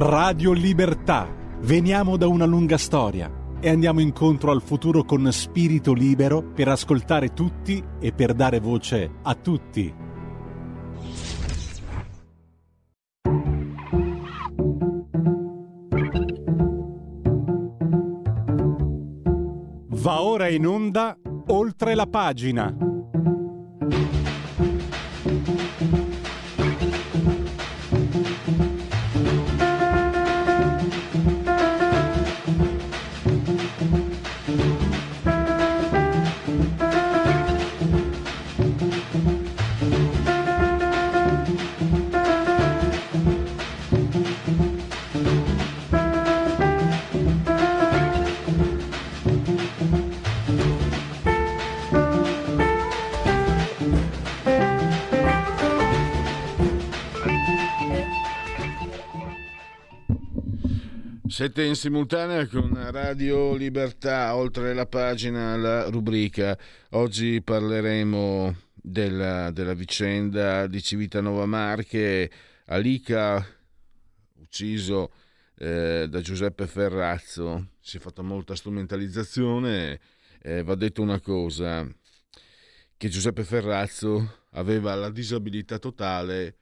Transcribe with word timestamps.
Radio 0.00 0.52
Libertà. 0.52 1.28
Veniamo 1.62 2.16
da 2.16 2.28
una 2.28 2.44
lunga 2.44 2.78
storia 2.78 3.28
e 3.58 3.68
andiamo 3.68 3.98
incontro 3.98 4.52
al 4.52 4.62
futuro 4.62 5.02
con 5.02 5.28
spirito 5.32 5.92
libero 5.92 6.40
per 6.40 6.68
ascoltare 6.68 7.32
tutti 7.32 7.82
e 7.98 8.12
per 8.12 8.32
dare 8.32 8.60
voce 8.60 9.10
a 9.20 9.34
tutti. 9.34 9.92
Va 19.88 20.22
ora 20.22 20.46
in 20.46 20.64
onda 20.64 21.18
oltre 21.48 21.96
la 21.96 22.06
pagina. 22.06 22.97
Siete 61.38 61.62
in 61.62 61.76
simultanea 61.76 62.48
con 62.48 62.76
Radio 62.90 63.54
Libertà, 63.54 64.34
oltre 64.34 64.74
la 64.74 64.86
pagina, 64.86 65.56
la 65.56 65.88
rubrica. 65.88 66.58
Oggi 66.90 67.40
parleremo 67.42 68.56
della, 68.74 69.52
della 69.52 69.74
vicenda 69.74 70.66
di 70.66 70.82
Civitanova 70.82 71.46
Marche, 71.46 72.28
Alica, 72.64 73.46
ucciso 74.40 75.12
eh, 75.58 76.08
da 76.10 76.20
Giuseppe 76.20 76.66
Ferrazzo. 76.66 77.68
Si 77.78 77.98
è 77.98 78.00
fatta 78.00 78.22
molta 78.22 78.56
strumentalizzazione. 78.56 80.00
Eh, 80.42 80.64
va 80.64 80.74
detto 80.74 81.02
una 81.02 81.20
cosa, 81.20 81.86
che 82.96 83.08
Giuseppe 83.08 83.44
Ferrazzo 83.44 84.46
aveva 84.54 84.92
la 84.96 85.10
disabilità 85.10 85.78
totale 85.78 86.56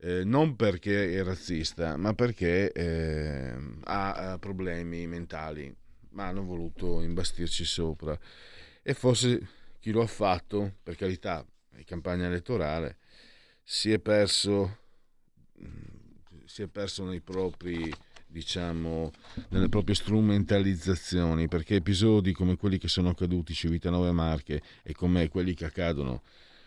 eh, 0.00 0.24
non 0.24 0.56
perché 0.56 1.12
è 1.12 1.22
razzista, 1.22 1.96
ma 1.96 2.14
perché 2.14 2.72
eh, 2.72 3.56
ha 3.84 4.36
problemi 4.40 5.06
mentali, 5.06 5.74
ma 6.10 6.26
hanno 6.26 6.44
voluto 6.44 7.02
imbastirci 7.02 7.64
sopra. 7.64 8.18
E 8.82 8.94
forse 8.94 9.46
chi 9.80 9.90
lo 9.90 10.02
ha 10.02 10.06
fatto, 10.06 10.74
per 10.82 10.96
carità, 10.96 11.44
in 11.76 11.84
campagna 11.84 12.26
elettorale, 12.26 12.98
si 13.62 13.92
è 13.92 13.98
perso, 13.98 14.78
si 16.44 16.62
è 16.62 16.68
perso 16.68 17.04
nei 17.04 17.20
propri 17.20 17.92
diciamo 18.30 19.10
nelle 19.48 19.70
proprie 19.70 19.94
strumentalizzazioni 19.94 21.48
perché 21.48 21.76
episodi 21.76 22.32
come 22.32 22.56
quelli 22.56 22.76
che 22.76 22.86
sono 22.86 23.08
accaduti 23.08 23.54
Civitanove 23.54 24.12
Marche 24.12 24.60
e 24.82 24.92
come 24.92 25.28
quelli 25.28 25.54
che 25.54 25.64
accadono 25.64 26.22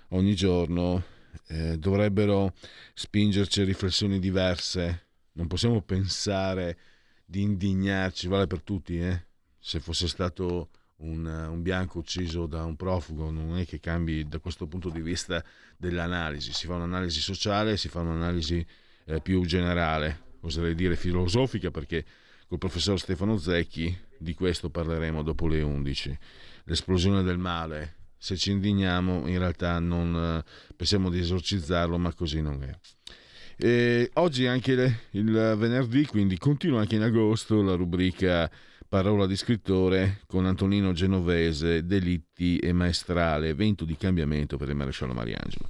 ogni 0.10 0.34
giorno 0.34 1.04
eh, 1.52 1.78
dovrebbero 1.78 2.54
spingerci 2.94 3.62
a 3.62 3.66
riflessioni 3.66 4.20
diverse. 4.20 5.08
Non 5.34 5.48
possiamo 5.48 5.82
pensare 5.82 6.78
di 7.26 7.42
indignarci, 7.42 8.28
vale 8.28 8.48
per 8.48 8.62
tutti, 8.62 9.00
eh? 9.00 9.26
se 9.60 9.80
fosse 9.80 10.08
stato 10.08 10.70
un, 10.98 11.26
un, 11.26 11.62
bianco 11.62 12.00
ucciso 12.00 12.46
da 12.46 12.64
un 12.64 12.76
profugo, 12.76 13.32
non 13.32 13.58
è 13.58 13.66
che 13.66 13.80
cambi 13.80 14.28
da 14.28 14.40
questo 14.40 14.66
punto 14.68 14.90
di 14.90 15.02
vista 15.02 15.44
dell'analisi, 15.78 16.54
si 16.54 16.68
fa 16.68 16.76
un'analisi 16.76 17.20
sociale, 17.20 17.78
si 17.78 17.90
fa 17.90 18.00
un'analisi 18.00 18.66
eh, 19.06 19.22
più 19.22 19.44
generale, 19.46 20.36
oserei 20.42 20.74
dire 20.74 20.96
filosofica, 20.96 21.70
perché 21.70 22.06
col 22.48 22.60
professor 22.60 23.00
Stefano 23.00 23.38
Zecchi 23.38 23.96
di 24.18 24.34
questo 24.34 24.70
parleremo 24.70 25.22
dopo 25.22 25.48
le 25.48 25.62
11. 25.62 26.18
L'esplosione 26.66 27.24
del 27.24 27.38
male, 27.38 28.01
se 28.22 28.38
ci 28.38 28.52
indigniamo 28.52 29.28
in 29.28 29.40
realtà 29.40 29.80
non 29.80 30.16
eh, 30.16 30.74
pensiamo 30.76 31.10
di 31.10 31.18
esorcizzarlo, 31.18 31.98
ma 31.98 32.14
così 32.14 32.40
non 32.40 32.62
è. 32.62 32.72
E 33.58 34.12
oggi 34.14 34.46
anche 34.46 34.74
il, 34.74 34.96
il 35.12 35.56
venerdì, 35.58 36.06
quindi 36.06 36.38
continua 36.38 36.82
anche 36.82 36.98
in 36.98 37.02
agosto 37.02 37.64
la 37.64 37.74
rubrica 37.74 38.50
Parola 38.88 39.26
di 39.26 39.36
scrittore 39.36 40.20
con 40.28 40.46
Antonino 40.46 40.92
Genovese, 40.92 41.84
Delitti 41.84 42.58
e 42.58 42.74
Maestrale, 42.74 43.50
evento 43.50 43.86
di 43.86 43.98
cambiamento 43.98 44.56
per 44.56 44.70
il 44.70 44.76
maresciallo 44.76 45.14
Mariangelo. 45.14 45.68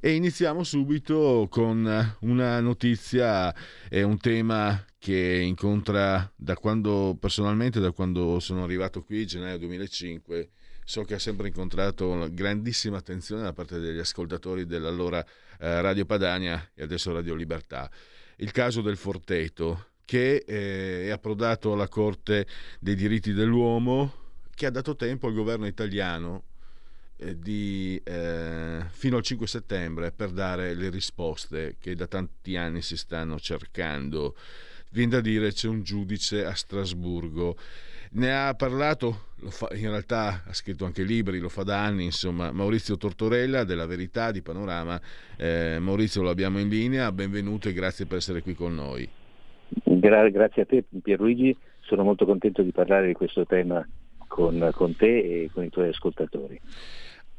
E 0.00 0.14
iniziamo 0.14 0.64
subito 0.64 1.46
con 1.50 2.16
una 2.20 2.60
notizia, 2.60 3.54
è 3.86 4.00
un 4.00 4.16
tema 4.16 4.82
che 4.98 5.42
incontra 5.44 6.32
da 6.34 6.54
quando, 6.54 7.18
personalmente, 7.20 7.80
da 7.80 7.90
quando 7.90 8.40
sono 8.40 8.62
arrivato 8.62 9.02
qui, 9.02 9.26
gennaio 9.26 9.58
2005, 9.58 10.50
so 10.84 11.02
che 11.02 11.14
ha 11.14 11.18
sempre 11.18 11.48
incontrato 11.48 12.28
grandissima 12.32 12.98
attenzione 12.98 13.42
da 13.42 13.52
parte 13.52 13.78
degli 13.78 13.98
ascoltatori 13.98 14.66
dell'allora 14.66 15.24
eh, 15.58 15.80
Radio 15.80 16.04
Padania 16.04 16.70
e 16.74 16.82
adesso 16.82 17.12
Radio 17.12 17.34
Libertà. 17.34 17.90
Il 18.36 18.50
caso 18.50 18.80
del 18.80 18.96
Forteto, 18.96 19.90
che 20.04 20.44
eh, 20.46 21.04
è 21.06 21.10
approdato 21.10 21.72
alla 21.72 21.88
Corte 21.88 22.46
dei 22.80 22.96
diritti 22.96 23.32
dell'uomo, 23.32 24.20
che 24.54 24.66
ha 24.66 24.70
dato 24.70 24.96
tempo 24.96 25.28
al 25.28 25.34
governo 25.34 25.66
italiano 25.66 26.44
eh, 27.16 27.38
di, 27.38 28.00
eh, 28.02 28.84
fino 28.90 29.16
al 29.16 29.22
5 29.22 29.46
settembre 29.46 30.12
per 30.12 30.30
dare 30.30 30.74
le 30.74 30.90
risposte 30.90 31.76
che 31.78 31.94
da 31.94 32.06
tanti 32.06 32.56
anni 32.56 32.82
si 32.82 32.96
stanno 32.96 33.38
cercando. 33.38 34.36
Viene 34.90 35.12
da 35.12 35.20
dire 35.20 35.52
c'è 35.52 35.68
un 35.68 35.82
giudice 35.82 36.44
a 36.44 36.54
Strasburgo 36.54 37.56
ne 38.12 38.32
ha 38.32 38.54
parlato, 38.54 39.26
fa, 39.48 39.68
in 39.72 39.88
realtà 39.88 40.42
ha 40.46 40.52
scritto 40.52 40.84
anche 40.84 41.02
libri, 41.02 41.38
lo 41.38 41.48
fa 41.48 41.62
da 41.62 41.82
anni, 41.82 42.04
insomma, 42.04 42.52
Maurizio 42.52 42.96
Tortorella 42.96 43.64
della 43.64 43.86
Verità 43.86 44.30
di 44.30 44.42
Panorama. 44.42 45.00
Eh, 45.36 45.78
Maurizio 45.80 46.22
lo 46.22 46.30
abbiamo 46.30 46.58
in 46.58 46.68
linea, 46.68 47.12
benvenuto 47.12 47.68
e 47.68 47.72
grazie 47.72 48.06
per 48.06 48.18
essere 48.18 48.42
qui 48.42 48.54
con 48.54 48.74
noi. 48.74 49.08
Gra- 49.84 50.28
grazie 50.28 50.62
a 50.62 50.66
te 50.66 50.84
Pierluigi, 51.02 51.56
sono 51.80 52.02
molto 52.02 52.26
contento 52.26 52.62
di 52.62 52.72
parlare 52.72 53.06
di 53.06 53.14
questo 53.14 53.46
tema 53.46 53.86
con, 54.26 54.70
con 54.74 54.96
te 54.96 55.18
e 55.18 55.50
con 55.52 55.64
i 55.64 55.70
tuoi 55.70 55.88
ascoltatori. 55.88 56.60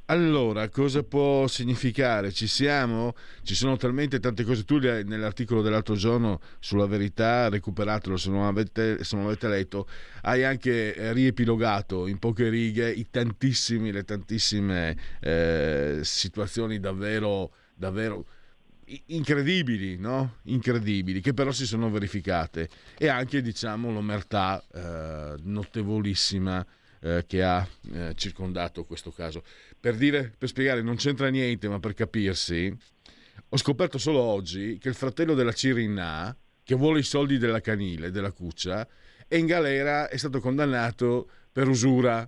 Allora, 0.08 0.68
cosa 0.68 1.02
può 1.02 1.48
significare? 1.48 2.34
Ci 2.34 2.46
siamo? 2.46 3.16
Ci 3.42 3.56
sono 3.56 3.78
talmente 3.78 4.20
tante 4.20 4.44
cose. 4.44 4.66
Tu 4.66 4.78
nell'articolo 4.80 5.62
dell'altro 5.62 5.96
giorno 5.96 6.42
sulla 6.60 6.86
verità, 6.88 7.48
recuperatelo 7.48 8.18
se 8.18 8.30
non 8.30 8.44
avete, 8.44 9.02
se 9.06 9.16
non 9.16 9.28
avete 9.28 9.48
letto, 9.48 9.88
hai 10.24 10.44
anche 10.44 10.94
eh, 10.94 11.14
riepilogato 11.14 12.08
in 12.08 12.20
poche 12.20 12.50
righe 12.50 12.92
i 12.92 13.08
tantissimi, 13.10 13.94
le 13.94 14.04
tantissime 14.04 14.98
eh, 15.22 16.00
situazioni 16.04 16.82
davvero, 16.82 17.54
davvero 17.74 18.26
incredibili, 19.06 19.98
no? 19.98 20.40
Incredibili, 20.44 21.22
che 21.22 21.34
però 21.34 21.52
si 21.52 21.66
sono 21.66 21.90
verificate. 21.90 22.68
E 22.98 23.08
anche, 23.08 23.42
diciamo, 23.42 23.90
l'omertà 23.90 24.62
eh, 24.74 25.36
notevolissima 25.44 26.66
eh, 27.04 27.26
che 27.28 27.44
ha 27.44 27.68
eh, 27.92 28.14
circondato 28.16 28.86
questo 28.86 29.12
caso. 29.12 29.44
Per, 29.80 29.96
dire, 29.96 30.34
per 30.38 30.48
spiegare, 30.48 30.82
non 30.82 30.96
c'entra 30.96 31.28
niente, 31.28 31.68
ma 31.68 31.80
per 31.80 31.94
capirsi, 31.94 32.74
ho 33.50 33.58
scoperto 33.58 33.98
solo 33.98 34.20
oggi 34.20 34.78
che 34.80 34.90
il 34.90 34.96
fratello 34.96 35.34
della 35.34 35.52
Cirinna, 35.52 36.36
che 36.64 36.76
vuole 36.76 37.00
i 37.00 37.04
soldi 37.04 37.38
della 37.38 37.60
canile, 37.60 38.10
della 38.10 38.32
cuccia, 38.32 38.88
è 39.28 39.36
in 39.36 39.46
galera, 39.46 40.08
è 40.08 40.18
stato 40.18 40.40
condannato 40.40 41.30
per 41.52 41.68
usura 41.68 42.28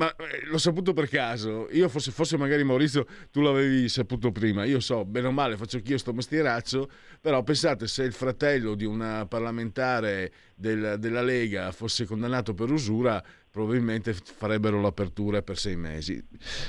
ma 0.00 0.14
eh, 0.16 0.46
l'ho 0.46 0.58
saputo 0.58 0.94
per 0.94 1.08
caso. 1.08 1.68
Io 1.72 1.88
forse, 1.88 2.10
forse 2.10 2.38
magari 2.38 2.64
Maurizio 2.64 3.06
tu 3.30 3.42
l'avevi 3.42 3.88
saputo 3.88 4.32
prima. 4.32 4.64
Io 4.64 4.80
so, 4.80 5.04
bene 5.04 5.26
o 5.26 5.30
male, 5.32 5.58
faccio 5.58 5.76
anch'io 5.76 5.98
sto 5.98 6.14
mestieraccio, 6.14 6.90
però 7.20 7.42
pensate 7.42 7.86
se 7.86 8.04
il 8.04 8.12
fratello 8.12 8.74
di 8.74 8.86
una 8.86 9.26
parlamentare 9.26 10.32
del, 10.54 10.96
della 10.98 11.22
Lega 11.22 11.70
fosse 11.72 12.06
condannato 12.06 12.54
per 12.54 12.70
usura, 12.70 13.22
probabilmente 13.50 14.14
farebbero 14.14 14.80
l'apertura 14.80 15.42
per 15.42 15.58
sei 15.58 15.76
mesi. 15.76 16.22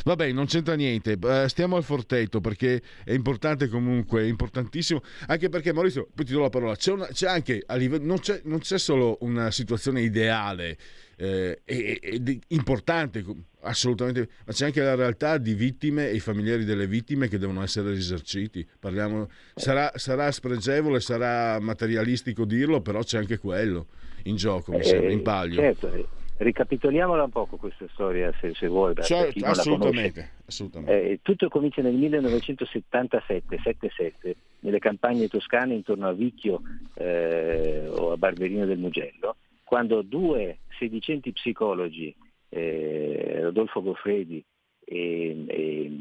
Vabbè, 0.04 0.32
non 0.32 0.46
c'entra 0.48 0.74
niente, 0.74 1.18
uh, 1.22 1.48
stiamo 1.48 1.76
al 1.76 1.84
Forteto 1.84 2.42
perché 2.42 2.82
è 3.04 3.14
importante 3.14 3.68
comunque, 3.68 4.28
importantissimo, 4.28 5.02
anche 5.28 5.50
perché 5.50 5.74
Maurizio, 5.74 6.08
poi 6.14 6.26
ti 6.26 6.34
do 6.34 6.42
la 6.42 6.50
parola, 6.50 6.76
c'è, 6.76 6.92
una, 6.92 7.08
c'è 7.08 7.28
anche, 7.28 7.62
a 7.66 7.76
livello, 7.76 8.06
non, 8.06 8.20
c'è, 8.20 8.42
non 8.46 8.60
c'è 8.60 8.80
solo 8.80 9.18
una 9.22 9.52
situazione 9.52 10.02
ideale 10.02 10.78
eh, 11.18 11.62
e, 11.64 12.00
e, 12.02 12.40
importante, 12.48 13.24
assolutamente, 13.62 14.28
ma 14.46 14.54
c'è 14.54 14.66
anche 14.66 14.82
la 14.82 14.96
realtà 14.96 15.38
di 15.38 15.54
vittime 15.54 16.10
e 16.10 16.16
i 16.16 16.20
familiari 16.20 16.66
delle 16.66 16.88
vittime 16.88 17.28
che 17.28 17.38
devono 17.38 17.62
essere 17.62 17.92
risarciti. 17.92 18.68
Parliamo, 18.80 19.30
sarà, 19.54 19.92
sarà 19.96 20.32
spregevole, 20.32 21.00
sarà 21.00 21.60
materialistico 21.60 22.44
dirlo, 22.44 22.82
però 22.82 23.04
c'è 23.04 23.20
anche 23.20 23.38
quello 23.38 23.86
in 24.24 24.36
gioco, 24.36 24.72
mi 24.72 24.84
sembra, 24.84 25.12
in 25.12 25.20
eh, 25.20 25.22
palio. 25.22 25.56
Certo. 25.56 26.20
Ricapitoliamola 26.42 27.24
un 27.24 27.30
poco 27.30 27.58
questa 27.58 27.86
storia, 27.90 28.34
se, 28.40 28.56
se 28.56 28.66
vuoi. 28.68 28.96
Certo, 28.96 29.46
assolutamente. 29.46 30.32
assolutamente. 30.48 31.12
Eh, 31.12 31.20
tutto 31.22 31.48
comincia 31.50 31.84
nel 31.84 31.94
1977, 31.94 33.60
77, 33.62 34.36
nelle 34.62 34.80
campagne 34.80 35.28
toscane 35.28 35.76
intorno 35.76 36.08
a 36.08 36.14
Vicchio 36.14 36.62
eh, 36.96 37.88
o 37.88 38.14
a 38.14 38.18
Barberino 38.18 38.66
del 38.66 38.80
Mugello, 38.80 39.36
quando 39.64 40.02
due 40.02 40.62
sedicenti 40.80 41.32
psicologi, 41.32 42.12
eh, 42.50 43.38
Rodolfo 43.42 43.84
Goffredi 43.84 44.44
e, 44.84 45.46
e, 45.48 45.92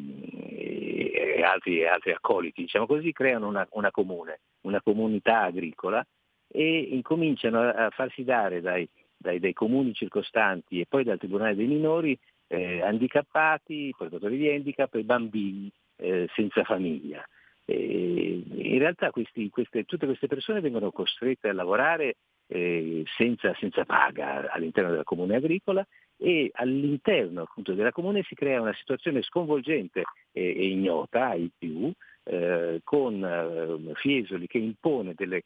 e 1.37 1.43
altri, 1.43 1.87
altri, 1.87 2.13
accoliti, 2.13 2.63
diciamo 2.63 2.87
così, 2.87 3.13
creano 3.13 3.47
una, 3.47 3.69
una, 3.73 3.91
comune, 3.91 4.41
una 4.63 4.81
comunità 4.81 5.43
agricola 5.43 6.03
e 6.49 6.79
incominciano 6.93 7.61
a 7.61 7.91
farsi 7.91 8.25
dare 8.25 8.63
dai, 8.63 8.89
dai, 9.21 9.39
dai, 9.39 9.53
comuni 9.53 9.93
circostanti 9.93 10.81
e 10.81 10.87
poi 10.89 11.05
dal 11.05 11.19
Tribunale 11.19 11.55
dei 11.55 11.67
minori 11.67 12.19
eh, 12.47 12.81
handicappati, 12.81 13.95
portatori 13.97 14.39
di 14.39 14.49
handicap 14.49 14.95
e 14.95 15.05
bambini 15.05 15.71
eh, 15.97 16.27
senza 16.35 16.65
famiglia. 16.65 17.23
E 17.65 18.43
in 18.47 18.79
realtà 18.79 19.11
questi, 19.11 19.49
queste, 19.51 19.85
tutte 19.85 20.07
queste 20.07 20.27
persone 20.27 20.61
vengono 20.61 20.91
costrette 20.91 21.49
a 21.49 21.53
lavorare 21.53 22.17
eh, 22.49 23.05
senza, 23.17 23.55
senza, 23.61 23.85
paga 23.85 24.51
all'interno 24.51 24.91
della 24.91 25.05
comune 25.05 25.37
agricola 25.37 25.87
e 26.17 26.51
all'interno 26.55 27.43
appunto, 27.43 27.75
della 27.75 27.93
comune 27.93 28.25
si 28.25 28.35
crea 28.35 28.61
una 28.61 28.75
situazione 28.75 29.23
sconvolgente 29.23 30.03
e, 30.33 30.43
e 30.43 30.67
ignota 30.69 31.29
ai 31.29 31.51
più, 31.57 31.93
eh, 32.25 32.81
con 32.83 33.23
eh, 33.23 33.95
Fiesoli 33.95 34.47
che 34.47 34.59
impone 34.59 35.15
delle, 35.15 35.45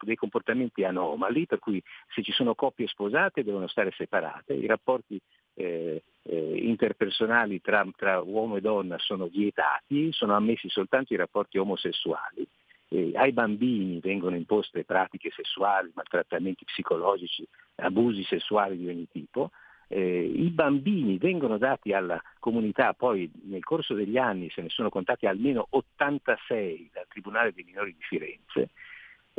dei 0.00 0.16
comportamenti 0.16 0.84
anomali, 0.84 1.46
per 1.46 1.58
cui 1.58 1.82
se 2.14 2.22
ci 2.22 2.32
sono 2.32 2.54
coppie 2.54 2.86
sposate 2.86 3.44
devono 3.44 3.66
stare 3.68 3.92
separate, 3.96 4.54
i 4.54 4.66
rapporti 4.66 5.20
eh, 5.54 6.02
eh, 6.22 6.56
interpersonali 6.62 7.60
tra, 7.60 7.86
tra, 7.96 8.20
uomo 8.20 8.56
e 8.56 8.60
donna 8.60 8.98
sono 8.98 9.26
vietati, 9.26 10.12
sono 10.12 10.34
ammessi 10.34 10.68
soltanto 10.68 11.12
i 11.12 11.16
rapporti 11.16 11.58
omosessuali 11.58 12.46
eh, 12.88 13.12
ai 13.14 13.32
bambini 13.32 13.98
vengono 14.00 14.36
imposte 14.36 14.84
pratiche 14.84 15.30
sessuali, 15.34 15.90
maltrattamenti 15.94 16.64
psicologici, 16.64 17.46
abusi 17.76 18.22
sessuali 18.24 18.76
di 18.76 18.88
ogni 18.88 19.08
tipo. 19.10 19.50
Eh, 19.88 20.24
I 20.24 20.50
bambini 20.50 21.16
vengono 21.18 21.58
dati 21.58 21.92
alla 21.92 22.20
comunità, 22.38 22.92
poi 22.94 23.30
nel 23.44 23.64
corso 23.64 23.94
degli 23.94 24.18
anni 24.18 24.50
se 24.50 24.62
ne 24.62 24.68
sono 24.68 24.88
contati 24.88 25.26
almeno 25.26 25.66
86 25.70 26.90
dal 26.92 27.06
Tribunale 27.08 27.52
dei 27.52 27.64
minori 27.64 27.92
di 27.92 28.02
Firenze. 28.02 28.70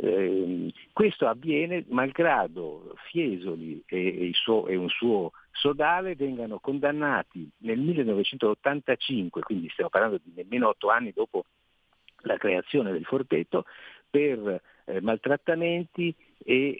Eh, 0.00 0.72
questo 0.92 1.26
avviene 1.26 1.84
malgrado 1.88 2.94
Fiesoli 3.10 3.82
e, 3.84 4.28
e, 4.28 4.30
suo, 4.32 4.68
e, 4.68 4.76
un 4.76 4.88
suo 4.88 5.32
sodale 5.50 6.14
vengano 6.14 6.60
condannati 6.60 7.50
nel 7.58 7.80
1985, 7.80 9.42
quindi 9.42 9.68
stiamo 9.70 9.90
parlando 9.90 10.20
di 10.22 10.30
nemmeno 10.36 10.68
otto 10.68 10.90
anni 10.90 11.12
dopo 11.12 11.46
la 12.22 12.36
creazione 12.36 12.92
del 12.92 13.04
forteto 13.06 13.64
per 14.08 14.62
eh, 14.84 15.00
maltrattamenti 15.00 16.14
e, 16.44 16.78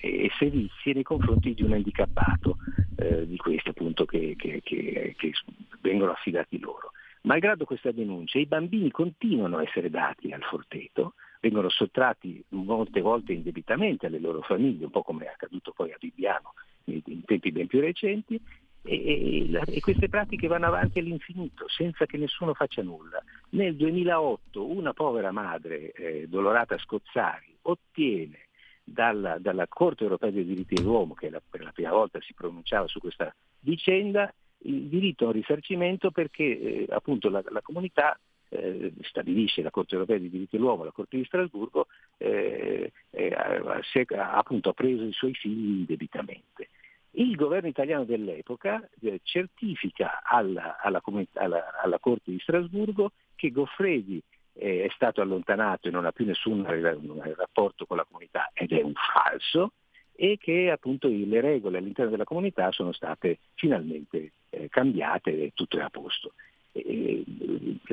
e, 0.00 0.30
sevizie 0.38 0.92
nei 0.92 1.02
confronti 1.02 1.54
di 1.54 1.62
un 1.62 1.72
handicappato, 1.72 2.58
eh, 2.96 3.26
di 3.26 3.38
questi 3.38 3.70
appunto 3.70 4.04
che, 4.04 4.34
che, 4.36 4.60
che, 4.62 5.14
che, 5.16 5.32
vengono 5.80 6.12
affidati 6.12 6.58
loro. 6.58 6.92
Malgrado 7.22 7.64
questa 7.64 7.90
denuncia, 7.90 8.38
i 8.38 8.44
bambini 8.44 8.90
continuano 8.90 9.56
a 9.56 9.62
essere 9.62 9.88
dati 9.88 10.30
al 10.30 10.42
forteto, 10.42 11.14
vengono 11.40 11.68
sottratti 11.68 12.42
molte 12.50 13.00
volte 13.00 13.32
indebitamente 13.32 14.06
alle 14.06 14.18
loro 14.18 14.42
famiglie, 14.42 14.84
un 14.84 14.90
po' 14.90 15.02
come 15.02 15.26
è 15.26 15.28
accaduto 15.28 15.72
poi 15.72 15.92
a 15.92 15.96
Bibbiano 15.98 16.54
in 16.84 17.24
tempi 17.24 17.52
ben 17.52 17.66
più 17.66 17.80
recenti, 17.80 18.40
e, 18.82 19.50
e, 19.52 19.80
queste 19.80 20.08
pratiche 20.08 20.46
vanno 20.46 20.66
avanti 20.66 20.98
all'infinito 20.98 21.68
senza 21.68 22.06
che 22.06 22.16
nessuno 22.16 22.54
faccia 22.54 22.82
nulla. 22.82 23.22
Nel 23.50 23.76
2008 23.76 24.66
una 24.66 24.94
povera 24.94 25.30
madre, 25.30 25.92
eh, 25.92 26.26
Dolorata 26.28 26.78
Scozzari, 26.78 27.54
ottiene 27.62 28.48
dalla, 28.82 29.38
dalla, 29.38 29.66
Corte 29.68 30.04
europea 30.04 30.30
dei 30.30 30.44
diritti 30.44 30.74
dell'uomo, 30.74 31.14
che 31.14 31.28
la, 31.28 31.42
per 31.46 31.62
la 31.62 31.72
prima 31.72 31.90
volta 31.90 32.18
si 32.22 32.32
pronunciava 32.32 32.86
su 32.86 32.98
questa 33.00 33.34
vicenda, 33.60 34.32
il 34.62 34.88
diritto 34.88 35.24
a 35.24 35.28
un 35.28 35.34
risarcimento 35.34 36.10
perché 36.10 36.44
eh, 36.44 36.86
appunto 36.88 37.28
la, 37.28 37.42
la 37.48 37.60
comunità 37.60 38.18
eh, 38.50 38.92
stabilisce 39.02 39.62
la 39.62 39.70
Corte 39.70 39.94
europea 39.94 40.18
dei 40.18 40.30
diritti 40.30 40.56
dell'uomo, 40.56 40.84
la 40.84 40.92
Corte 40.92 41.16
di 41.16 41.24
Strasburgo, 41.24 41.86
eh, 42.16 42.92
eh, 43.10 43.34
ha, 43.34 44.32
appunto, 44.32 44.72
preso 44.72 45.04
i 45.04 45.12
suoi 45.12 45.34
figli 45.34 45.78
indebitamente. 45.78 46.68
Il 47.12 47.34
governo 47.36 47.68
italiano 47.68 48.04
dell'epoca 48.04 48.86
eh, 49.00 49.20
certifica 49.22 50.22
alla, 50.22 50.78
alla, 50.80 51.02
alla, 51.34 51.80
alla, 51.82 51.98
Corte 51.98 52.30
di 52.30 52.38
Strasburgo 52.38 53.12
che 53.34 53.50
Goffredi 53.50 54.22
eh, 54.52 54.84
è 54.84 54.88
stato 54.94 55.20
allontanato 55.20 55.88
e 55.88 55.90
non 55.90 56.04
ha 56.04 56.12
più 56.12 56.26
nessun 56.26 56.64
rapporto 56.64 57.86
con 57.86 57.96
la 57.96 58.04
comunità 58.04 58.50
ed 58.52 58.72
è 58.72 58.82
un 58.82 58.92
falso 58.92 59.72
e 60.20 60.36
che 60.36 60.68
appunto 60.70 61.06
le 61.08 61.40
regole 61.40 61.78
all'interno 61.78 62.10
della 62.10 62.24
comunità 62.24 62.72
sono 62.72 62.90
state 62.90 63.38
finalmente 63.54 64.32
eh, 64.50 64.68
cambiate 64.68 65.30
e 65.30 65.52
tutto 65.54 65.78
è 65.78 65.80
a 65.80 65.90
posto. 65.90 66.32
Eh, 66.72 67.24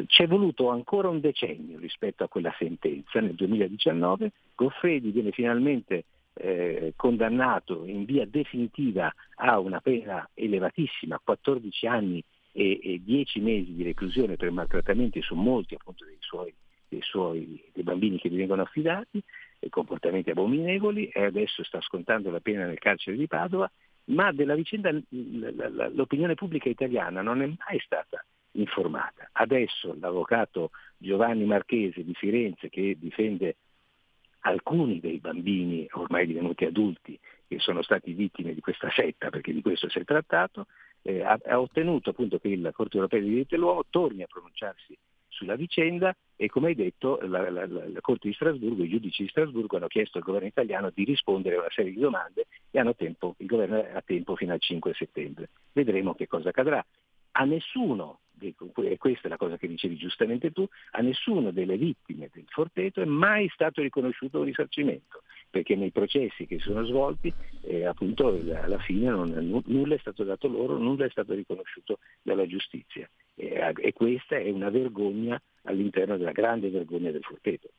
ci 0.08 0.24
è 0.24 0.28
voluto 0.28 0.70
ancora 0.70 1.10
un 1.10 1.20
decennio 1.20 1.80
rispetto 1.80 2.24
a 2.24 2.28
quella 2.28 2.54
sentenza, 2.58 3.20
nel 3.20 3.36
2019 3.36 4.32
Goffredi 4.56 5.12
viene 5.12 5.32
finalmente 5.32 6.06
eh, 6.34 6.94
condannato 6.96 7.86
in 7.86 8.06
via 8.06 8.26
definitiva 8.26 9.14
a 9.36 9.60
una 9.60 9.80
pena 9.80 10.28
elevatissima, 10.34 11.22
14 11.24 11.88
anni 11.88 12.24
e, 12.52 12.80
e 12.82 13.02
10 13.04 13.40
mesi 13.40 13.74
di 13.74 13.84
reclusione 13.84 14.36
per 14.36 14.52
maltrattamenti 14.52 15.22
su 15.22 15.36
molti 15.36 15.76
appunto 15.76 16.06
dei 16.06 16.18
suoi, 16.20 16.54
dei, 16.88 17.02
suoi, 17.02 17.64
dei 17.74 17.84
bambini 17.84 18.20
che 18.20 18.30
gli 18.30 18.38
vengono 18.38 18.62
affidati, 18.62 19.22
e 19.60 19.70
comportamenti 19.70 20.30
abominevoli 20.30 21.08
e 21.08 21.24
adesso 21.24 21.64
sta 21.64 21.82
scontando 21.82 22.30
la 22.30 22.40
pena 22.40 22.66
nel 22.66 22.78
carcere 22.78 23.18
di 23.18 23.28
Padova, 23.28 23.70
ma 24.06 24.32
della 24.32 24.54
vicenda 24.54 24.92
l'opinione 25.10 26.36
pubblica 26.36 26.70
italiana 26.70 27.22
non 27.22 27.42
è 27.42 27.48
mai 27.48 27.80
stata 27.80 28.24
informata. 28.56 29.30
Adesso 29.32 29.96
l'avvocato 30.00 30.72
Giovanni 30.98 31.46
Marchese 31.46 32.04
di 32.04 32.14
Firenze 32.14 32.70
che 32.70 32.96
difende 33.00 33.56
alcuni 34.42 35.00
dei 35.00 35.20
bambini 35.20 35.88
ormai 35.92 36.28
divenuti 36.28 36.66
adulti 36.66 37.20
che 37.48 37.60
sono 37.60 37.82
stati 37.82 38.14
vittime 38.14 38.54
di 38.54 38.62
questa 38.62 38.90
setta, 38.92 39.30
perché 39.30 39.54
di 39.54 39.62
questo 39.62 39.90
si 39.90 40.00
è 40.00 40.04
trattato, 40.04 40.68
eh, 41.02 41.22
ha, 41.22 41.38
ha, 41.46 41.60
ottenuto 41.60 42.12
appunto 42.12 42.40
che 42.40 42.56
la 42.58 42.72
Corte 42.72 42.98
europea 42.98 43.20
dei 43.20 43.30
diritti 43.30 43.56
dell'uomo 43.56 43.84
torni 43.90 44.24
a 44.24 44.28
pronunciarsi 44.28 44.98
sulla 45.28 45.56
vicenda 45.56 46.16
e 46.36 46.48
come 46.48 46.68
hai 46.70 46.76
detto 46.76 47.20
la, 47.22 47.50
la, 47.50 47.66
la, 47.68 47.88
la, 47.88 48.02
Corte 48.02 48.30
di 48.30 48.34
Strasburgo, 48.34 48.84
i 48.84 48.90
giudici 48.90 49.24
di 49.24 49.30
Strasburgo 49.30 49.78
hanno 49.78 49.88
chiesto 49.88 50.18
al 50.18 50.24
governo 50.24 50.48
italiano 50.48 50.90
di 50.94 51.04
rispondere 51.04 51.56
a 51.56 51.60
una 51.60 51.70
serie 51.72 51.92
di 51.92 52.00
domande 52.00 52.48
e 52.72 52.80
hanno 52.80 52.96
tempo, 52.96 53.36
il 53.38 53.48
governo 53.48 53.78
ha 53.78 54.02
tempo 54.02 54.36
fino 54.36 54.54
al 54.54 54.62
5 54.62 54.94
settembre. 54.94 55.50
Vedremo 55.74 56.16
che 56.16 56.28
cosa 56.28 56.50
accadrà. 56.50 56.84
A 57.32 57.44
nessuno 57.44 58.20
e 58.40 58.98
questa 58.98 59.28
è 59.28 59.30
la 59.30 59.38
cosa 59.38 59.58
che 59.58 59.68
dicevi 59.68 59.96
giustamente 59.96 60.52
tu, 60.52 60.68
a 60.92 61.02
nessuno 61.02 61.52
delle 61.52 61.78
vittime 61.78 62.30
del 62.34 62.46
Forteto 62.48 63.02
è 63.02 63.06
mai 63.06 63.50
stato 63.54 63.82
riconosciuto 63.82 64.40
un 64.40 64.46
risarcimento, 64.46 65.24
perché 65.50 65.76
nei 65.76 65.92
processi 65.92 66.46
che 66.46 66.58
si 66.58 66.64
sono 66.64 66.86
svolti 66.86 67.34
eh, 67.62 67.86
appunto 67.86 68.28
alla 68.28 68.80
fine 68.80 69.10
non, 69.10 69.64
nulla 69.66 69.96
è 69.96 70.00
stato 70.00 70.24
dato 70.24 70.48
loro, 70.48 70.78
nulla 70.78 71.06
è 71.06 71.10
stato 71.10 71.34
riconosciuto 71.34 72.00
dalla 72.22 72.46
giustizia 72.46 73.10
e, 73.36 73.74
e 73.76 73.94
questa 73.94 74.38
è 74.38 74.50
una 74.50 74.70
vergogna 74.70 75.42
all'interno 75.64 76.18
della 76.18 76.32
grande 76.32 76.70
vergogna 76.70 77.12
del 77.12 77.24
Forteto. 77.24 77.70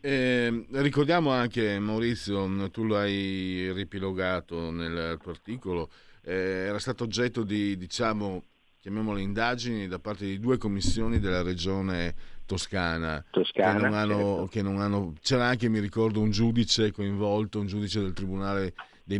Eh, 0.00 0.66
ricordiamo 0.72 1.30
anche, 1.30 1.78
Maurizio, 1.78 2.68
tu 2.70 2.84
lo 2.84 2.98
hai 2.98 3.72
ripilogato 3.72 4.70
nel 4.70 5.16
tuo 5.18 5.30
articolo, 5.30 5.88
eh, 6.22 6.66
era 6.66 6.78
stato 6.78 7.04
oggetto 7.04 7.42
di, 7.42 7.78
diciamo, 7.78 8.42
chiamiamole 8.84 9.22
indagini 9.22 9.88
da 9.88 9.98
parte 9.98 10.26
di 10.26 10.38
due 10.38 10.58
commissioni 10.58 11.18
della 11.18 11.40
regione 11.40 12.14
toscana, 12.44 13.24
toscana 13.30 13.76
che, 13.76 13.82
non 13.82 13.94
hanno, 13.94 14.14
certo. 14.14 14.48
che 14.50 14.62
non 14.62 14.80
hanno, 14.82 15.14
c'era 15.22 15.46
anche 15.46 15.70
mi 15.70 15.78
ricordo 15.78 16.20
un 16.20 16.30
giudice 16.30 16.92
coinvolto 16.92 17.60
un 17.60 17.66
giudice 17.66 18.00
del 18.00 18.12
tribunale 18.12 18.74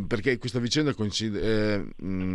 perché 0.07 0.37
questa 0.37 0.59
vicenda 0.59 0.95
eh, 0.95 1.87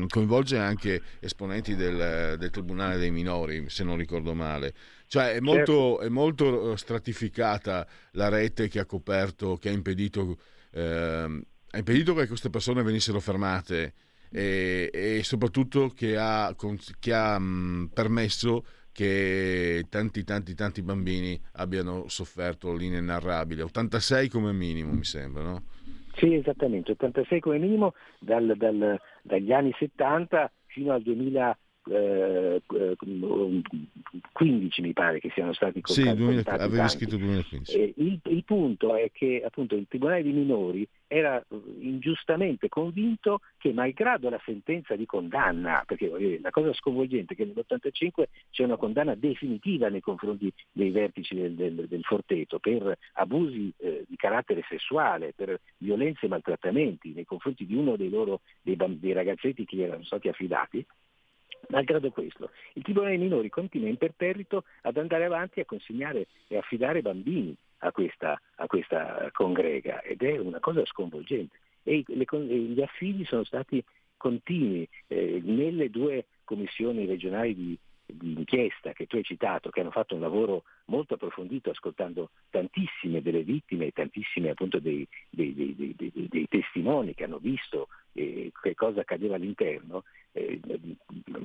coinvolge 0.08 0.58
anche 0.58 1.02
esponenti 1.20 1.76
del, 1.76 2.36
del, 2.38 2.50
Tribunale 2.52 2.98
dei 2.98 3.10
minori, 3.10 3.68
se 3.70 3.84
non 3.84 3.98
ricordo 3.98 4.36
male. 4.36 4.72
Cioè 5.08 5.34
è 5.34 5.40
molto, 5.40 5.98
certo. 5.98 6.00
è 6.02 6.10
molto 6.10 6.76
stratificata 6.76 7.88
la 8.12 8.30
rete 8.30 8.68
che 8.68 8.78
ha 8.80 8.86
coperto, 8.86 9.58
che 9.58 9.70
ha 9.70 9.72
impedito, 9.72 10.38
eh, 10.72 11.42
ha 11.72 11.78
impedito 11.78 12.14
che 12.14 12.28
queste 12.28 12.52
persone 12.52 12.84
venissero 12.84 13.20
fermate 13.20 13.94
e, 14.32 14.90
e 14.94 15.24
soprattutto 15.24 15.90
che 15.90 16.18
ha, 16.18 16.56
che 17.00 17.14
ha 17.14 17.40
mh, 17.40 17.92
permesso 17.94 18.64
che 18.92 19.86
tanti 19.90 20.24
tanti 20.24 20.56
tanti 20.56 20.82
bambini 20.82 21.40
abbiano 21.54 22.08
sofferto 22.08 22.74
l'inenarrabile 22.74 23.62
86 23.64 24.30
come 24.30 24.52
minimo 24.52 24.92
mi 24.92 25.04
sembra 25.04 25.44
no? 25.44 25.64
Sì 26.16 26.34
esattamente 26.34 26.92
86 26.92 27.40
come 27.40 27.60
minimo 27.60 27.94
dal, 28.20 28.56
dal, 28.58 29.00
dagli 29.22 29.52
anni 29.54 29.74
70 29.78 30.52
fino 30.66 30.92
al 30.92 31.02
2000 31.02 31.58
eh, 31.90 32.62
15 34.32 34.82
mi 34.82 34.94
pare 34.94 35.20
che 35.20 35.30
siano 35.34 35.54
stati 35.54 35.82
contati. 35.82 36.10
Sì, 36.10 36.16
2000, 36.16 36.52
avevi 36.52 36.90
scritto 36.90 37.18
2015. 37.18 37.78
Eh, 37.78 37.94
il, 37.98 38.20
il, 38.24 38.44
punto 38.44 38.96
è 38.96 39.12
che 39.12 39.42
appunto 39.46 39.76
il 39.76 39.86
Tribunale 39.88 40.24
dei 40.24 40.32
minori 40.32 40.88
era 41.08 41.40
eh, 41.40 41.46
ingiustamente 41.80 42.70
convinto 42.70 43.42
che 43.58 43.74
malgrado 43.74 44.30
la 44.30 44.42
sentenza 44.46 44.96
di 44.96 45.06
condanna, 45.06 45.84
perché 45.86 46.40
la 46.42 46.52
cosa 46.52 46.74
sconvolgente 46.74 47.34
è 47.34 47.36
che 47.36 47.46
nell'85 47.46 48.24
c'è 48.52 48.64
una 48.64 48.78
condanna 48.78 49.16
definitiva 49.16 49.90
nei 49.90 50.02
confronti 50.02 50.52
dei 50.72 50.92
vertici 50.92 51.36
del, 51.36 51.54
del, 51.54 51.88
del 51.88 52.04
Forteto 52.04 52.60
per 52.60 52.98
abusi 53.14 53.72
eh, 53.78 54.06
di 54.08 54.16
carattere 54.16 54.64
sessuale, 54.68 55.34
per 55.36 55.60
violenze 55.78 56.26
e 56.26 56.30
maltrattamenti 56.30 57.14
nei 57.14 57.26
confronti 57.26 57.66
di 57.66 57.76
uno 57.76 57.96
dei 57.96 58.10
loro 58.10 58.42
dei, 58.62 58.78
dei 59.00 59.14
ragazzetti 59.14 59.66
che 59.66 59.84
erano 59.84 60.04
stati 60.04 60.28
affidati, 60.28 60.86
Malgrado 61.70 62.10
questo, 62.12 62.52
il 62.74 62.84
Tribunale 62.84 63.16
dei 63.16 63.24
minori 63.24 63.50
continua 63.50 63.90
imperterrito 63.90 64.64
ad 64.82 64.98
andare 64.98 65.26
avanti 65.26 65.60
a 65.60 65.66
consegnare 65.66 66.28
e 66.48 66.58
affidare 66.58 67.02
bambini 67.02 67.56
a 67.80 67.92
questa, 67.92 68.40
a 68.56 68.66
questa 68.66 69.30
congrega 69.32 70.02
ed 70.02 70.22
è 70.24 70.38
una 70.38 70.60
cosa 70.60 70.84
sconvolgente. 70.86 71.58
E 71.84 72.04
le, 72.08 72.26
gli 72.26 72.82
affidi 72.82 73.24
sono 73.26 73.44
stati 73.44 73.84
continui 74.18 74.88
eh, 75.08 75.42
nelle 75.44 75.90
due 75.90 76.26
commissioni 76.44 77.06
regionali 77.06 77.56
di 77.56 77.78
di 78.12 78.34
inchiesta 78.34 78.94
che 78.94 79.06
tu 79.06 79.16
hai 79.16 79.24
citato, 79.24 79.70
che 79.70 79.82
hanno 79.82 79.92
fatto 79.92 80.16
un 80.16 80.22
lavoro 80.22 80.64
molto 80.86 81.14
approfondito 81.14 81.70
ascoltando 81.70 82.32
tantissime 82.50 83.22
delle 83.22 83.44
vittime 83.44 83.88
e 83.88 83.92
tantissimi 83.92 84.50
appunto 84.50 84.80
dei, 84.80 85.08
dei, 85.30 85.54
dei, 85.54 85.96
dei 85.96 86.48
testimoni 86.48 87.14
che 87.14 87.26
hanno 87.26 87.38
visto 87.38 87.88
eh, 88.14 88.52
che 88.62 88.76
cosa 88.76 89.02
accadeva 89.02 89.36
all'interno, 89.36 90.04
eh, 90.32 90.60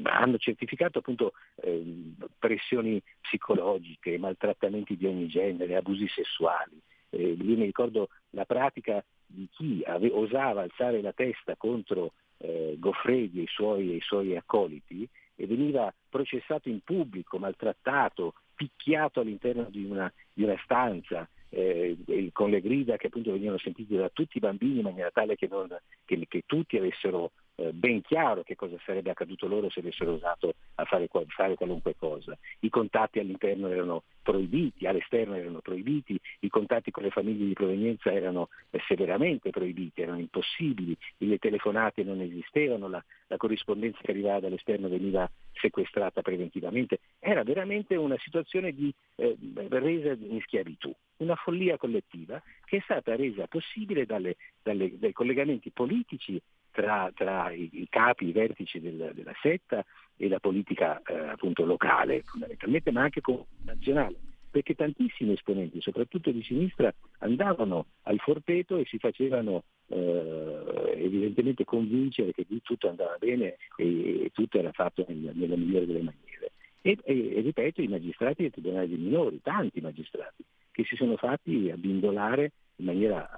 hanno 0.05 0.39
certificato 0.39 0.99
appunto 0.99 1.33
eh, 1.57 2.13
pressioni 2.39 3.01
psicologiche, 3.21 4.19
maltrattamenti 4.19 4.97
di 4.97 5.07
ogni 5.07 5.27
genere, 5.27 5.77
abusi 5.77 6.09
sessuali. 6.09 6.81
Eh, 7.11 7.37
io 7.39 7.57
mi 7.57 7.65
ricordo 7.65 8.09
la 8.31 8.45
pratica 8.45 9.05
di 9.27 9.49
chi 9.51 9.83
ave- 9.85 10.11
osava 10.11 10.63
alzare 10.63 11.01
la 11.01 11.13
testa 11.13 11.57
contro 11.57 12.13
eh, 12.39 12.77
Goffredi 12.79 13.41
e 13.41 13.43
i 13.43 13.49
suoi, 13.49 13.93
e 13.93 13.97
i 13.97 14.01
suoi 14.01 14.37
accoliti, 14.37 15.09
e 15.37 15.47
veniva 15.47 15.93
processato 16.09 16.69
in 16.69 16.81
pubblico, 16.83 17.39
maltrattato, 17.39 18.35
picchiato 18.55 19.21
all'interno 19.21 19.65
di 19.65 19.85
una, 19.85 20.13
di 20.33 20.45
una 20.45 20.59
stanza, 20.63 21.29
eh, 21.49 21.97
con 22.33 22.51
le 22.51 22.61
grida 22.61 22.97
che 22.97 23.09
appunto 23.09 23.33
venivano 23.33 23.59
sentite 23.59 23.97
da 23.97 24.09
tutti 24.11 24.39
i 24.39 24.41
bambini 24.41 24.79
in 24.79 24.85
maniera 24.85 25.11
tale 25.11 25.37
che, 25.37 25.47
non, 25.49 25.69
che, 26.05 26.25
che 26.29 26.43
tutti 26.47 26.77
avessero 26.77 27.33
eh, 27.57 27.73
ben 27.73 28.03
chiaro 28.03 28.43
che 28.43 28.57
cosa 28.57 28.77
sarebbe 28.85 29.11
accaduto 29.11 29.47
loro 29.47 29.71
se 29.71 29.81
avessero 29.81 30.13
usato 30.13 30.55
a 30.77 30.85
fare, 30.85 31.09
fare, 31.29 31.55
qualunque 31.55 31.95
cosa. 31.97 32.37
I 32.61 32.69
contatti 32.69 33.19
all'interno 33.19 33.69
erano 33.69 34.03
proibiti, 34.23 34.87
all'esterno 34.87 35.35
erano 35.35 35.61
proibiti, 35.61 36.19
i 36.41 36.49
contatti 36.49 36.91
con 36.91 37.03
le 37.05 37.11
famiglie 37.11 37.47
di 37.47 37.53
provenienza 37.53 38.13
erano 38.13 38.49
eh, 38.71 38.81
severamente 38.87 39.51
proibiti, 39.51 40.03
erano 40.03 40.19
impossibili, 40.19 40.97
le 41.19 41.39
telefonate 41.39 42.03
non 42.03 42.21
esistevano, 42.21 42.89
la, 42.89 43.05
la 43.29 43.37
corrispondenza 43.37 43.99
che 44.03 44.11
arrivava 44.11 44.41
dall'esterno 44.41 44.89
veniva 44.89 45.31
sequestrata 45.53 46.23
preventivamente. 46.23 47.01
Era 47.19 47.43
veramente 47.43 47.95
una 47.97 48.19
situazione 48.19 48.73
di 48.73 48.93
eh, 49.17 49.37
resa 49.69 50.13
in 50.13 50.41
schiavitù, 50.43 50.93
una 51.19 51.37
follia 51.37 51.77
collettiva 51.77 52.43
che 52.65 52.79
è 52.79 52.81
stata 52.81 53.15
resa 53.15 53.47
possibile 53.47 54.07
dalle, 54.07 54.37
dalle, 54.63 54.99
dai 54.99 55.13
collegamenti 55.13 55.71
politici 55.71 56.41
tra, 56.75 57.11
tra 57.15 57.53
i, 57.53 57.71
i, 57.73 57.87
capi, 57.89 58.27
i 58.27 58.33
vertici 58.33 58.81
del, 58.81 59.13
della 59.15 59.35
setta 59.41 59.85
e 60.17 60.29
la 60.29 60.41
politica 60.41 61.01
eh, 61.07 61.29
appunto 61.29 61.65
locale 61.65 62.23
fondamentalmente, 62.25 62.91
ma 62.91 63.03
anche 63.03 63.21
nazionale, 63.63 64.17
perché 64.51 64.75
tantissimi 64.75 65.33
esponenti, 65.33 65.81
soprattutto 65.81 66.33
di 66.33 66.43
sinistra, 66.43 66.93
andavano 67.19 67.87
al 68.03 68.19
Forteto 68.19 68.77
e 68.77 68.85
si 68.87 68.99
facevano 68.99 69.63
eh, 69.87 70.95
evidentemente 70.97 71.65
convincere 71.65 72.33
che 72.33 72.45
tutto 72.63 72.89
andava 72.89 73.17
bene 73.19 73.57
e, 73.77 74.25
e 74.25 74.31
tutto 74.33 74.59
era 74.59 74.73
fatto 74.73 75.05
nel, 75.07 75.31
nella 75.33 75.57
migliore 75.57 75.87
delle 75.87 76.03
maniere. 76.03 76.53
E, 76.83 76.99
e, 77.05 77.37
e, 77.37 77.41
ripeto, 77.41 77.83
i 77.83 77.89
magistrati 77.89 78.43
del 78.43 78.51
Tribunale 78.51 78.89
dei 78.89 78.99
minori, 78.99 79.41
tanti 79.41 79.81
magistrati, 79.81 80.45
che 80.73 80.85
si 80.85 80.97
sono 80.97 81.17
fatti 81.17 81.71
abbindolare 81.71 82.51
in 82.77 82.85
maniera 82.87 83.29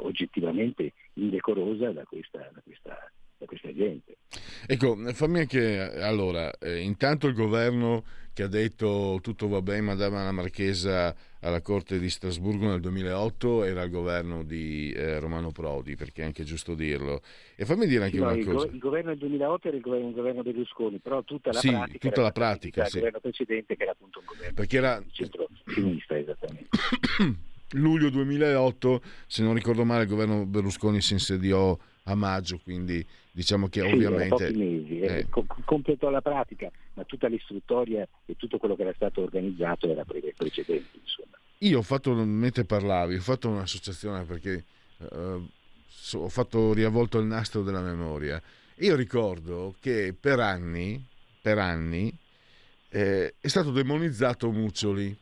oggettivamente 0.00 0.92
indecorosa 1.14 1.92
da 1.92 2.04
questa, 2.04 2.50
da 2.52 2.60
questa, 2.62 3.10
da 3.38 3.46
questa 3.46 3.72
gente. 3.72 4.16
Ecco, 4.66 4.96
fammi 5.12 5.40
anche 5.40 5.80
allora, 6.00 6.50
eh, 6.58 6.80
intanto 6.80 7.26
il 7.26 7.34
governo 7.34 8.04
che 8.34 8.42
ha 8.42 8.48
detto 8.48 9.20
tutto 9.22 9.46
va 9.46 9.62
bene, 9.62 9.80
mandava 9.80 10.24
la 10.24 10.32
Marchesa 10.32 11.14
alla 11.38 11.60
Corte 11.60 12.00
di 12.00 12.10
Strasburgo 12.10 12.66
nel 12.66 12.80
2008 12.80 13.64
era 13.64 13.82
il 13.82 13.90
governo 13.90 14.42
di 14.42 14.90
eh, 14.92 15.20
Romano 15.20 15.52
Prodi, 15.52 15.94
perché 15.94 16.22
è 16.22 16.24
anche 16.24 16.42
giusto 16.42 16.74
dirlo. 16.74 17.20
E 17.54 17.64
fammi 17.64 17.86
dire 17.86 18.04
anche 18.04 18.16
no, 18.16 18.24
una 18.24 18.34
il 18.34 18.44
cosa. 18.44 18.66
Go- 18.66 18.72
il 18.72 18.78
governo 18.78 19.10
del 19.10 19.18
2008 19.18 19.68
era 19.68 19.76
il 19.76 19.82
governo, 19.82 20.08
il 20.08 20.14
governo 20.14 20.42
Berlusconi, 20.42 20.98
però 20.98 21.22
tutta 21.22 21.52
la 21.52 21.60
sì, 21.60 21.68
pratica 21.68 22.08
tutta 22.08 22.22
la 22.22 22.32
pratica, 22.32 22.84
sì. 22.86 22.96
il 22.96 23.02
governo 23.02 23.20
precedente 23.20 23.76
che 23.76 23.82
era 23.82 23.92
appunto 23.92 24.18
un 24.18 24.24
governo 24.26 24.54
perché 24.54 24.76
era... 24.76 25.02
centro-sinistra 25.12 26.18
esattamente. 26.18 26.68
luglio 27.72 28.10
2008, 28.10 29.02
se 29.26 29.42
non 29.42 29.54
ricordo 29.54 29.84
male, 29.84 30.02
il 30.04 30.08
governo 30.08 30.46
Berlusconi 30.46 31.00
si 31.00 31.14
insediò 31.14 31.76
a 32.04 32.14
maggio, 32.14 32.60
quindi 32.62 33.04
diciamo 33.30 33.68
che 33.68 33.80
sì, 33.80 33.86
ovviamente... 33.86 34.28
Pochi 34.28 34.56
mesi, 34.56 35.00
eh. 35.00 35.18
eh. 35.18 35.26
completò 35.64 36.10
la 36.10 36.20
pratica, 36.20 36.70
ma 36.94 37.04
tutta 37.04 37.28
l'istruttoria 37.28 38.06
e 38.26 38.36
tutto 38.36 38.58
quello 38.58 38.76
che 38.76 38.82
era 38.82 38.92
stato 38.94 39.22
organizzato 39.22 39.90
era 39.90 40.04
precedente. 40.04 40.98
Insomma. 41.00 41.38
Io 41.58 41.78
ho 41.78 41.82
fatto, 41.82 42.14
mentre 42.14 42.64
parlavi, 42.64 43.16
ho 43.16 43.20
fatto 43.20 43.48
un'associazione 43.48 44.24
perché 44.24 44.64
uh, 44.98 45.48
ho 46.12 46.28
fatto 46.28 46.72
riavvolto 46.72 47.18
il 47.18 47.26
nastro 47.26 47.62
della 47.62 47.80
memoria. 47.80 48.40
Io 48.78 48.96
ricordo 48.96 49.74
che 49.80 50.14
per 50.18 50.40
anni, 50.40 51.02
per 51.40 51.58
anni 51.58 52.12
eh, 52.88 53.34
è 53.40 53.48
stato 53.48 53.70
demonizzato 53.70 54.50
Muccioli 54.50 55.16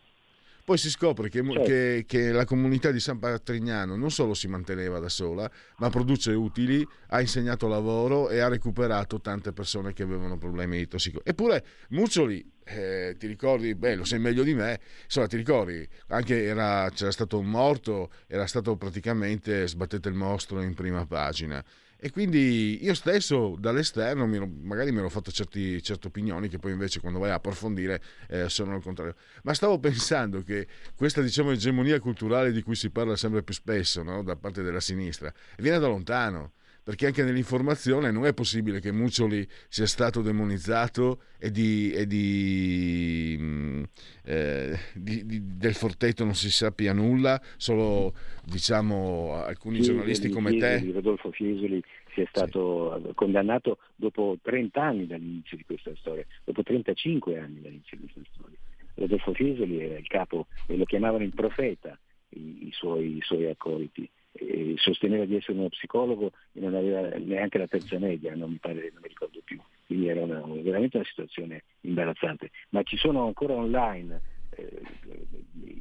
poi 0.65 0.79
si 0.79 0.91
scopre 0.91 1.29
che, 1.29 1.43
certo. 1.43 1.63
che, 1.63 2.05
che, 2.07 2.31
la 2.31 2.45
comunità 2.45 2.91
di 2.91 3.01
San 3.01 3.19
Patrignano 3.19 3.97
non 3.97 4.11
solo 4.11 4.35
si 4.35 4.47
manteneva 4.47 4.99
da 4.99 5.09
sola, 5.09 5.51
ma 5.79 5.91
produce 5.91 6.33
utili, 6.33 6.87
ha 7.09 7.21
insegnato 7.21 7.67
lavoro 7.67 8.29
e 8.29 8.39
ha 8.39 8.49
recuperato 8.49 9.21
tante 9.21 9.53
persone 9.53 9.93
che 9.93 10.03
avevano 10.03 10.39
problemi 10.39 10.79
di 10.79 10.87
tossicologia. 10.87 11.31
Eppure 11.31 11.65
Muccioli, 11.91 12.45
eh, 12.65 13.17
ti 13.19 13.27
ricordi, 13.27 13.75
beh, 13.75 13.97
lo 13.97 14.05
sai 14.05 14.21
meglio 14.21 14.45
di 14.45 14.55
me, 14.55 14.81
insomma, 15.05 15.27
ti 15.27 15.37
ricordi, 15.37 15.87
anche 16.09 16.45
era, 16.45 16.89
c'era 16.95 17.11
stato 17.11 17.39
un 17.39 17.47
morto, 17.47 18.11
era 18.27 18.47
stato 18.47 18.77
praticamente 18.77 19.67
sbattete 19.67 20.09
il 20.09 20.15
mostro 20.15 20.63
in 20.63 20.75
prima 20.75 21.05
pagina. 21.07 21.63
E 22.05 22.11
quindi 22.11 22.83
io 22.83 22.95
stesso 22.95 23.55
dall'esterno 23.57 24.27
magari 24.27 24.91
mi 24.91 24.99
ero 24.99 25.09
fatto 25.09 25.31
certi, 25.31 25.81
certe 25.81 26.09
opinioni 26.09 26.49
che 26.49 26.59
poi 26.59 26.73
invece 26.73 26.99
quando 26.99 27.21
vai 27.21 27.31
a 27.31 27.35
approfondire 27.35 28.03
eh, 28.27 28.49
sono 28.49 28.75
il 28.75 28.83
contrario. 28.83 29.15
Ma 29.45 29.55
stavo 29.55 29.79
pensando 29.79 30.43
che 30.43 30.67
questa 30.97 31.23
diciamo, 31.23 31.53
egemonia 31.53 32.01
culturale 32.01 32.51
di 32.51 32.61
cui 32.63 32.75
si 32.75 32.91
parla 32.91 33.15
sempre 33.15 33.45
più 33.45 33.55
spesso 33.55 34.03
no? 34.03 34.25
da 34.25 34.35
parte 34.35 34.63
della 34.63 34.81
sinistra 34.81 35.33
viene 35.59 35.79
da 35.79 35.87
lontano 35.87 36.55
perché 36.85 37.07
anche 37.07 37.23
nell'informazione 37.23 38.11
non 38.11 38.27
è 38.27 38.35
possibile 38.35 38.81
che 38.81 38.91
Muccioli 38.91 39.47
sia 39.69 39.87
stato 39.87 40.21
demonizzato 40.21 41.23
e, 41.39 41.51
di, 41.51 41.93
e 41.93 42.07
di, 42.07 43.37
mm, 43.39 43.83
eh, 44.25 44.79
di, 44.95 45.23
del 45.57 45.75
Forteto 45.75 46.25
non 46.25 46.35
si 46.35 46.51
sappia 46.51 46.93
nulla, 46.93 47.41
solo 47.57 48.15
diciamo 48.45 49.35
alcuni 49.35 49.77
Fiesoli, 49.77 49.97
giornalisti 49.97 50.29
come 50.31 50.51
Fiesoli, 50.51 50.87
te. 50.87 50.93
Rodolfo 50.93 51.31
Fiesoli 51.31 51.83
sia 52.15 52.27
stato 52.29 53.01
sì. 53.05 53.15
condannato 53.15 53.79
dopo 53.95 54.37
30 54.43 54.83
anni 54.83 55.07
dall'inizio 55.07 55.57
di 55.57 55.65
questa 55.65 55.93
storia, 55.97 56.27
dopo 56.45 56.63
35 56.63 57.39
anni 57.39 57.61
dall'inizio 57.61 57.97
di 57.97 58.09
questa 58.11 58.31
storia. 58.35 58.59
Rodolfo 58.95 59.33
Fiesoli 59.35 59.81
era 59.81 59.97
il 59.97 60.07
capo 60.09 60.49
e 60.67 60.77
lo 60.77 60.85
chiamavano 60.85 61.23
il 61.23 61.33
profeta, 61.33 61.97
i, 62.31 62.67
i, 62.67 62.71
suoi, 62.73 63.19
i 63.19 63.23
suoi 63.23 63.47
accoliti 63.47 64.09
eh, 64.33 64.75
sosteneva 64.77 65.25
di 65.25 65.37
essere 65.37 65.59
uno 65.59 65.69
psicologo 65.69 66.33
e 66.53 66.61
non 66.61 66.75
aveva 66.75 67.17
neanche 67.19 67.59
la 67.59 67.67
terza 67.67 67.99
media, 67.99 68.35
non 68.35 68.51
mi, 68.51 68.59
pare, 68.59 68.91
non 68.93 69.01
mi 69.03 69.09
ricordo 69.09 69.41
più. 69.45 69.59
Quindi 69.87 70.09
era 70.09 70.23
una, 70.23 70.43
veramente 70.63 70.97
una 70.97 71.07
situazione 71.07 71.65
imbarazzante. 71.81 72.51
Ma 72.71 72.83
ci 72.83 72.97
sono 72.97 73.27
ancora 73.27 73.55
online 73.55 74.21
eh, 74.57 74.83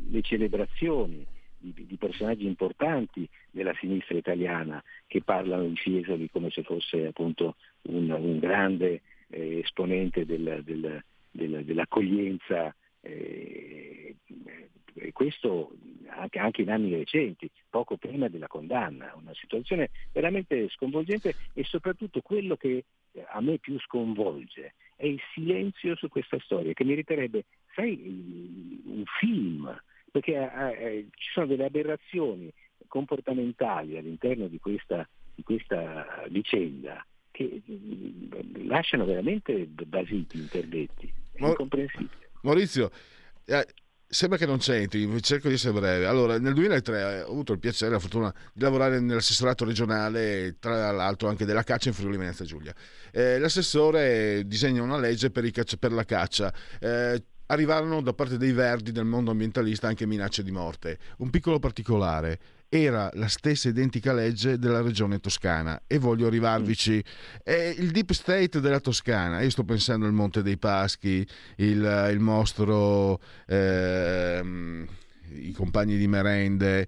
le 0.10 0.22
celebrazioni 0.22 1.26
di, 1.58 1.86
di, 1.86 1.96
personaggi 1.96 2.46
importanti 2.46 3.28
della 3.52 3.74
sinistra 3.80 4.18
italiana 4.18 4.84
che 5.06 5.22
parlano 5.22 5.68
di 5.68 5.76
Fiesoli 5.76 6.30
come 6.30 6.50
se 6.50 6.64
fosse 6.64 7.06
appunto 7.06 7.56
un, 7.84 8.10
un 8.10 8.40
grande 8.40 9.02
eh, 9.30 9.60
esponente 9.60 10.26
del, 10.26 10.62
del, 10.64 11.04
del, 11.30 11.64
dell'accoglienza 11.64 12.74
eh, 13.02 14.16
e 14.94 15.12
questo 15.14 15.72
anche, 16.08 16.40
anche, 16.40 16.62
in 16.62 16.70
anni 16.70 16.94
recenti, 16.94 17.50
poco 17.70 17.98
prima 17.98 18.28
della 18.28 18.48
condanna, 18.48 19.14
una 19.16 19.34
situazione 19.34 19.90
veramente 20.12 20.68
sconvolgente 20.70 21.36
e 21.54 21.64
soprattutto 21.64 22.22
quello 22.22 22.56
che 22.58 22.84
eh, 23.14 23.26
a 23.30 23.42
me 23.42 23.58
più 23.58 23.80
sconvolge 23.80 24.74
è 24.96 25.06
il 25.06 25.20
silenzio 25.34 25.96
su 25.96 26.10
questa 26.10 26.38
storia 26.40 26.74
che 26.74 26.84
meriterebbe, 26.84 27.46
sai, 27.74 28.82
un 28.86 29.04
film, 29.20 29.82
perché 30.12 30.34
eh, 30.34 30.86
eh, 30.86 31.08
ci 31.16 31.32
sono 31.32 31.48
delle 31.48 31.66
aberrazioni 31.66 32.52
comportamentali 32.88 33.98
all'interno 33.98 34.48
di 34.48 34.60
questa, 34.60 35.08
di 35.34 35.44
questa 35.44 36.26
vicenda 36.30 37.06
che 37.32 37.62
mm, 37.72 38.68
lasciano 38.68 39.06
veramente 39.06 39.66
basiti, 39.66 40.38
interdetti, 40.38 41.12
è 41.32 41.46
incomprensibile. 41.46 42.30
Maurizio, 42.42 42.90
eh, 43.46 43.66
sembra 44.08 44.38
che 44.38 44.46
non 44.46 44.58
c'entri, 44.58 45.22
cerco 45.22 45.48
di 45.48 45.54
essere 45.54 45.74
breve. 45.74 46.06
Allora, 46.06 46.38
nel 46.38 46.54
2003 46.54 47.22
ho 47.22 47.32
avuto 47.32 47.54
il 47.54 47.60
piacere 47.60 47.92
e 47.92 47.94
la 47.94 48.00
fortuna 48.00 48.34
di 48.54 48.62
lavorare 48.62 49.00
nell'assessorato 49.00 49.64
regionale, 49.64 50.58
tra 50.60 50.92
l'altro 50.92 51.30
anche 51.30 51.46
della 51.46 51.64
caccia 51.64 51.90
in 51.90 51.96
Friuli 51.96 52.18
Venezia 52.18 52.46
Giulia. 52.46 52.74
Eh, 53.12 53.40
l'assessore 53.40 54.44
disegna 54.46 54.82
una 54.82 54.98
legge 54.98 55.32
per, 55.32 55.50
caccia, 55.52 55.78
per 55.78 55.94
la 55.94 56.04
caccia. 56.04 56.54
Eh, 56.80 57.24
arrivarono 57.48 58.02
da 58.02 58.14
parte 58.14 58.38
dei 58.38 58.52
verdi 58.52 58.92
del 58.92 59.06
mondo 59.06 59.32
ambientalista 59.32 59.88
anche 59.88 60.06
minacce 60.06 60.44
di 60.44 60.52
morte. 60.52 60.98
Un 61.18 61.30
piccolo 61.30 61.60
particolare, 61.60 62.40
era 62.74 63.10
la 63.16 63.28
stessa 63.28 63.68
identica 63.68 64.14
legge 64.14 64.58
della 64.58 64.80
regione 64.82 65.20
toscana 65.20 65.82
e 65.88 65.98
voglio 65.98 66.28
arrivarvici. 66.28 67.04
È 67.44 67.52
il 67.52 67.92
deep 67.92 68.14
state 68.14 68.62
della 68.62 68.80
Toscana, 68.80 69.42
io 69.42 69.50
sto 69.50 69.66
pensando 69.66 70.06
al 70.06 70.14
Monte 70.14 70.42
dei 70.42 70.56
Paschi, 70.56 71.28
il, 71.58 72.10
il 72.14 72.20
mostro, 72.20 73.20
eh, 73.46 74.42
i 75.34 75.52
compagni 75.52 75.98
di 75.98 76.08
merende 76.08 76.88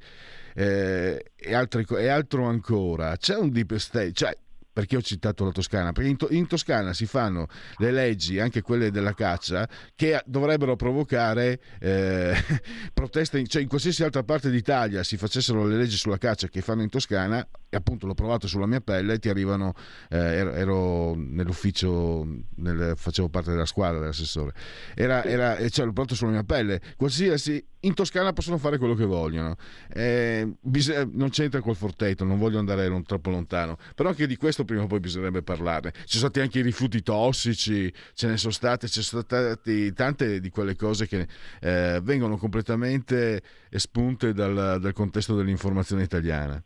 eh, 0.53 1.31
e, 1.35 1.53
altri, 1.53 1.85
e, 1.97 2.07
altro 2.07 2.45
ancora. 2.45 3.17
C'è 3.17 3.35
un 3.35 3.51
deep 3.51 3.75
state, 3.75 4.13
cioè 4.13 4.33
perché 4.73 4.97
ho 4.97 5.01
citato 5.01 5.45
la 5.45 5.51
Toscana? 5.51 5.91
Perché 5.91 6.09
in, 6.09 6.17
to- 6.17 6.27
in, 6.31 6.47
Toscana 6.47 6.93
si 6.93 7.05
fanno 7.05 7.47
le 7.77 7.91
leggi, 7.91 8.39
anche 8.39 8.61
quelle 8.61 8.89
della 8.89 9.13
caccia, 9.13 9.69
che 9.95 10.21
dovrebbero 10.25 10.75
provocare 10.75 11.61
eh, 11.79 12.33
proteste, 12.93 13.37
in, 13.39 13.47
cioè 13.47 13.61
in 13.61 13.67
qualsiasi 13.67 14.03
altra 14.03 14.23
parte 14.23 14.49
d'Italia 14.49 15.03
si 15.03 15.15
facessero 15.15 15.65
le 15.65 15.77
leggi 15.77 15.95
sulla 15.95 16.17
caccia 16.17 16.47
che 16.47 16.61
fanno 16.61 16.81
in 16.81 16.89
Toscana, 16.89 17.47
e 17.69 17.77
appunto 17.77 18.07
l'ho 18.07 18.15
provato 18.15 18.47
sulla 18.47 18.65
mia 18.65 18.81
pelle, 18.81 19.19
ti 19.19 19.29
arrivano, 19.29 19.73
eh, 20.09 20.17
ero 20.17 21.13
nell'ufficio, 21.15 22.27
nel, 22.55 22.93
facevo 22.95 23.29
parte 23.29 23.51
della 23.51 23.65
squadra 23.65 23.99
dell'assessore, 23.99 24.53
era, 24.95 25.23
era, 25.23 25.55
cioè, 25.69 25.85
l'ho 25.85 25.93
provato 25.93 26.15
sulla 26.15 26.31
mia 26.31 26.43
pelle, 26.43 26.81
qualsiasi 26.97 27.63
in 27.83 27.93
Toscana 27.93 28.33
possono 28.33 28.57
fare 28.57 28.77
quello 28.77 28.93
che 28.93 29.05
vogliono. 29.05 29.55
Eh, 29.91 30.49
bis- 30.61 31.05
non 31.11 31.29
c'entra 31.29 31.61
col 31.61 31.75
Forteto, 31.75 32.23
non 32.23 32.37
voglio 32.37 32.59
andare 32.59 32.87
non 32.87 33.03
troppo 33.03 33.29
lontano, 33.29 33.77
però 33.95 34.09
anche 34.09 34.27
di 34.27 34.35
questo 34.35 34.62
prima 34.65 34.83
o 34.83 34.87
poi 34.87 34.99
bisognerebbe 34.99 35.41
parlare. 35.41 35.91
Ci 35.91 36.17
sono 36.17 36.29
stati 36.29 36.39
anche 36.39 36.59
i 36.59 36.63
rifiuti 36.63 37.01
tossici, 37.01 37.91
ce 38.13 38.27
ne 38.27 38.37
sono 38.37 38.53
state, 38.53 38.87
ci 38.87 39.01
sono 39.01 39.21
state 39.21 39.93
tante 39.93 40.39
di 40.39 40.49
quelle 40.49 40.75
cose 40.75 41.07
che 41.07 41.27
eh, 41.61 41.99
vengono 42.01 42.37
completamente 42.37 43.41
espunte 43.69 44.33
dal, 44.33 44.79
dal 44.79 44.93
contesto 44.93 45.35
dell'informazione 45.35 46.03
italiana. 46.03 46.63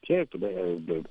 Certo, 0.00 0.38
beh, 0.38 0.76
beh, 0.78 1.02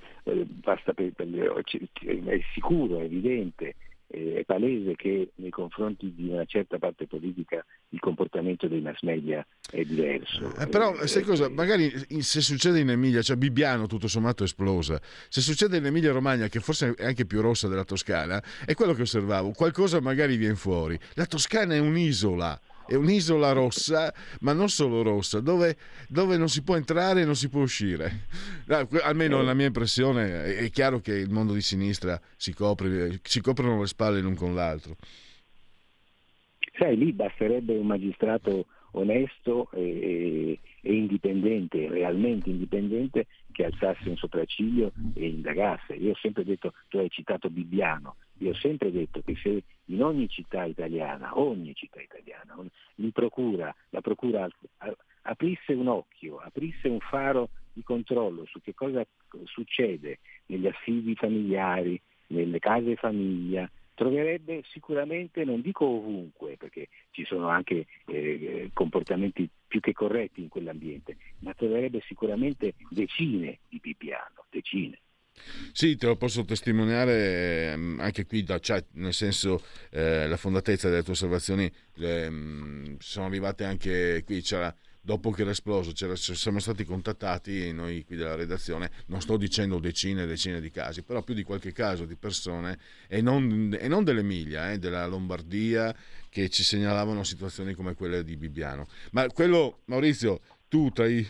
basta 0.45 0.93
per, 0.93 1.11
per, 1.11 1.27
è 1.27 2.39
sicuro, 2.53 2.99
è 2.99 3.03
evidente 3.03 3.75
è 4.07 4.43
palese 4.45 4.95
che 4.95 5.31
nei 5.35 5.49
confronti 5.49 6.13
di 6.13 6.29
una 6.29 6.45
certa 6.45 6.77
parte 6.77 7.07
politica 7.07 7.65
il 7.89 7.99
comportamento 7.99 8.67
dei 8.67 8.81
mass 8.81 9.01
media 9.01 9.45
è 9.69 9.83
diverso. 9.83 10.53
Eh, 10.57 10.67
però 10.67 10.93
sai 11.05 11.23
cosa? 11.23 11.49
Magari 11.49 11.91
se 12.21 12.41
succede 12.41 12.79
in 12.79 12.89
Emilia, 12.89 13.21
cioè 13.21 13.35
Bibbiano 13.35 13.87
tutto 13.87 14.07
sommato 14.07 14.43
esplosa, 14.43 14.99
se 15.27 15.41
succede 15.41 15.77
in 15.77 15.85
Emilia 15.85 16.11
Romagna, 16.11 16.47
che 16.47 16.59
forse 16.59 16.93
è 16.95 17.05
anche 17.05 17.25
più 17.25 17.41
rossa 17.41 17.67
della 17.67 17.83
Toscana, 17.83 18.41
è 18.65 18.73
quello 18.73 18.93
che 18.93 19.01
osservavo, 19.01 19.51
qualcosa 19.51 19.99
magari 19.99 20.37
viene 20.37 20.55
fuori. 20.55 20.97
La 21.13 21.25
Toscana 21.25 21.73
è 21.73 21.79
un'isola 21.79 22.59
è 22.87 22.95
un'isola 22.95 23.51
rossa, 23.51 24.13
ma 24.41 24.53
non 24.53 24.69
solo 24.69 25.01
rossa, 25.01 25.39
dove, 25.39 25.75
dove, 26.07 26.37
non 26.37 26.49
si 26.49 26.63
può 26.63 26.75
entrare 26.75 27.21
e 27.21 27.25
non 27.25 27.35
si 27.35 27.49
può 27.49 27.61
uscire. 27.61 28.27
Almeno 29.03 29.41
la 29.41 29.53
mia 29.53 29.67
impressione 29.67 30.55
è 30.55 30.69
chiaro 30.69 30.99
che 30.99 31.13
il 31.13 31.29
mondo 31.29 31.53
di 31.53 31.61
sinistra 31.61 32.19
si, 32.35 32.53
copre, 32.53 33.19
si 33.23 33.41
coprono 33.41 33.79
le 33.79 33.87
spalle 33.87 34.21
l'un 34.21 34.35
con 34.35 34.53
l'altro. 34.53 34.95
Sai, 36.77 36.97
lì 36.97 37.13
basterebbe 37.13 37.73
un 37.77 37.87
magistrato 37.87 38.65
onesto 38.91 39.69
e, 39.71 40.59
e 40.87 40.93
indipendente, 40.93 41.89
realmente 41.89 42.51
indipendente, 42.51 43.25
che 43.51 43.65
alzasse 43.65 44.07
un 44.07 44.17
sopracciglio 44.17 44.91
e 45.15 45.29
indagasse. 45.29 45.95
Io 45.95 46.11
ho 46.11 46.15
sempre 46.15 46.43
detto, 46.43 46.73
tu 46.89 46.99
hai 46.99 47.09
citato 47.09 47.49
Bibbiano, 47.49 48.17
io 48.37 48.51
ho 48.51 48.53
sempre 48.53 48.91
detto 48.91 49.21
che 49.25 49.35
se 49.35 49.63
in 49.85 50.03
ogni 50.03 50.29
città 50.29 50.63
italiana, 50.65 51.39
ogni 51.39 51.73
città 51.73 51.99
italiana, 51.99 52.55
procura, 53.11 53.73
la 53.89 54.01
procura 54.01 54.47
aprisse 55.23 55.73
un 55.73 55.87
occhio, 55.87 56.37
aprisse 56.37 56.87
un 56.87 56.99
faro 56.99 57.49
di 57.73 57.81
controllo 57.81 58.45
su 58.45 58.61
che 58.61 58.75
cosa 58.75 59.03
succede 59.45 60.19
negli 60.45 60.67
affidi 60.67 61.15
familiari, 61.15 61.99
nelle 62.27 62.59
case 62.59 62.95
famiglia, 62.95 63.67
troverebbe 63.95 64.61
sicuramente, 64.67 65.43
non 65.43 65.61
dico 65.61 65.85
ovunque, 65.85 66.57
perché 66.57 66.89
ci 67.09 67.25
sono 67.25 67.47
anche 67.47 67.87
eh, 68.05 68.69
comportamenti 68.73 69.49
più 69.75 69.81
che 69.81 69.91
corretti 69.91 70.41
in 70.41 70.47
quell'ambiente, 70.47 71.17
ma 71.39 71.53
troverebbe 71.53 72.01
sicuramente 72.07 72.75
decine 72.89 73.59
di 73.67 73.79
Bibbiano, 73.81 74.45
decine. 74.49 74.99
Sì, 75.73 75.97
te 75.97 76.05
lo 76.05 76.15
posso 76.15 76.45
testimoniare 76.45 77.73
ehm, 77.73 77.99
anche 77.99 78.25
qui, 78.25 78.43
da, 78.43 78.57
cioè, 78.59 78.81
nel 78.93 79.13
senso 79.13 79.61
eh, 79.89 80.27
la 80.27 80.37
fondatezza 80.37 80.87
delle 80.87 81.03
tue 81.03 81.11
osservazioni 81.11 81.69
eh, 81.97 82.95
sono 82.99 83.25
arrivate 83.25 83.65
anche 83.65 84.23
qui, 84.25 84.41
c'era, 84.41 84.73
dopo 85.05 85.29
che 85.29 85.43
era 85.43 85.51
esploso 85.51 85.93
siamo 86.15 86.57
stati 86.57 86.83
contattati 86.83 87.71
noi 87.71 88.03
qui 88.03 88.15
della 88.15 88.33
redazione, 88.33 88.89
non 89.05 89.21
sto 89.21 89.37
dicendo 89.37 89.77
decine 89.77 90.23
e 90.23 90.25
decine 90.25 90.59
di 90.59 90.71
casi, 90.71 91.03
però 91.03 91.21
più 91.21 91.35
di 91.35 91.43
qualche 91.43 91.71
caso 91.71 92.05
di 92.05 92.15
persone 92.15 92.79
e 93.07 93.21
non, 93.21 93.77
e 93.79 93.87
non 93.87 94.03
dell'Emilia, 94.03 94.71
eh, 94.71 94.79
della 94.79 95.05
Lombardia 95.05 95.95
che 96.27 96.49
ci 96.49 96.63
segnalavano 96.63 97.23
situazioni 97.23 97.75
come 97.75 97.93
quelle 97.93 98.23
di 98.23 98.35
Bibbiano. 98.35 98.87
Ma 99.11 99.27
quello, 99.27 99.81
Maurizio, 99.85 100.41
tu 100.67 100.89
tra 100.89 101.05
i 101.05 101.25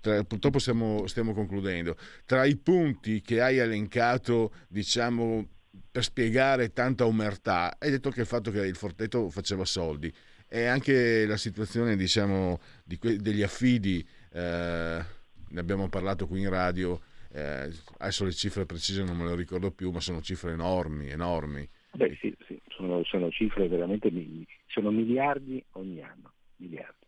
tra, 0.00 0.24
purtroppo 0.24 0.58
stiamo, 0.58 1.06
stiamo 1.06 1.32
concludendo, 1.32 1.96
tra 2.24 2.44
i 2.44 2.56
punti 2.56 3.20
che 3.20 3.40
hai 3.40 3.58
elencato, 3.58 4.52
diciamo, 4.66 5.46
per 5.88 6.02
spiegare 6.02 6.72
tanta 6.72 7.06
omertà, 7.06 7.76
hai 7.78 7.90
detto 7.90 8.10
che 8.10 8.20
il 8.22 8.26
fatto 8.26 8.50
che 8.50 8.66
il 8.66 8.76
Forteto 8.76 9.30
faceva 9.30 9.64
soldi 9.64 10.12
e 10.52 10.66
anche 10.66 11.26
la 11.26 11.36
situazione, 11.36 11.94
diciamo, 11.94 12.58
di 12.84 12.98
que- 12.98 13.18
degli 13.18 13.42
affidi, 13.42 14.04
eh, 14.32 15.04
ne 15.48 15.60
abbiamo 15.60 15.88
parlato 15.88 16.26
qui 16.26 16.40
in 16.40 16.50
radio, 16.50 17.00
eh, 17.32 17.70
adesso 17.98 18.24
le 18.24 18.32
cifre 18.32 18.66
precise 18.66 19.04
non 19.04 19.16
me 19.16 19.26
le 19.26 19.36
ricordo 19.36 19.70
più, 19.70 19.92
ma 19.92 20.00
sono 20.00 20.20
cifre 20.20 20.50
enormi, 20.50 21.08
enormi. 21.08 21.68
Beh 21.92 22.16
sì, 22.20 22.34
sì. 22.48 22.60
Sono, 22.68 23.04
sono 23.04 23.30
cifre 23.30 23.68
veramente, 23.68 24.10
sono 24.66 24.90
miliardi 24.90 25.64
ogni 25.72 26.02
anno, 26.02 26.32
miliardi 26.56 27.06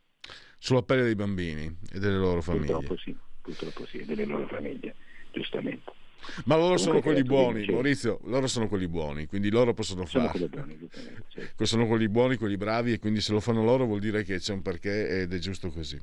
sulla 0.58 0.82
pelle 0.82 1.02
dei 1.02 1.16
bambini 1.16 1.64
e 1.92 1.98
delle 1.98 2.16
loro 2.16 2.40
famiglie. 2.40 2.66
Purtroppo 2.66 2.96
sì, 2.96 3.16
purtroppo 3.40 3.86
sì, 3.86 4.04
delle 4.04 4.24
loro 4.24 4.46
famiglie, 4.46 4.94
giustamente. 5.32 5.90
Ma 6.44 6.56
loro 6.56 6.76
Comunque 6.76 6.78
sono 6.78 7.00
quelli 7.00 7.22
buoni, 7.22 7.64
Maurizio, 7.66 8.20
loro 8.24 8.46
sono 8.46 8.68
quelli 8.68 8.88
buoni, 8.88 9.26
quindi 9.26 9.50
loro 9.50 9.74
possono 9.74 10.06
sono 10.06 10.28
fare. 10.28 10.48
Buoni, 10.48 10.88
certo. 11.28 11.64
Sono 11.72 11.86
quelli 11.86 12.08
buoni, 12.08 12.36
quelli 12.36 12.56
bravi 12.56 12.92
e 12.92 12.98
quindi 12.98 13.20
se 13.20 13.32
lo 13.32 13.40
fanno 13.40 13.62
loro 13.62 13.86
vuol 13.86 14.00
dire 14.00 14.24
che 14.24 14.38
c'è 14.38 14.52
un 14.52 14.60
perché 14.60 15.22
ed 15.22 15.32
è 15.32 15.38
giusto 15.38 15.70
così. 15.70 15.98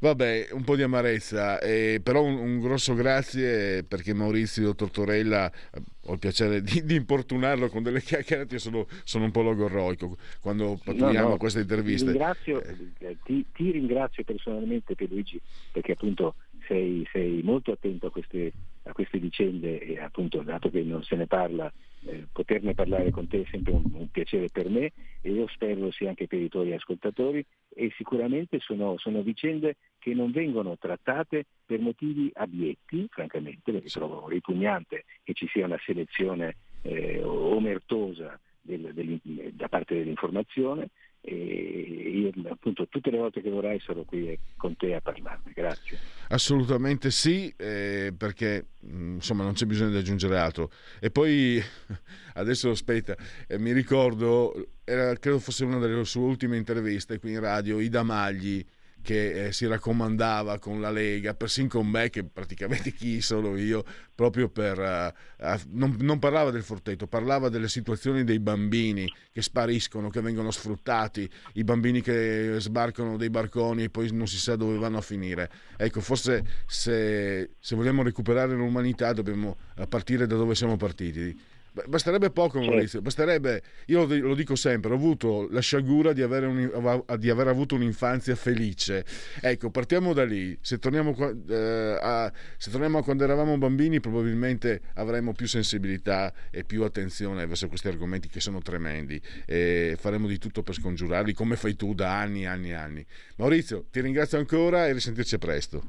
Vabbè, 0.00 0.48
un 0.52 0.64
po' 0.64 0.76
di 0.76 0.82
amarezza, 0.82 1.60
eh, 1.60 2.00
però 2.02 2.22
un, 2.22 2.36
un, 2.36 2.60
grosso 2.60 2.94
grazie 2.94 3.84
perché 3.84 4.12
Maurizio 4.12 4.74
Tortorella, 4.74 5.50
eh, 5.50 5.82
ho 6.06 6.12
il 6.12 6.18
piacere 6.18 6.62
di, 6.62 6.84
di, 6.84 6.94
importunarlo 6.94 7.68
con 7.68 7.82
delle 7.82 8.02
chiacchierate, 8.02 8.54
io 8.54 8.60
sono, 8.60 8.86
sono 9.04 9.24
un 9.24 9.30
po' 9.30 9.42
logorroico 9.42 10.16
quando 10.40 10.78
pattuiamo 10.82 11.20
no, 11.20 11.28
no, 11.28 11.36
queste 11.36 11.60
interviste. 11.60 12.06
Ti 12.06 12.10
ringrazio, 12.12 12.62
eh. 12.62 13.16
ti, 13.24 13.46
ti 13.52 13.70
ringrazio 13.70 14.24
personalmente 14.24 14.94
Pierluigi 14.94 15.40
perché 15.72 15.92
appunto 15.92 16.34
sei, 16.66 17.06
sei 17.12 17.40
molto 17.42 17.72
attento 17.72 18.06
a 18.06 18.10
queste, 18.10 18.52
a 18.84 18.92
queste, 18.92 19.18
vicende 19.18 19.78
e 19.80 19.98
appunto 19.98 20.42
dato 20.42 20.70
che 20.70 20.82
non 20.82 21.02
se 21.02 21.16
ne 21.16 21.26
parla, 21.26 21.72
eh, 22.06 22.26
poterne 22.30 22.74
parlare 22.74 23.10
con 23.10 23.26
te 23.26 23.42
è 23.42 23.46
sempre 23.50 23.72
un, 23.72 23.84
un, 23.92 24.10
piacere 24.10 24.48
per 24.50 24.68
me 24.68 24.92
e 25.20 25.30
io 25.30 25.46
spero 25.48 25.90
sia 25.90 26.10
anche 26.10 26.26
per 26.26 26.40
i 26.40 26.48
tuoi 26.48 26.72
ascoltatori 26.72 27.44
e 27.74 27.90
sicuramente 27.96 28.58
sono, 28.60 28.96
sono 28.98 29.22
vicende 29.22 29.76
che 29.98 30.12
non 30.12 30.30
vengono 30.30 30.76
trattate 30.76 31.46
per 31.64 31.80
motivi 31.80 32.30
abietti, 32.34 33.06
francamente, 33.10 33.72
perché 33.72 33.88
trovo 33.88 34.28
ripugnante 34.28 35.04
che 35.22 35.32
ci 35.32 35.46
sia 35.48 35.64
una 35.64 35.80
selezione 35.82 36.56
eh, 36.82 37.22
omertosa 37.22 38.38
del, 38.60 38.92
del, 38.92 39.20
da 39.52 39.68
parte 39.68 39.94
dell'informazione 39.94 40.90
e 41.26 41.34
io 41.34 42.30
appunto 42.50 42.86
tutte 42.88 43.10
le 43.10 43.16
volte 43.16 43.40
che 43.40 43.48
vorrai 43.48 43.80
sarò 43.80 44.02
qui 44.02 44.38
con 44.56 44.76
te 44.76 44.94
a 44.94 45.00
parlarne. 45.00 45.52
Grazie. 45.54 45.98
Assolutamente 46.28 47.10
sì, 47.10 47.52
eh, 47.56 48.12
perché 48.16 48.66
mm, 48.86 49.14
insomma 49.14 49.42
non 49.42 49.54
c'è 49.54 49.64
bisogno 49.64 49.90
di 49.90 49.96
aggiungere 49.96 50.38
altro. 50.38 50.70
E 51.00 51.10
poi 51.10 51.62
adesso 52.34 52.68
aspetta, 52.68 53.16
eh, 53.48 53.58
mi 53.58 53.72
ricordo, 53.72 54.72
era, 54.84 55.14
credo 55.16 55.38
fosse 55.38 55.64
una 55.64 55.78
delle 55.78 56.04
sue 56.04 56.20
ultime 56.20 56.58
interviste 56.58 57.18
qui 57.18 57.32
in 57.32 57.40
radio, 57.40 57.80
Ida 57.80 58.02
Magli 58.02 58.64
che 59.04 59.46
eh, 59.46 59.52
si 59.52 59.66
raccomandava 59.66 60.58
con 60.58 60.80
la 60.80 60.90
Lega, 60.90 61.34
persino 61.34 61.68
con 61.68 61.86
me, 61.86 62.08
che 62.08 62.24
praticamente 62.24 62.90
chi 62.90 63.20
sono 63.20 63.56
io, 63.56 63.84
proprio 64.14 64.48
per... 64.48 65.12
Uh, 65.38 65.56
non, 65.72 65.96
non, 66.00 66.18
parlava 66.18 66.50
del 66.50 66.62
fortetto, 66.62 67.06
parlava 67.06 67.50
delle 67.50 67.68
situazioni 67.68 68.24
dei 68.24 68.40
bambini 68.40 69.06
che 69.30 69.42
spariscono, 69.42 70.08
che 70.08 70.22
vengono 70.22 70.50
sfruttati, 70.50 71.30
i 71.52 71.64
bambini 71.64 72.00
che 72.00 72.56
sbarcano 72.58 73.18
dei 73.18 73.28
barconi 73.28 73.84
e 73.84 73.90
poi 73.90 74.10
non 74.10 74.26
si 74.26 74.38
sa 74.38 74.56
dove 74.56 74.78
vanno 74.78 74.96
a 74.96 75.02
finire. 75.02 75.50
Ecco, 75.76 76.00
forse 76.00 76.62
se, 76.66 77.50
se 77.58 77.76
vogliamo 77.76 78.02
recuperare 78.02 78.54
l'umanità 78.54 79.12
dobbiamo 79.12 79.58
partire 79.88 80.26
da 80.26 80.36
dove 80.36 80.54
siamo 80.54 80.76
partiti 80.76 81.52
Basterebbe 81.86 82.30
poco, 82.30 82.60
Maurizio. 82.60 83.02
Basterebbe, 83.02 83.60
io 83.86 84.06
lo 84.06 84.34
dico 84.36 84.54
sempre, 84.54 84.92
ho 84.92 84.94
avuto 84.94 85.48
la 85.50 85.60
sciagura 85.60 86.12
di, 86.12 86.22
un, 86.22 87.04
di, 87.18 87.30
aver 87.30 87.48
avuto 87.48 87.74
un'infanzia 87.74 88.36
felice. 88.36 89.04
Ecco, 89.40 89.70
partiamo 89.70 90.12
da 90.12 90.24
lì. 90.24 90.56
Se 90.60 90.78
torniamo, 90.78 91.16
eh, 91.48 91.98
a, 92.00 92.32
se 92.56 92.70
torniamo, 92.70 92.98
a, 92.98 93.02
quando 93.02 93.24
eravamo 93.24 93.58
bambini, 93.58 93.98
probabilmente 93.98 94.82
avremo 94.94 95.32
più 95.32 95.48
sensibilità 95.48 96.32
e 96.52 96.62
più 96.62 96.84
attenzione 96.84 97.44
verso 97.44 97.66
questi 97.66 97.88
argomenti 97.88 98.28
che 98.28 98.38
sono 98.38 98.60
tremendi. 98.60 99.20
E 99.44 99.96
faremo 99.98 100.28
di 100.28 100.38
tutto 100.38 100.62
per 100.62 100.74
scongiurarli, 100.74 101.32
come 101.32 101.56
fai 101.56 101.74
tu 101.74 101.92
da 101.92 102.20
anni 102.20 102.42
e 102.42 102.46
anni 102.46 102.70
e 102.70 102.74
anni. 102.74 103.06
Maurizio, 103.36 103.86
ti 103.90 104.00
ringrazio 104.00 104.38
ancora 104.38 104.86
e 104.86 104.92
risentirci 104.92 105.38
presto. 105.38 105.82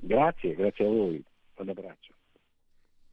Grazie, 0.00 0.56
grazie 0.56 0.84
a 0.84 0.88
voi. 0.88 1.22
Un 1.58 1.68
abbraccio. 1.68 2.11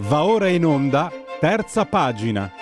Va 0.00 0.24
ora 0.24 0.46
in 0.46 0.64
onda, 0.64 1.10
terza 1.40 1.84
pagina. 1.84 2.52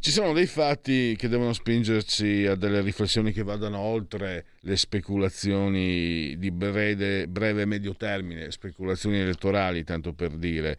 Ci 0.00 0.10
sono 0.10 0.32
dei 0.32 0.46
fatti 0.46 1.14
che 1.16 1.28
devono 1.28 1.52
spingerci 1.52 2.44
a 2.44 2.56
delle 2.56 2.80
riflessioni 2.80 3.30
che 3.30 3.44
vadano 3.44 3.78
oltre 3.78 4.46
le 4.62 4.76
speculazioni 4.76 6.36
di 6.38 6.50
breve, 6.50 7.28
breve 7.28 7.62
e 7.62 7.66
medio 7.66 7.94
termine, 7.94 8.50
speculazioni 8.50 9.20
elettorali, 9.20 9.84
tanto 9.84 10.12
per 10.12 10.32
dire. 10.32 10.76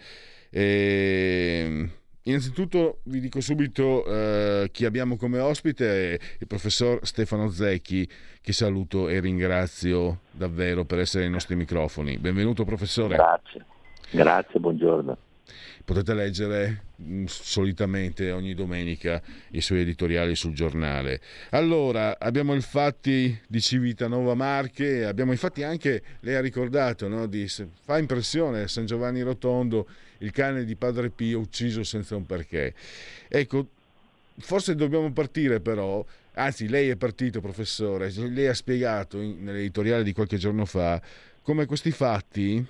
E... 0.50 2.02
Innanzitutto 2.26 3.00
vi 3.04 3.20
dico 3.20 3.42
subito 3.42 4.06
eh, 4.06 4.70
chi 4.72 4.86
abbiamo 4.86 5.18
come 5.18 5.40
ospite, 5.40 6.20
il 6.40 6.48
professor 6.48 7.06
Stefano 7.06 7.50
Zecchi, 7.50 8.10
che 8.42 8.54
saluto 8.54 9.10
e 9.10 9.20
ringrazio 9.20 10.22
davvero 10.32 10.86
per 10.86 11.00
essere 11.00 11.26
ai 11.26 11.30
nostri 11.30 11.56
microfoni. 11.56 12.18
Benvenuto 12.18 12.64
professore. 12.64 13.16
Grazie, 13.18 13.66
grazie, 14.12 14.60
buongiorno 14.60 15.18
potete 15.84 16.14
leggere 16.14 16.84
mm, 17.02 17.26
solitamente 17.26 18.32
ogni 18.32 18.54
domenica 18.54 19.22
i 19.52 19.62
suoi 19.62 19.82
editoriali 19.82 20.36
sul 20.36 20.54
giornale. 20.54 21.20
Allora, 21.50 22.18
abbiamo 22.20 22.54
il 22.54 22.62
fatti 22.62 23.38
di 23.48 23.62
Civitanova 23.62 24.34
Marche, 24.34 25.06
abbiamo 25.06 25.32
infatti 25.32 25.64
anche, 25.64 26.02
lei 26.22 26.36
ha 26.36 26.42
ricordato, 26.42 27.08
no, 27.08 27.28
di, 27.28 27.48
fa 27.48 27.98
impressione 27.98 28.68
San 28.68 28.86
Giovanni 28.86 29.22
Rotondo, 29.22 29.88
il 30.24 30.32
cane 30.32 30.66
di 30.66 30.76
Padre 30.76 31.10
Pio 31.10 31.40
ucciso 31.40 31.84
senza 31.84 32.16
un 32.16 32.26
perché. 32.26 32.74
Ecco, 33.28 33.68
forse 34.40 34.76
dobbiamo 34.76 35.12
partire 35.12 35.60
però, 35.60 36.04
anzi 36.34 36.68
lei 36.68 36.90
è 36.90 36.96
partito 36.96 37.42
professore, 37.42 38.12
lei 38.12 38.48
ha 38.48 38.54
spiegato 38.54 39.18
nell'editoriale 39.18 40.04
di 40.04 40.14
qualche 40.14 40.38
giorno 40.38 40.66
fa 40.66 41.02
come 41.42 41.66
questi 41.66 41.92
fatti 41.92 42.66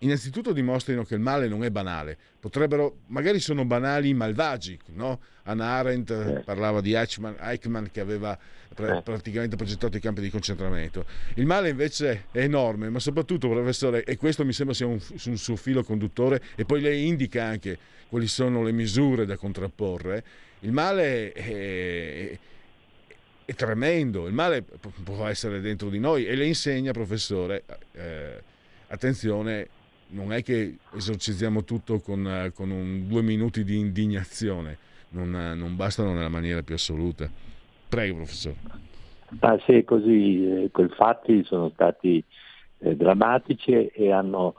innanzitutto 0.00 0.52
dimostrino 0.52 1.04
che 1.04 1.14
il 1.14 1.20
male 1.20 1.48
non 1.48 1.64
è 1.64 1.70
banale. 1.70 2.16
Potrebbero, 2.38 2.98
magari 3.06 3.40
sono 3.40 3.64
banali 3.64 4.14
malvagi, 4.14 4.78
no? 4.94 5.20
Anna 5.50 5.66
Arendt 5.66 6.10
eh. 6.10 6.42
parlava 6.44 6.80
di 6.80 6.94
Eichmann, 6.94 7.34
Eichmann 7.38 7.86
che 7.92 8.00
aveva 8.00 8.38
pr- 8.74 8.88
eh. 8.88 9.02
praticamente 9.02 9.56
progettato 9.56 9.96
i 9.96 10.00
campi 10.00 10.20
di 10.20 10.30
concentramento. 10.30 11.04
Il 11.34 11.46
male 11.46 11.68
invece 11.68 12.26
è 12.30 12.40
enorme, 12.40 12.88
ma 12.88 12.98
soprattutto, 12.98 13.48
professore, 13.48 14.04
e 14.04 14.16
questo 14.16 14.44
mi 14.44 14.52
sembra 14.52 14.74
sia 14.74 14.86
un, 14.86 15.00
un 15.26 15.36
suo 15.36 15.56
filo 15.56 15.82
conduttore, 15.82 16.40
e 16.54 16.64
poi 16.64 16.80
lei 16.80 17.06
indica 17.06 17.44
anche 17.44 17.78
quali 18.08 18.26
sono 18.26 18.62
le 18.62 18.72
misure 18.72 19.24
da 19.24 19.36
contrapporre, 19.36 20.24
il 20.60 20.72
male 20.72 21.32
è, 21.32 22.38
è 23.44 23.54
tremendo, 23.54 24.26
il 24.26 24.34
male 24.34 24.64
può 25.02 25.26
essere 25.26 25.60
dentro 25.60 25.88
di 25.88 25.98
noi 25.98 26.26
e 26.26 26.34
le 26.34 26.46
insegna, 26.46 26.92
professore, 26.92 27.64
eh, 27.92 28.42
attenzione, 28.88 29.68
non 30.08 30.32
è 30.32 30.42
che 30.42 30.78
esorcizziamo 30.94 31.64
tutto 31.64 32.00
con, 32.00 32.50
con 32.54 32.70
un, 32.70 33.06
due 33.06 33.22
minuti 33.22 33.64
di 33.64 33.78
indignazione, 33.78 34.88
non, 35.10 35.30
non, 35.30 35.76
bastano 35.76 36.12
nella 36.12 36.28
maniera 36.28 36.62
più 36.62 36.74
assoluta. 36.74 37.28
Prego, 37.88 38.16
professore. 38.16 38.56
Ah, 39.40 39.58
sì, 39.64 39.84
così, 39.84 40.64
eh, 40.64 40.70
quei 40.70 40.88
fatti 40.88 41.44
sono 41.44 41.70
stati 41.70 42.22
eh, 42.78 42.96
drammatici 42.96 43.86
e 43.86 44.12
hanno 44.12 44.54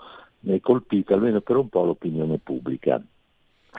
eh, 0.46 0.60
colpito 0.62 1.14
almeno 1.14 1.42
per 1.42 1.58
un 1.58 1.70
po' 1.70 1.84
l'opinione 1.84 2.38
pubblica. 2.38 3.02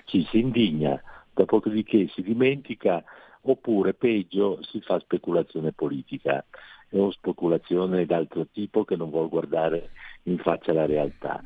Ci 0.05 0.27
si 0.31 0.39
indigna, 0.39 1.01
dopodiché 1.33 2.09
si 2.09 2.23
dimentica 2.23 3.03
oppure 3.43 3.95
peggio 3.95 4.63
si 4.63 4.81
fa 4.81 4.99
speculazione 5.01 5.73
politica 5.73 6.45
o 6.91 7.11
speculazione 7.11 8.05
d'altro 8.07 8.47
tipo 8.53 8.85
che 8.85 8.97
non 8.97 9.11
vuol 9.11 9.29
guardare 9.29 9.91
in 10.25 10.39
faccia 10.39 10.73
la 10.73 10.87
realtà. 10.87 11.43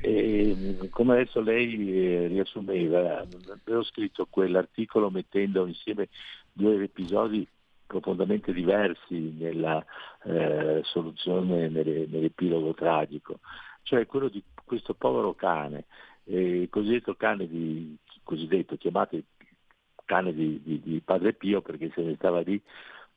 E, 0.00 0.88
come 0.90 1.12
adesso 1.14 1.40
lei 1.40 1.96
eh, 1.96 2.26
riassumeva, 2.26 3.26
avevo 3.64 3.82
scritto 3.84 4.26
quell'articolo 4.28 5.10
mettendo 5.10 5.66
insieme 5.66 6.08
due 6.52 6.82
episodi 6.82 7.46
profondamente 7.86 8.52
diversi 8.52 9.34
nella 9.38 9.84
eh, 10.24 10.80
soluzione, 10.84 11.68
nell'epilogo 11.68 12.74
tragico, 12.74 13.40
cioè 13.82 14.06
quello 14.06 14.28
di 14.28 14.42
questo 14.64 14.94
povero 14.94 15.34
cane, 15.34 15.84
eh, 16.24 16.66
cosiddetto 16.70 17.14
cane 17.14 17.46
di, 17.46 17.96
cosiddetto 18.22 18.76
chiamato 18.76 19.18
cane 20.04 20.34
di, 20.34 20.60
di, 20.62 20.80
di 20.82 21.00
Padre 21.04 21.34
Pio 21.34 21.60
perché 21.60 21.90
se 21.94 22.02
ne 22.02 22.14
stava 22.16 22.40
lì 22.40 22.60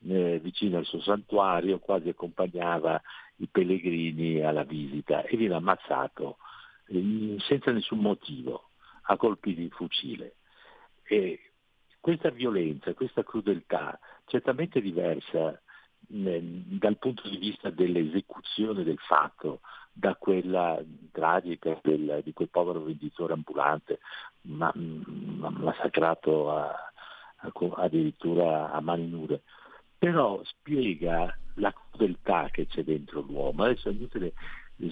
eh, 0.08 0.40
vicino 0.40 0.78
al 0.78 0.86
suo 0.86 1.02
santuario, 1.02 1.80
quasi 1.80 2.10
accompagnava 2.10 3.02
i 3.38 3.48
pellegrini 3.48 4.42
alla 4.42 4.64
visita 4.64 5.24
e 5.24 5.38
viene 5.38 5.56
ammazzato 5.56 6.38
senza 7.40 7.72
nessun 7.72 8.00
motivo, 8.00 8.70
a 9.04 9.18
colpi 9.18 9.54
di 9.54 9.70
fucile. 9.70 10.36
E 11.04 11.52
questa 12.00 12.30
violenza, 12.30 12.94
questa 12.94 13.24
crudeltà, 13.24 14.00
certamente 14.26 14.82
diversa 14.82 15.60
eh, 16.10 16.42
dal 16.42 16.98
punto 16.98 17.28
di 17.28 17.38
vista 17.38 17.70
dell'esecuzione 17.70 18.84
del 18.84 19.00
fatto 19.00 19.62
da 19.92 20.16
quella 20.16 20.82
tragica 21.12 21.80
del, 21.82 22.22
di 22.24 22.32
quel 22.34 22.50
povero 22.50 22.84
venditore 22.84 23.34
ambulante 23.34 24.00
ma, 24.42 24.72
ma, 24.76 25.50
massacrato 25.50 26.52
a, 26.52 26.68
a, 27.38 27.52
addirittura 27.78 28.72
a 28.72 28.80
mani 28.80 29.08
nude 29.08 29.42
però 29.98 30.40
spiega 30.44 31.36
la 31.56 31.74
crudeltà 31.74 32.50
che 32.52 32.68
c'è 32.68 32.84
dentro 32.84 33.22
l'uomo. 33.22 33.64
Adesso 33.64 33.90
è 33.90 33.92
inutile, 33.92 34.34
eh, 34.78 34.92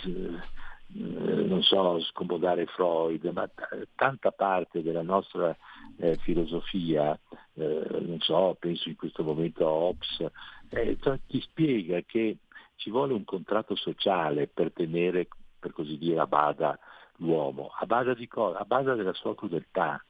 non 0.88 1.62
so, 1.64 2.00
scomodare 2.02 2.66
Freud, 2.68 3.24
ma 3.26 3.48
t- 3.48 3.88
tanta 3.96 4.32
parte 4.32 4.82
della 4.82 5.02
nostra 5.02 5.56
eh, 5.98 6.18
filosofia, 6.18 7.18
eh, 7.54 7.88
non 8.02 8.20
so, 8.20 8.56
penso 8.60 8.90
in 8.90 8.96
questo 8.96 9.24
momento 9.24 9.66
a 9.66 9.72
Hobbes, 9.72 10.26
eh, 10.70 10.98
ti 11.28 11.42
spiega 11.42 12.02
che 12.06 12.38
ci 12.76 12.90
vuole 12.90 13.14
un 13.14 13.24
contratto 13.24 13.76
sociale 13.76 14.48
per 14.48 14.72
tenere, 14.72 15.28
per 15.60 15.72
così 15.74 15.98
dire, 15.98 16.20
a 16.20 16.28
bada 16.28 16.78
l'uomo, 17.18 17.72
a 17.78 17.86
bada, 17.86 18.14
di 18.14 18.28
cosa? 18.28 18.60
a 18.60 18.66
bada 18.66 18.94
della 18.96 19.14
sua 19.14 19.36
crudeltà, 19.36 20.04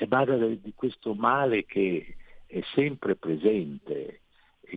a 0.00 0.06
bada 0.06 0.36
di 0.36 0.72
questo 0.74 1.14
male 1.14 1.64
che 1.64 2.16
è 2.46 2.60
sempre 2.74 3.16
presente 3.16 4.20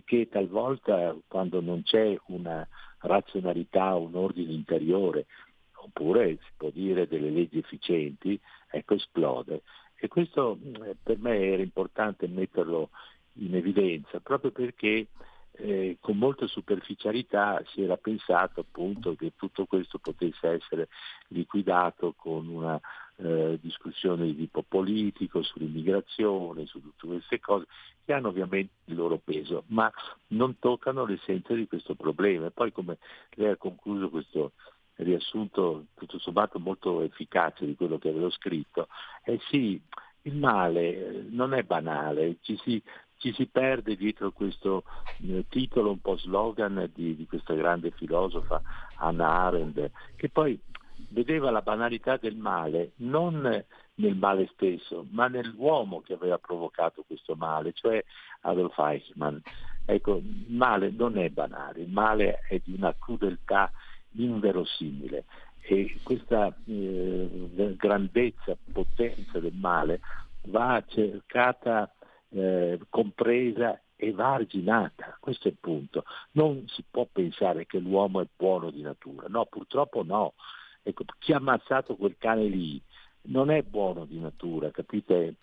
che 0.04 0.28
talvolta 0.30 1.16
quando 1.26 1.60
non 1.60 1.82
c'è 1.82 2.18
una 2.26 2.66
razionalità, 3.00 3.94
un 3.94 4.14
ordine 4.14 4.52
interiore, 4.52 5.26
oppure 5.74 6.36
si 6.36 6.50
può 6.56 6.70
dire 6.70 7.06
delle 7.06 7.30
leggi 7.30 7.58
efficienti, 7.58 8.38
ecco 8.70 8.94
esplode. 8.94 9.62
E 9.96 10.08
questo 10.08 10.58
eh, 10.84 10.96
per 11.02 11.18
me 11.18 11.38
era 11.38 11.62
importante 11.62 12.26
metterlo 12.28 12.90
in 13.34 13.54
evidenza, 13.54 14.20
proprio 14.20 14.50
perché 14.50 15.08
eh, 15.52 15.96
con 16.00 16.16
molta 16.16 16.46
superficialità 16.46 17.62
si 17.68 17.82
era 17.82 17.96
pensato 17.96 18.60
appunto 18.60 19.14
che 19.16 19.32
tutto 19.36 19.66
questo 19.66 19.98
potesse 19.98 20.48
essere 20.48 20.88
liquidato 21.28 22.14
con 22.16 22.46
una 22.46 22.80
eh, 23.20 23.58
discussione 23.60 24.26
di 24.26 24.36
tipo 24.36 24.62
politico, 24.62 25.42
sull'immigrazione, 25.42 26.66
su 26.66 26.80
tutte 26.80 27.06
queste 27.06 27.40
cose, 27.40 27.66
che 28.04 28.12
hanno 28.12 28.28
ovviamente 28.28 28.72
il 28.86 28.96
loro 28.96 29.18
peso, 29.18 29.64
ma 29.68 29.90
non 30.28 30.58
toccano 30.58 31.04
l'essenza 31.04 31.54
di 31.54 31.66
questo 31.66 31.94
problema. 31.94 32.46
E 32.46 32.50
poi 32.50 32.72
come 32.72 32.98
lei 33.34 33.50
ha 33.50 33.56
concluso 33.56 34.08
questo 34.08 34.52
riassunto 34.96 35.86
tutto 35.94 36.18
sommato 36.18 36.58
molto 36.58 37.02
efficace 37.02 37.64
di 37.66 37.76
quello 37.76 37.98
che 37.98 38.08
avevo 38.08 38.30
scritto, 38.30 38.88
eh 39.24 39.38
sì, 39.50 39.80
il 40.22 40.36
male 40.36 40.80
eh, 40.80 41.26
non 41.30 41.54
è 41.54 41.62
banale, 41.62 42.38
ci 42.40 42.56
si, 42.62 42.82
ci 43.16 43.32
si 43.32 43.46
perde 43.46 43.96
dietro 43.96 44.32
questo 44.32 44.84
eh, 45.22 45.44
titolo 45.48 45.90
un 45.90 46.00
po' 46.00 46.16
slogan 46.16 46.90
di, 46.94 47.14
di, 47.14 47.26
questa 47.26 47.54
grande 47.54 47.90
filosofa 47.92 48.60
Anna 48.96 49.28
Arendt, 49.28 49.90
che 50.16 50.28
poi 50.28 50.58
vedeva 51.08 51.50
la 51.50 51.62
banalità 51.62 52.16
del 52.16 52.36
male 52.36 52.92
non 52.96 53.64
nel 53.94 54.16
male 54.16 54.48
stesso, 54.52 55.06
ma 55.10 55.26
nell'uomo 55.28 56.00
che 56.00 56.12
aveva 56.12 56.38
provocato 56.38 57.02
questo 57.06 57.34
male, 57.34 57.72
cioè 57.72 58.02
Adolf 58.42 58.78
Eichmann. 58.78 59.38
Ecco, 59.84 60.16
il 60.16 60.44
male 60.48 60.90
non 60.90 61.18
è 61.18 61.28
banale, 61.30 61.80
il 61.80 61.90
male 61.90 62.40
è 62.48 62.60
di 62.62 62.74
una 62.74 62.94
crudeltà 62.96 63.70
inverosimile 64.12 65.24
e 65.60 65.98
questa 66.02 66.54
eh, 66.66 67.74
grandezza, 67.76 68.56
potenza 68.72 69.38
del 69.38 69.54
male 69.54 70.00
va 70.46 70.82
cercata, 70.86 71.92
eh, 72.30 72.78
compresa 72.88 73.80
e 73.96 74.12
va 74.12 74.34
arginata, 74.34 75.16
questo 75.20 75.48
è 75.48 75.50
il 75.50 75.58
punto. 75.60 76.04
Non 76.32 76.64
si 76.68 76.84
può 76.88 77.06
pensare 77.10 77.66
che 77.66 77.78
l'uomo 77.78 78.20
è 78.20 78.26
buono 78.34 78.70
di 78.70 78.80
natura, 78.80 79.26
no, 79.28 79.44
purtroppo 79.46 80.02
no. 80.02 80.34
Ecco, 80.82 81.04
chi 81.18 81.32
ha 81.32 81.36
ammazzato 81.36 81.96
quel 81.96 82.16
cane 82.18 82.44
lì 82.44 82.80
non 83.22 83.50
è 83.50 83.62
buono 83.62 84.04
di 84.04 84.18
natura, 84.18 84.70
capite? 84.70 85.36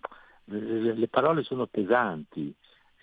le 0.48 1.08
parole 1.08 1.42
sono 1.42 1.66
pesanti, 1.66 2.54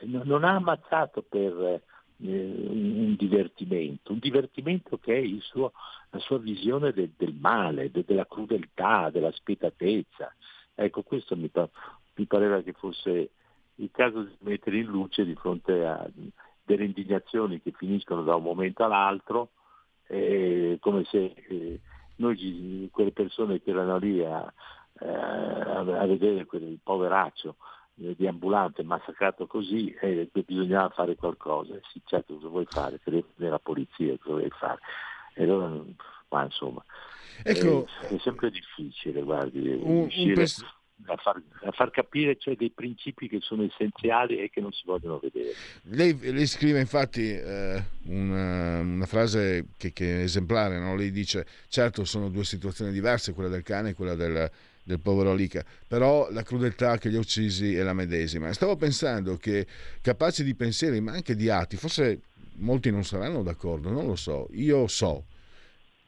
non 0.03 0.43
ha 0.43 0.55
ammazzato 0.55 1.21
per 1.21 1.53
eh, 1.61 1.81
un 2.17 3.15
divertimento, 3.17 4.13
un 4.13 4.19
divertimento 4.19 4.97
che 4.97 5.19
è 5.19 5.39
suo, 5.41 5.73
la 6.09 6.19
sua 6.19 6.37
visione 6.39 6.91
de, 6.93 7.11
del 7.17 7.33
male, 7.33 7.91
de, 7.91 8.03
della 8.05 8.25
crudeltà, 8.25 9.09
della 9.09 9.31
spietatezza. 9.31 10.33
Ecco, 10.73 11.03
questo 11.03 11.35
mi, 11.35 11.51
mi, 12.15 12.25
pareva 12.25 12.61
che 12.61 12.73
fosse 12.73 13.31
il 13.75 13.89
caso 13.91 14.23
di 14.23 14.35
mettere 14.39 14.77
in 14.77 14.85
luce 14.85 15.25
di 15.25 15.35
fronte 15.35 15.85
a 15.85 16.09
delle 16.65 16.85
indignazioni 16.85 17.61
che 17.61 17.71
finiscono 17.71 18.23
da 18.23 18.35
un 18.35 18.43
momento 18.43 18.83
all'altro, 18.83 19.49
eh, 20.07 20.77
come 20.79 21.03
se 21.05 21.33
eh, 21.35 21.79
noi, 22.17 22.89
quelle 22.91 23.11
persone 23.11 23.61
che 23.61 23.71
erano 23.71 23.97
lì 23.97 24.23
a, 24.23 24.51
eh, 24.99 25.07
a 25.07 26.05
vedere 26.05 26.45
quel 26.45 26.79
poveraccio 26.81 27.55
eh, 28.01 28.15
di 28.15 28.27
ambulante 28.27 28.83
massacrato 28.83 29.47
così 29.47 29.93
e 29.99 30.29
eh, 30.31 30.43
bisognava 30.45 30.89
fare 30.89 31.15
qualcosa. 31.15 31.73
Sì, 31.91 32.01
certo, 32.05 32.35
cosa 32.35 32.47
vuoi 32.47 32.65
fare? 32.65 32.99
Telefono 33.03 33.49
la 33.49 33.59
polizia, 33.59 34.17
cosa 34.17 34.35
vuoi 34.37 34.49
fare? 34.49 34.79
E 35.35 35.43
allora, 35.43 35.83
ma 36.29 36.43
insomma, 36.43 36.83
ecco, 37.43 37.87
è, 38.01 38.13
è, 38.13 38.17
sempre 38.19 38.51
difficile, 38.51 39.21
guardi, 39.21 39.67
un, 39.67 40.09
un 40.15 40.33
pers- 40.33 40.65
a, 41.05 41.15
far, 41.17 41.41
a 41.63 41.71
far, 41.71 41.91
capire 41.91 42.37
cioè, 42.37 42.55
dei 42.55 42.71
principi 42.71 43.27
che 43.27 43.39
sono 43.41 43.63
essenziali 43.63 44.39
e 44.39 44.49
che 44.49 44.61
non 44.61 44.71
si 44.71 44.83
vogliono 44.85 45.19
vedere. 45.19 45.53
Lei, 45.83 46.17
lei 46.19 46.47
scrive 46.47 46.79
infatti 46.79 47.29
eh, 47.31 47.83
una, 48.05 48.79
una, 48.79 49.05
frase 49.05 49.67
che, 49.77 49.93
che, 49.93 50.19
è 50.19 50.23
esemplare, 50.23 50.79
no? 50.79 50.95
lei 50.95 51.11
dice 51.11 51.45
certo 51.67 52.05
sono 52.05 52.29
due 52.29 52.43
situazioni 52.43 52.91
diverse, 52.91 53.33
quella 53.33 53.49
del 53.49 53.63
cane 53.63 53.89
e 53.89 53.93
quella 53.93 54.15
del 54.15 54.51
del 54.83 54.99
povero 54.99 55.33
Lica, 55.33 55.63
però 55.87 56.29
la 56.29 56.43
crudeltà 56.43 56.97
che 56.97 57.07
li 57.07 57.15
ha 57.15 57.19
uccisi 57.19 57.73
è 57.73 57.83
la 57.83 57.93
medesima. 57.93 58.51
Stavo 58.51 58.75
pensando 58.75 59.37
che 59.37 59.65
capaci 60.01 60.43
di 60.43 60.55
pensieri, 60.55 60.99
ma 60.99 61.13
anche 61.13 61.35
di 61.35 61.49
atti, 61.49 61.77
forse 61.77 62.19
molti 62.55 62.91
non 62.91 63.03
saranno 63.03 63.41
d'accordo, 63.43 63.89
non 63.89 64.05
lo 64.05 64.15
so, 64.15 64.47
io 64.51 64.87
so, 64.87 65.25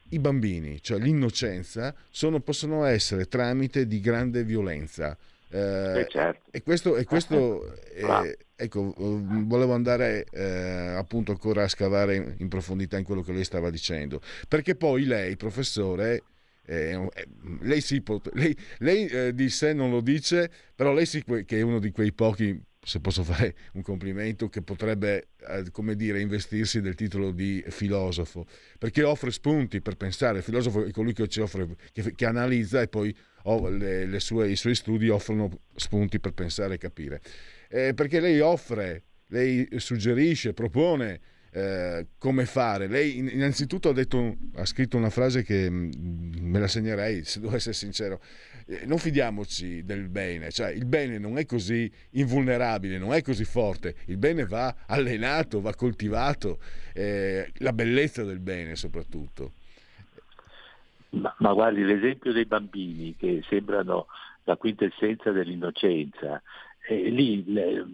i 0.09 0.19
bambini, 0.19 0.81
cioè 0.81 0.99
l'innocenza, 0.99 1.93
sono, 2.09 2.39
possono 2.39 2.85
essere 2.85 3.25
tramite 3.25 3.87
di 3.87 3.99
grande 3.99 4.43
violenza. 4.43 5.17
Eh, 5.49 5.99
eh 5.99 6.07
certo. 6.09 6.49
E 6.51 6.61
questo, 6.63 6.95
e 6.95 7.05
questo 7.05 7.75
eh, 7.93 8.37
ecco, 8.55 8.93
volevo 8.97 9.73
andare 9.73 10.25
eh, 10.31 10.43
appunto 10.95 11.31
ancora 11.31 11.63
a 11.63 11.67
scavare 11.67 12.15
in, 12.15 12.35
in 12.37 12.47
profondità 12.47 12.97
in 12.97 13.03
quello 13.03 13.21
che 13.21 13.31
lei 13.31 13.43
stava 13.43 13.69
dicendo, 13.69 14.21
perché 14.47 14.75
poi 14.75 15.05
lei, 15.05 15.35
professore, 15.37 16.23
eh, 16.65 17.09
lei, 17.61 17.81
sì, 17.81 18.03
lei, 18.33 18.57
lei 18.79 19.33
di 19.33 19.49
sé 19.49 19.73
non 19.73 19.91
lo 19.91 20.01
dice, 20.01 20.49
però 20.75 20.93
lei 20.93 21.05
sì 21.05 21.23
che 21.23 21.57
è 21.57 21.61
uno 21.61 21.79
di 21.79 21.91
quei 21.91 22.11
pochi, 22.11 22.59
se 22.85 22.99
posso 22.99 23.23
fare 23.23 23.55
un 23.73 23.81
complimento, 23.81 24.47
che 24.47 24.61
potrebbe, 24.61 25.29
eh, 25.49 25.71
come 25.71 25.95
dire, 25.95 26.21
investirsi 26.21 26.81
del 26.81 26.93
titolo 26.93 27.31
di 27.31 27.63
filosofo, 27.67 28.45
perché 28.77 29.03
offre 29.03 29.31
spunti 29.31 29.81
per 29.81 29.95
pensare. 29.97 30.37
Il 30.37 30.43
filosofo 30.43 30.85
è 30.85 30.91
colui 30.91 31.13
che 31.13 31.27
offre, 31.41 31.67
che, 31.91 32.13
che 32.13 32.25
analizza 32.25 32.81
e 32.81 32.87
poi 32.87 33.15
oh, 33.43 33.69
le, 33.69 34.05
le 34.05 34.19
sue, 34.19 34.51
i 34.51 34.55
suoi 34.55 34.75
studi 34.75 35.09
offrono 35.09 35.61
spunti 35.75 36.19
per 36.19 36.33
pensare 36.33 36.75
e 36.75 36.77
capire. 36.77 37.21
Eh, 37.69 37.95
perché 37.95 38.19
lei 38.19 38.39
offre, 38.39 39.03
lei 39.29 39.67
suggerisce, 39.77 40.53
propone 40.53 41.19
eh, 41.55 42.07
come 42.17 42.45
fare. 42.45 42.87
Lei 42.87 43.17
innanzitutto 43.17 43.89
ha, 43.89 43.93
detto, 43.93 44.37
ha, 44.55 44.65
scritto 44.65 44.97
una 44.97 45.09
frase 45.09 45.41
che 45.41 45.69
mm, 45.69 46.33
me 46.41 46.59
la 46.59 46.67
segnerei, 46.67 47.23
se 47.23 47.39
devo 47.39 47.55
essere 47.55 47.73
sincero. 47.73 48.21
Eh, 48.67 48.85
non 48.85 48.97
fidiamoci 48.97 49.83
del 49.83 50.09
bene, 50.09 50.49
cioè 50.49 50.71
il 50.71 50.85
bene 50.85 51.19
non 51.19 51.37
è 51.37 51.45
così 51.45 51.91
invulnerabile, 52.11 52.97
non 52.97 53.13
è 53.13 53.21
così 53.21 53.43
forte, 53.43 53.95
il 54.07 54.17
bene 54.17 54.45
va 54.45 54.75
allenato, 54.87 55.61
va 55.61 55.73
coltivato, 55.75 56.57
eh, 56.93 57.51
la 57.59 57.73
bellezza 57.73 58.23
del 58.23 58.39
bene 58.39 58.75
soprattutto. 58.75 59.51
Ma, 61.09 61.33
ma, 61.39 61.53
guardi 61.53 61.83
l'esempio 61.83 62.33
dei 62.33 62.45
bambini 62.45 63.15
che 63.15 63.43
sembrano 63.47 64.07
la 64.45 64.57
quintessenza 64.57 65.31
dell'innocenza, 65.31 66.41
eh, 66.87 67.09
lì 67.09 67.43
le, 67.45 67.85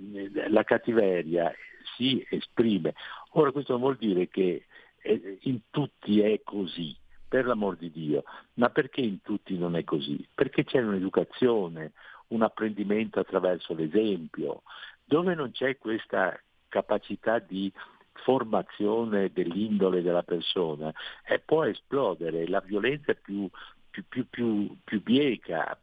la 0.49 0.63
cattiveria 0.63 1.51
si 1.97 2.25
esprime. 2.29 2.93
Ora 3.31 3.51
questo 3.51 3.73
non 3.73 3.81
vuol 3.81 3.97
dire 3.97 4.29
che 4.29 4.65
eh, 5.01 5.37
in 5.41 5.59
tutti 5.69 6.21
è 6.21 6.39
così, 6.43 6.95
per 7.31 7.45
l'amor 7.45 7.77
di 7.77 7.89
Dio, 7.89 8.25
ma 8.55 8.69
perché 8.71 8.99
in 8.99 9.21
tutti 9.21 9.57
non 9.57 9.77
è 9.77 9.85
così? 9.85 10.27
Perché 10.35 10.65
c'è 10.65 10.81
un'educazione, 10.81 11.93
un 12.27 12.41
apprendimento 12.41 13.21
attraverso 13.21 13.73
l'esempio, 13.73 14.63
dove 15.05 15.33
non 15.33 15.51
c'è 15.51 15.77
questa 15.77 16.37
capacità 16.67 17.39
di 17.39 17.71
formazione 18.15 19.31
dell'indole 19.31 20.01
della 20.01 20.23
persona, 20.23 20.91
eh, 21.25 21.39
può 21.39 21.63
esplodere, 21.63 22.49
la 22.49 22.59
violenza 22.59 23.13
più, 23.13 23.49
più, 23.89 24.03
più, 24.27 24.75
più, 24.83 25.01
bieca, 25.01 25.79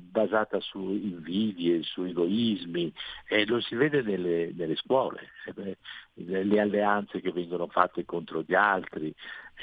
basata 0.00 0.60
su 0.60 0.78
invidie, 0.78 1.82
su 1.82 2.04
egoismi 2.04 2.92
e 3.28 3.44
lo 3.46 3.60
si 3.60 3.74
vede 3.74 4.02
nelle, 4.02 4.52
nelle 4.54 4.76
scuole, 4.76 5.30
eh, 5.56 5.76
le 6.14 6.60
alleanze 6.60 7.20
che 7.20 7.32
vengono 7.32 7.66
fatte 7.68 8.04
contro 8.04 8.42
gli 8.46 8.54
altri. 8.54 9.14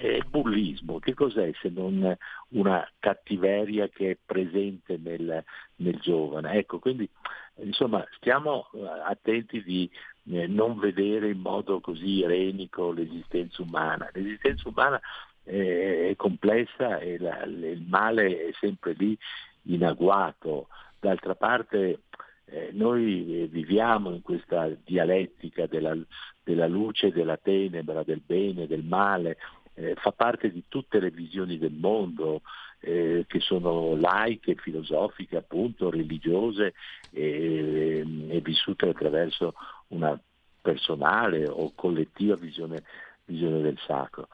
il 0.02 0.26
bullismo, 0.28 1.00
che 1.00 1.14
cos'è 1.14 1.52
se 1.62 1.70
non 1.70 2.16
una 2.50 2.90
cattiveria 3.00 3.90
che 3.90 4.12
è 4.12 4.18
presente 4.24 4.98
nel, 4.98 5.44
nel 5.78 6.00
giovane? 6.00 6.54
Ecco, 6.54 6.80
quindi 6.80 7.10
insomma 7.58 8.06
stiamo 8.16 8.70
eh, 8.74 8.80
attenti 9.06 9.62
di 9.64 9.90
non 10.24 10.78
vedere 10.78 11.30
in 11.30 11.40
modo 11.40 11.80
così 11.80 12.20
irenico 12.20 12.92
l'esistenza 12.92 13.62
umana. 13.62 14.10
L'esistenza 14.14 14.70
umana 14.70 15.02
è 15.44 16.14
complessa 16.16 17.00
e 17.00 17.18
la, 17.18 17.44
il 17.44 17.84
male 17.88 18.48
è 18.48 18.52
sempre 18.60 18.94
lì 18.94 19.18
in 19.63 19.86
agguato. 19.86 20.67
D'altra 21.00 21.36
parte 21.36 22.04
eh, 22.45 22.69
noi 22.74 23.47
viviamo 23.50 24.12
in 24.12 24.21
questa 24.21 24.69
dialettica 24.84 25.67
della, 25.67 25.95
della, 26.43 26.67
luce, 26.67 27.12
della 27.12 27.38
tenebra, 27.38 28.04
del 28.04 28.21
bene, 28.26 28.67
del 28.67 28.84
male, 28.84 29.38
eh, 29.74 29.95
fa 29.95 30.12
parte 30.12 30.52
di 30.52 30.63
tutte 30.67 31.00
le 31.00 31.12
visioni 31.12 31.58
del 31.58 31.74
mondo 31.74 32.41
eh, 32.82 33.26
che 33.28 33.39
sono 33.39 33.95
laiche, 33.95 34.56
filosofiche, 34.56 35.38
appunto, 35.38 35.89
religiose 35.89 36.74
e, 37.12 38.04
e 38.30 38.41
vissute 38.41 38.89
attraverso 38.89 39.54
una 39.89 40.19
personale 40.62 41.47
o 41.47 41.71
collettiva 41.74 42.36
visione, 42.36 42.84
visione 43.26 43.62
del 43.62 43.78
sacro. 43.86 44.28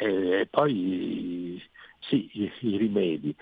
E, 0.00 0.46
poi 0.50 1.62
sì, 2.00 2.30
i, 2.32 2.52
i 2.60 2.76
rimedi. 2.76 3.34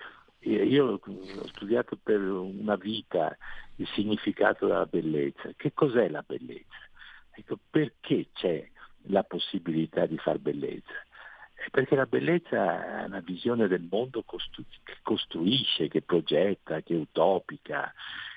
Io 0.49 1.01
ho 1.03 1.47
studiato 1.49 1.99
per 2.01 2.21
una 2.21 2.77
vita 2.77 3.37
il 3.77 3.87
significato 3.95 4.67
della 4.67 4.87
bellezza. 4.87 5.51
Che 5.57 5.73
cos'è 5.73 6.09
la 6.09 6.23
bellezza? 6.25 6.89
Ecco, 7.33 7.59
perché 7.69 8.29
c'è 8.33 8.69
la 9.09 9.25
possibilità 9.25 10.07
di 10.07 10.17
far 10.19 10.39
bellezza? 10.39 10.95
Perché 11.71 11.97
la 11.97 12.07
bellezza 12.07 13.01
è 13.03 13.05
una 13.07 13.21
visione 13.21 13.67
del 13.67 13.89
mondo 13.91 14.23
costru- 14.23 14.65
che 14.85 14.99
costruisce, 15.03 15.89
che 15.89 16.03
progetta, 16.03 16.81
che 16.81 16.95
è 16.95 16.99
utopica, 16.99 17.93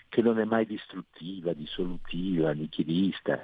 che 0.08 0.24
non 0.24 0.40
è 0.40 0.46
mai 0.46 0.66
distruttiva, 0.66 1.54
dissolutiva, 1.54 2.52
nichilista. 2.54 3.40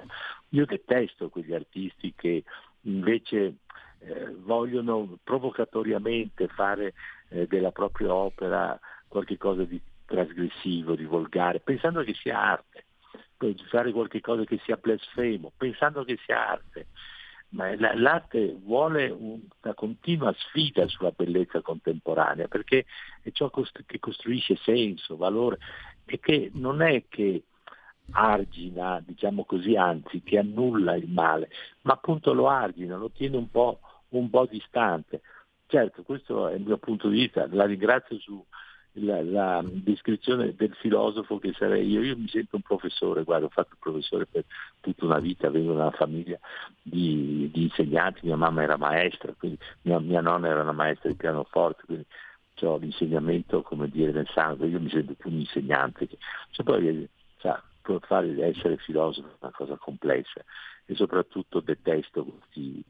Io 0.50 0.66
detesto 0.66 1.28
quegli 1.28 1.54
artisti 1.54 2.12
che 2.16 2.42
invece 2.82 3.58
eh, 4.00 4.34
vogliono 4.38 5.18
provocatoriamente 5.22 6.48
fare 6.48 6.94
eh, 7.28 7.46
della 7.46 7.72
propria 7.72 8.14
opera 8.14 8.78
qualcosa 9.08 9.64
di 9.64 9.80
trasgressivo, 10.04 10.94
di 10.94 11.04
volgare, 11.04 11.60
pensando 11.60 12.02
che 12.02 12.14
sia 12.14 12.38
arte, 12.38 12.84
fare 13.68 13.92
qualcosa 13.92 14.44
che 14.44 14.58
sia 14.64 14.76
blasfemo, 14.76 15.52
pensando 15.56 16.04
che 16.04 16.18
sia 16.24 16.48
arte. 16.50 16.86
Ma 17.48 17.74
l'arte 17.94 18.56
vuole 18.60 19.08
una 19.08 19.74
continua 19.74 20.34
sfida 20.36 20.86
sulla 20.88 21.12
bellezza 21.12 21.60
contemporanea, 21.60 22.48
perché 22.48 22.86
è 23.22 23.30
ciò 23.30 23.50
che 23.50 23.98
costruisce 24.00 24.56
senso, 24.56 25.16
valore, 25.16 25.58
e 26.04 26.18
che 26.18 26.50
non 26.54 26.82
è 26.82 27.04
che 27.08 27.44
argina, 28.10 29.00
diciamo 29.04 29.44
così, 29.44 29.76
anzi 29.76 30.22
che 30.22 30.38
annulla 30.38 30.96
il 30.96 31.08
male, 31.08 31.48
ma 31.82 31.94
appunto 31.94 32.32
lo 32.32 32.48
argina, 32.48 32.96
lo 32.96 33.10
tiene 33.10 33.36
un 33.36 33.50
po', 33.50 33.80
un 34.10 34.28
po 34.28 34.46
distante. 34.46 35.22
Certo, 35.68 36.02
questo 36.02 36.48
è 36.48 36.54
il 36.54 36.62
mio 36.62 36.78
punto 36.78 37.08
di 37.08 37.20
vista, 37.20 37.48
la 37.50 37.66
ringrazio 37.66 38.18
sulla 38.20 39.20
la 39.22 39.62
descrizione 39.64 40.54
del 40.54 40.74
filosofo 40.74 41.38
che 41.38 41.52
sarei 41.52 41.88
io. 41.88 42.02
Io 42.02 42.16
mi 42.16 42.28
sento 42.28 42.56
un 42.56 42.62
professore, 42.62 43.24
guarda, 43.24 43.46
ho 43.46 43.50
fatto 43.50 43.70
il 43.72 43.78
professore 43.80 44.26
per 44.26 44.44
tutta 44.80 45.04
una 45.04 45.18
vita, 45.18 45.48
da 45.48 45.58
una 45.58 45.90
famiglia 45.90 46.38
di, 46.80 47.50
di 47.52 47.64
insegnanti, 47.64 48.20
mia 48.24 48.36
mamma 48.36 48.62
era 48.62 48.76
maestra, 48.76 49.34
quindi 49.36 49.58
mia, 49.82 49.98
mia 49.98 50.20
nonna 50.20 50.48
era 50.48 50.62
una 50.62 50.72
maestra 50.72 51.10
di 51.10 51.16
pianoforte, 51.16 51.82
quindi 51.84 52.06
ho 52.62 52.76
l'insegnamento 52.78 53.62
come 53.62 53.88
dire 53.88 54.12
nel 54.12 54.28
sangue, 54.32 54.68
io 54.68 54.80
mi 54.80 54.88
sento 54.88 55.14
più 55.14 55.30
un 55.30 55.40
insegnante. 55.40 56.08
Cioè, 56.50 56.64
poi 56.64 57.08
Cioè, 57.38 57.60
fare 58.00 58.44
essere 58.44 58.76
filosofo 58.78 59.28
è 59.28 59.36
una 59.40 59.52
cosa 59.52 59.76
complessa 59.76 60.42
e 60.86 60.94
soprattutto 60.94 61.60
detesto 61.60 62.24
questi, 62.24 62.82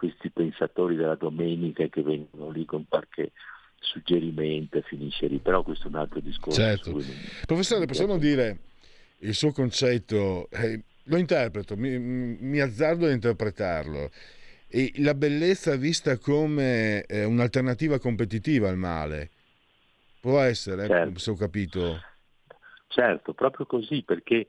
questi 0.00 0.30
pensatori 0.30 0.96
della 0.96 1.14
domenica 1.14 1.86
che 1.88 2.00
vengono 2.02 2.48
lì 2.48 2.64
con 2.64 2.86
qualche 2.88 3.32
suggerimento 3.78 4.78
e 4.78 4.82
finisce 4.82 5.26
lì, 5.26 5.40
però 5.40 5.62
questo 5.62 5.88
è 5.88 5.90
un 5.90 5.96
altro 5.96 6.20
discorso. 6.20 6.58
Certo. 6.58 6.98
Professore, 7.44 7.84
possiamo 7.84 8.16
dire 8.16 8.60
il 9.18 9.34
suo 9.34 9.52
concetto, 9.52 10.48
eh, 10.52 10.80
lo 11.02 11.18
interpreto, 11.18 11.76
mi, 11.76 11.98
mi, 11.98 12.60
azzardo 12.60 13.04
a 13.04 13.10
interpretarlo, 13.10 14.10
e 14.68 14.90
la 14.96 15.12
bellezza 15.12 15.76
vista 15.76 16.16
come 16.16 17.04
eh, 17.04 17.24
un'alternativa 17.24 17.98
competitiva 17.98 18.70
al 18.70 18.78
male, 18.78 19.28
può 20.18 20.40
essere, 20.40 20.86
certo. 20.86 21.18
se 21.18 21.30
ho 21.30 21.34
capito. 21.34 22.00
Certo, 22.86 23.34
proprio 23.34 23.66
così, 23.66 24.02
perché 24.02 24.46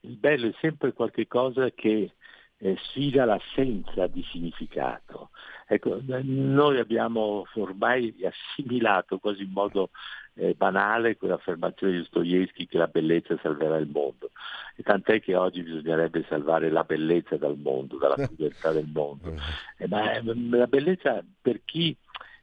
il 0.00 0.16
bello 0.16 0.48
è 0.48 0.54
sempre 0.60 0.92
qualcosa 0.92 1.70
che 1.70 2.12
eh, 2.60 2.76
sfida 2.82 3.24
l'assenza 3.24 4.06
di 4.06 4.22
significato. 4.30 5.30
Ecco, 5.66 6.00
noi 6.04 6.78
abbiamo 6.78 7.46
ormai 7.54 8.14
assimilato 8.24 9.18
quasi 9.18 9.42
in 9.42 9.52
modo 9.52 9.90
eh, 10.34 10.54
banale 10.54 11.16
quell'affermazione 11.16 11.92
di 11.92 11.98
Dostoevsky 11.98 12.66
che 12.66 12.76
la 12.76 12.86
bellezza 12.86 13.38
salverà 13.40 13.76
il 13.76 13.88
mondo. 13.88 14.30
E 14.76 14.82
tant'è 14.82 15.20
che 15.20 15.34
oggi 15.34 15.62
bisognerebbe 15.62 16.24
salvare 16.28 16.70
la 16.70 16.84
bellezza 16.84 17.36
dal 17.36 17.56
mondo, 17.56 17.96
dalla 17.98 18.16
crudeltà 18.26 18.72
del 18.72 18.88
mondo. 18.92 19.34
Eh, 19.76 19.88
ma 19.88 20.12
eh, 20.12 20.22
la 20.22 20.66
bellezza 20.66 21.24
per 21.40 21.62
chi 21.64 21.96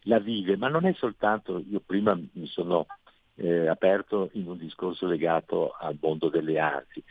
la 0.03 0.19
vive, 0.19 0.57
ma 0.57 0.69
non 0.69 0.85
è 0.85 0.93
soltanto, 0.93 1.61
io 1.69 1.81
prima 1.85 2.15
mi 2.15 2.47
sono 2.47 2.85
eh, 3.35 3.67
aperto 3.67 4.29
in 4.33 4.47
un 4.47 4.57
discorso 4.57 5.05
legato 5.05 5.75
al 5.77 5.97
mondo 5.99 6.29
delle 6.29 6.59
arti, 6.59 7.03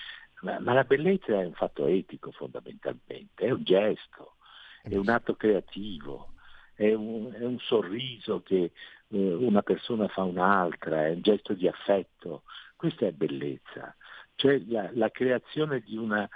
ma, 0.43 0.59
ma 0.61 0.73
la 0.73 0.85
bellezza 0.85 1.41
è 1.41 1.45
un 1.45 1.55
fatto 1.55 1.87
etico 1.87 2.31
fondamentalmente, 2.33 3.45
è 3.45 3.51
un 3.51 3.63
gesto, 3.63 4.37
è 4.83 4.97
un 4.97 5.09
atto 5.09 5.35
creativo, 5.35 6.35
è 6.75 6.93
un, 6.93 7.33
è 7.33 7.45
un 7.45 7.59
sorriso 7.59 8.43
che 8.43 8.73
eh, 9.09 9.35
una 9.35 9.63
persona 9.63 10.09
fa 10.09 10.23
un'altra, 10.23 11.07
è 11.07 11.11
un 11.11 11.23
gesto 11.23 11.55
di 11.55 11.67
affetto, 11.67 12.43
questa 12.77 13.07
è 13.07 13.13
bellezza, 13.13 13.95
cioè 14.35 14.61
la, 14.67 14.91
la 14.93 15.11
creazione 15.11 15.81
di 15.81 15.97
una 15.97 16.29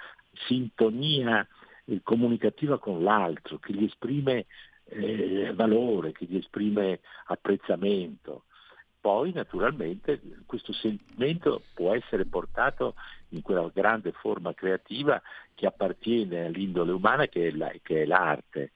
sintonia 0.46 1.46
eh, 1.84 2.00
comunicativa 2.02 2.78
con 2.78 3.02
l'altro 3.02 3.58
che 3.58 3.72
gli 3.74 3.84
esprime 3.84 4.46
eh, 4.84 5.52
valore, 5.54 6.12
che 6.12 6.24
gli 6.24 6.36
esprime 6.36 7.00
apprezzamento. 7.26 8.44
Poi 9.00 9.32
naturalmente 9.32 10.20
questo 10.44 10.72
sentimento 10.72 11.62
può 11.72 11.94
essere 11.94 12.26
portato 12.26 12.94
in 13.30 13.40
quella 13.40 13.70
grande 13.72 14.12
forma 14.12 14.52
creativa 14.52 15.20
che 15.54 15.66
appartiene 15.66 16.46
all'indole 16.46 16.92
umana 16.92 17.26
che 17.26 17.48
è, 17.48 17.50
la, 17.52 17.72
che 17.82 18.02
è 18.02 18.04
l'arte. 18.04 18.72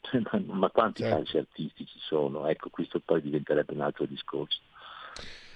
Ma, 0.30 0.40
ma 0.54 0.70
quanti 0.70 1.02
certo. 1.02 1.16
calci 1.16 1.38
artistici 1.38 1.98
sono? 1.98 2.46
Ecco, 2.46 2.70
questo 2.70 3.00
poi 3.00 3.20
diventerebbe 3.20 3.74
un 3.74 3.80
altro 3.80 4.06
discorso. 4.06 4.60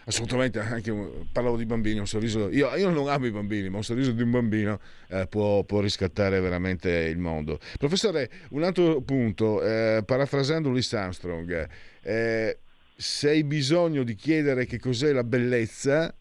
Assolutamente, 0.04 0.58
anche 0.58 0.92
parlavo 1.30 1.56
di 1.56 1.64
bambini, 1.64 2.00
un 2.00 2.06
sorriso, 2.06 2.50
io, 2.50 2.74
io, 2.74 2.90
non 2.90 3.08
amo 3.08 3.26
i 3.26 3.30
bambini, 3.30 3.68
ma 3.68 3.76
un 3.76 3.84
sorriso 3.84 4.10
di 4.10 4.22
un 4.22 4.32
bambino 4.32 4.80
eh, 5.08 5.28
può, 5.28 5.62
può, 5.62 5.80
riscattare 5.80 6.40
veramente 6.40 6.90
il 6.90 7.18
mondo. 7.18 7.58
Professore, 7.78 8.28
un 8.50 8.64
altro 8.64 9.00
punto, 9.02 9.62
eh, 9.62 10.02
parafrasando 10.04 10.68
Louis 10.68 10.92
Armstrong, 10.92 11.68
eh, 12.02 12.58
se 13.02 13.30
hai 13.30 13.42
bisogno 13.42 14.04
di 14.04 14.14
chiedere 14.14 14.64
che 14.64 14.78
cos'è 14.78 15.12
la 15.12 15.24
bellezza, 15.24 16.14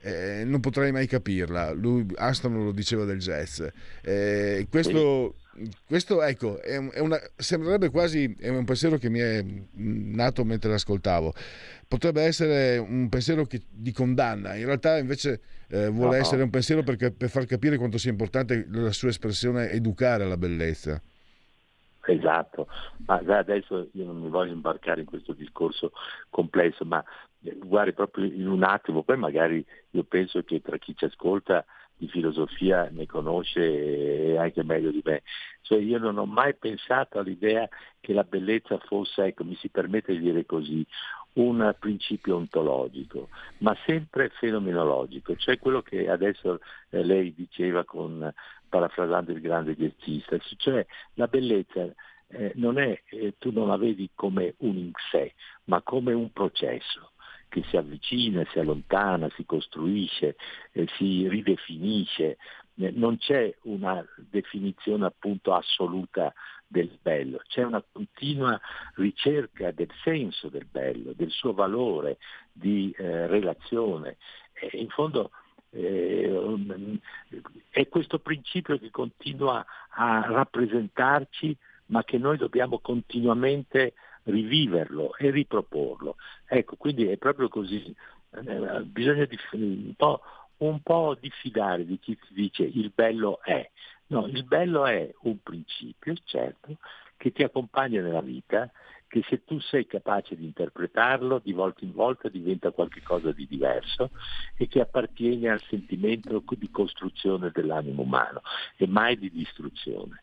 eh, 0.00 0.44
non 0.46 0.60
potrai 0.60 0.92
mai 0.92 1.08
capirla. 1.08 1.72
Lui, 1.72 2.06
Aston 2.14 2.64
lo 2.64 2.70
diceva 2.70 3.04
del 3.04 3.18
jazz. 3.18 3.60
Eh, 4.02 4.64
questo, 4.70 5.34
questo, 5.84 6.22
ecco, 6.22 6.62
è, 6.62 6.78
è 6.90 7.00
una, 7.00 7.20
sembrerebbe 7.36 7.90
quasi 7.90 8.32
è 8.38 8.48
un 8.48 8.64
pensiero 8.64 8.96
che 8.96 9.10
mi 9.10 9.18
è 9.18 9.44
nato 9.74 10.44
mentre 10.44 10.70
l'ascoltavo. 10.70 11.34
Potrebbe 11.88 12.22
essere 12.22 12.78
un 12.78 13.08
pensiero 13.08 13.44
che, 13.44 13.62
di 13.68 13.90
condanna, 13.90 14.54
in 14.54 14.66
realtà 14.66 14.98
invece 14.98 15.40
eh, 15.68 15.88
vuole 15.88 16.16
no, 16.16 16.22
essere 16.22 16.44
un 16.44 16.50
pensiero 16.50 16.84
perché, 16.84 17.10
per 17.10 17.28
far 17.28 17.44
capire 17.44 17.76
quanto 17.76 17.98
sia 17.98 18.10
importante 18.10 18.68
la 18.70 18.92
sua 18.92 19.08
espressione 19.08 19.72
educare 19.72 20.22
alla 20.22 20.36
bellezza. 20.36 21.02
Esatto, 22.10 22.66
ma 23.06 23.22
adesso 23.38 23.88
io 23.92 24.04
non 24.04 24.20
mi 24.20 24.28
voglio 24.28 24.52
imbarcare 24.52 25.02
in 25.02 25.06
questo 25.06 25.32
discorso 25.32 25.92
complesso, 26.28 26.84
ma 26.84 27.02
eh, 27.44 27.56
guardi 27.56 27.92
proprio 27.92 28.24
in 28.24 28.48
un 28.48 28.64
attimo, 28.64 29.04
poi 29.04 29.16
magari 29.16 29.64
io 29.90 30.02
penso 30.02 30.42
che 30.42 30.60
tra 30.60 30.76
chi 30.76 30.96
ci 30.96 31.04
ascolta 31.04 31.64
di 31.96 32.08
filosofia 32.08 32.88
ne 32.90 33.06
conosce 33.06 34.36
anche 34.36 34.64
meglio 34.64 34.90
di 34.90 35.02
me. 35.04 35.22
Cioè 35.60 35.78
io 35.78 35.98
non 35.98 36.18
ho 36.18 36.24
mai 36.24 36.54
pensato 36.56 37.20
all'idea 37.20 37.68
che 38.00 38.12
la 38.12 38.24
bellezza 38.24 38.76
fosse, 38.78 39.26
ecco, 39.26 39.44
mi 39.44 39.54
si 39.54 39.68
permette 39.68 40.12
di 40.12 40.20
dire 40.20 40.44
così, 40.46 40.84
un 41.34 41.74
principio 41.78 42.34
ontologico, 42.34 43.28
ma 43.58 43.76
sempre 43.86 44.30
fenomenologico, 44.30 45.36
cioè 45.36 45.58
quello 45.58 45.80
che 45.80 46.08
adesso 46.08 46.58
eh, 46.88 47.04
lei 47.04 47.32
diceva 47.34 47.84
con, 47.84 48.32
parafrasando 48.70 49.32
il 49.32 49.40
grande 49.40 49.76
jazzista, 49.76 50.38
cioè 50.56 50.86
la 51.14 51.26
bellezza 51.26 51.92
eh, 52.28 52.52
non 52.54 52.78
è, 52.78 53.02
eh, 53.10 53.34
tu 53.38 53.50
non 53.50 53.68
la 53.68 53.76
vedi 53.76 54.08
come 54.14 54.54
un 54.58 54.76
in 54.76 54.92
sé, 55.10 55.34
ma 55.64 55.82
come 55.82 56.12
un 56.12 56.32
processo 56.32 57.12
che 57.48 57.64
si 57.68 57.76
avvicina, 57.76 58.46
si 58.50 58.60
allontana, 58.60 59.28
si 59.34 59.44
costruisce, 59.44 60.36
eh, 60.72 60.86
si 60.96 61.28
ridefinisce. 61.28 62.38
Eh, 62.76 62.92
non 62.92 63.18
c'è 63.18 63.52
una 63.62 64.02
definizione 64.16 65.04
appunto 65.04 65.52
assoluta 65.52 66.32
del 66.66 66.96
bello, 67.02 67.42
c'è 67.48 67.64
una 67.64 67.84
continua 67.90 68.58
ricerca 68.94 69.72
del 69.72 69.90
senso 70.04 70.48
del 70.48 70.66
bello, 70.70 71.12
del 71.12 71.30
suo 71.30 71.52
valore 71.52 72.18
di 72.52 72.94
eh, 72.96 73.26
relazione. 73.26 74.16
In 74.72 74.88
fondo 74.88 75.30
è 75.70 76.28
questo 77.88 78.18
principio 78.18 78.78
che 78.78 78.90
continua 78.90 79.64
a 79.90 80.24
rappresentarci 80.26 81.56
ma 81.86 82.04
che 82.04 82.18
noi 82.18 82.36
dobbiamo 82.36 82.78
continuamente 82.78 83.94
riviverlo 84.24 85.16
e 85.16 85.30
riproporlo. 85.30 86.16
Ecco, 86.46 86.76
quindi 86.76 87.06
è 87.06 87.16
proprio 87.16 87.48
così, 87.48 87.94
eh, 88.30 88.82
bisogna 88.84 89.26
un 89.52 89.94
po', 89.96 90.20
un 90.58 90.80
po' 90.82 91.16
diffidare 91.20 91.84
di 91.84 91.98
chi 91.98 92.16
ti 92.16 92.34
dice 92.34 92.62
il 92.64 92.92
bello 92.94 93.40
è. 93.42 93.68
No, 94.08 94.26
il 94.26 94.44
bello 94.44 94.86
è 94.86 95.12
un 95.22 95.40
principio, 95.42 96.14
certo, 96.24 96.78
che 97.16 97.32
ti 97.32 97.42
accompagna 97.42 98.00
nella 98.00 98.22
vita, 98.22 98.70
che 99.10 99.24
se 99.28 99.42
tu 99.42 99.58
sei 99.58 99.86
capace 99.86 100.36
di 100.36 100.44
interpretarlo 100.44 101.40
di 101.42 101.52
volta 101.52 101.84
in 101.84 101.92
volta 101.92 102.28
diventa 102.28 102.70
qualcosa 102.70 103.32
di 103.32 103.44
diverso 103.48 104.12
e 104.56 104.68
che 104.68 104.80
appartiene 104.80 105.48
al 105.48 105.60
sentimento 105.68 106.44
di 106.56 106.70
costruzione 106.70 107.50
dell'animo 107.52 108.02
umano 108.02 108.40
e 108.76 108.86
mai 108.86 109.18
di 109.18 109.28
distruzione. 109.28 110.22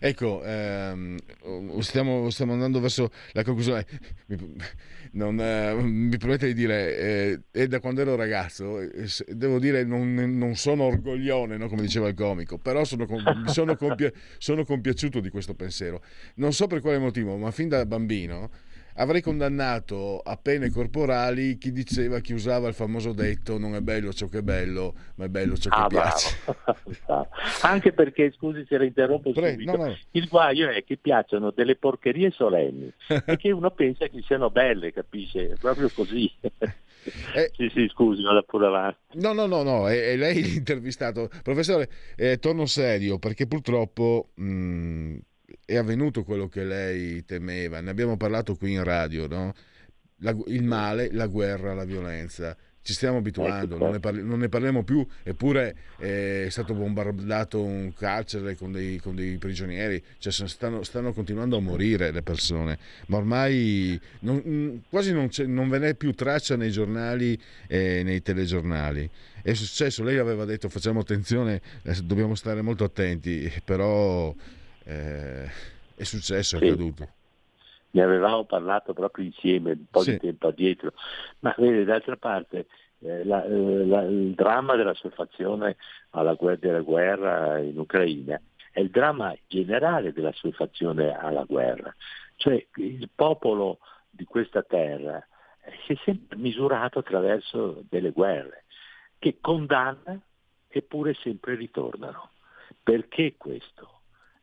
Ecco, 0.00 0.44
ehm, 0.44 1.16
stiamo, 1.80 2.30
stiamo, 2.30 2.52
andando 2.52 2.80
verso 2.80 3.10
la 3.32 3.42
conclusione. 3.42 3.86
Non, 5.10 5.40
eh, 5.40 5.74
mi 5.74 6.16
permette 6.18 6.48
di 6.48 6.54
dire, 6.54 6.96
eh, 6.98 7.40
è 7.50 7.66
da 7.66 7.80
quando 7.80 8.02
ero 8.02 8.14
ragazzo, 8.14 8.78
eh, 8.78 9.08
devo 9.28 9.58
dire, 9.58 9.82
non, 9.82 10.12
non 10.14 10.54
sono 10.54 10.84
orgoglione, 10.84 11.56
no? 11.56 11.66
come 11.68 11.80
diceva 11.80 12.08
il 12.08 12.14
comico, 12.14 12.58
però 12.58 12.84
sono, 12.84 13.06
sono, 13.46 13.74
compia- 13.76 14.12
sono 14.36 14.64
compiaciuto 14.64 15.20
di 15.20 15.30
questo 15.30 15.54
pensiero. 15.54 16.02
Non 16.34 16.52
so 16.52 16.66
per 16.66 16.80
quale 16.82 16.98
motivo, 16.98 17.36
ma 17.38 17.50
fin 17.50 17.68
da 17.68 17.84
bambino 17.86 18.50
avrei 18.98 19.20
condannato 19.20 20.18
a 20.18 20.36
pene 20.36 20.70
corporali 20.70 21.56
chi 21.58 21.72
diceva, 21.72 22.20
chi 22.20 22.32
usava 22.32 22.68
il 22.68 22.74
famoso 22.74 23.12
detto 23.12 23.58
non 23.58 23.74
è 23.74 23.80
bello 23.80 24.12
ciò 24.12 24.26
che 24.26 24.38
è 24.38 24.42
bello, 24.42 24.94
ma 25.16 25.24
è 25.24 25.28
bello 25.28 25.56
ciò 25.56 25.70
che 25.70 25.76
ah, 25.76 25.86
piace. 25.86 26.36
Anche 27.62 27.92
perché, 27.92 28.32
scusi 28.32 28.64
se 28.68 28.76
la 28.76 28.84
interrompo 28.84 29.32
Pre- 29.32 29.52
subito, 29.52 29.76
no, 29.76 29.86
no. 29.86 29.96
il 30.12 30.28
guaio 30.28 30.70
è 30.70 30.84
che 30.84 30.96
piacciono 30.96 31.50
delle 31.50 31.76
porcherie 31.76 32.30
solenni 32.30 32.92
e 33.24 33.36
che 33.36 33.50
uno 33.50 33.70
pensa 33.70 34.06
che 34.08 34.22
siano 34.22 34.50
belle, 34.50 34.92
capisce? 34.92 35.52
È 35.52 35.54
proprio 35.58 35.90
così. 35.94 36.30
Eh, 36.42 37.50
sì, 37.54 37.70
sì, 37.72 37.88
scusi, 37.88 38.22
vado 38.22 38.42
pure 38.42 38.66
avanti. 38.66 38.98
No, 39.12 39.32
no, 39.32 39.46
no, 39.46 39.62
no, 39.62 39.88
è, 39.88 40.12
è 40.12 40.16
lei 40.16 40.42
l'intervistato. 40.42 41.30
Professore, 41.42 41.88
eh, 42.16 42.38
torno 42.38 42.66
serio 42.66 43.18
perché 43.18 43.46
purtroppo 43.46 44.30
mh, 44.34 44.44
mm, 44.44 45.18
è 45.64 45.76
avvenuto 45.76 46.24
quello 46.24 46.48
che 46.48 46.64
lei 46.64 47.24
temeva, 47.24 47.80
ne 47.80 47.90
abbiamo 47.90 48.16
parlato 48.16 48.54
qui 48.56 48.72
in 48.72 48.84
radio, 48.84 49.26
no? 49.26 49.54
la, 50.18 50.36
il 50.46 50.62
male, 50.62 51.10
la 51.12 51.26
guerra, 51.26 51.74
la 51.74 51.84
violenza. 51.84 52.56
ci 52.82 52.94
stiamo 52.94 53.18
abituando, 53.18 53.74
ecco, 53.74 53.84
non, 53.84 53.92
ne 53.92 54.00
parli, 54.00 54.22
non, 54.22 54.38
ne 54.38 54.48
parliamo 54.48 54.82
più, 54.82 55.06
eppure 55.22 55.76
eh, 55.98 56.46
è 56.46 56.48
stato 56.48 56.72
bombardato 56.72 57.62
un 57.62 57.92
carcere 57.92 58.56
con 58.56 58.72
dei, 58.72 58.98
con 58.98 59.14
dei 59.14 59.36
prigionieri, 59.36 60.02
cioè 60.18 60.32
stanno, 60.32 60.82
stanno, 60.82 61.12
continuando 61.12 61.58
a 61.58 61.60
morire 61.60 62.10
le 62.10 62.22
persone, 62.22 62.78
ma 63.08 63.18
ormai 63.18 64.00
non, 64.20 64.42
mm, 64.46 64.76
quasi 64.88 65.12
non, 65.12 65.28
non, 65.46 65.68
ve 65.68 65.78
n'è 65.78 65.94
più 65.94 66.14
traccia 66.14 66.56
nei 66.56 66.70
giornali 66.70 67.38
e 67.66 68.02
nei 68.02 68.22
telegiornali. 68.22 69.08
È 69.42 69.52
successo, 69.52 70.02
lei 70.02 70.16
aveva 70.16 70.44
detto 70.46 70.68
facciamo 70.68 71.00
attenzione, 71.00 71.60
eh, 71.82 71.94
dobbiamo 72.02 72.34
stare 72.34 72.62
molto 72.62 72.84
attenti, 72.84 73.52
però 73.64 74.34
eh, 74.88 75.50
è 75.94 76.02
successo, 76.04 76.58
è 76.58 76.66
accaduto 76.66 77.16
ne 77.90 78.02
avevamo 78.02 78.44
parlato 78.44 78.92
proprio 78.92 79.24
insieme 79.24 79.72
un 79.72 79.86
po' 79.90 80.02
sì. 80.02 80.12
di 80.12 80.18
tempo 80.18 80.48
addietro, 80.48 80.92
ma 81.40 81.54
vede 81.56 81.84
d'altra 81.84 82.16
parte 82.16 82.66
eh, 83.00 83.24
la, 83.24 83.44
eh, 83.44 83.86
la, 83.86 84.02
il 84.02 84.34
dramma 84.34 84.76
della 84.76 84.94
soffazione 84.94 85.76
alla 86.10 86.34
guerra, 86.34 86.58
della 86.58 86.80
guerra 86.80 87.58
in 87.58 87.78
Ucraina 87.78 88.40
è 88.70 88.80
il 88.80 88.90
dramma 88.90 89.34
generale 89.46 90.12
della 90.12 90.32
soffazione 90.32 91.16
alla 91.16 91.44
guerra, 91.44 91.94
cioè 92.36 92.64
il 92.76 93.08
popolo 93.14 93.78
di 94.10 94.24
questa 94.24 94.62
terra 94.62 95.26
si 95.84 95.92
è 95.94 95.96
sempre 96.04 96.36
misurato 96.36 96.98
attraverso 96.98 97.82
delle 97.88 98.10
guerre 98.10 98.64
che 99.18 99.38
condanna 99.40 100.20
eppure 100.68 101.14
sempre 101.14 101.54
ritornano. 101.54 102.30
Perché 102.82 103.34
questo? 103.36 103.97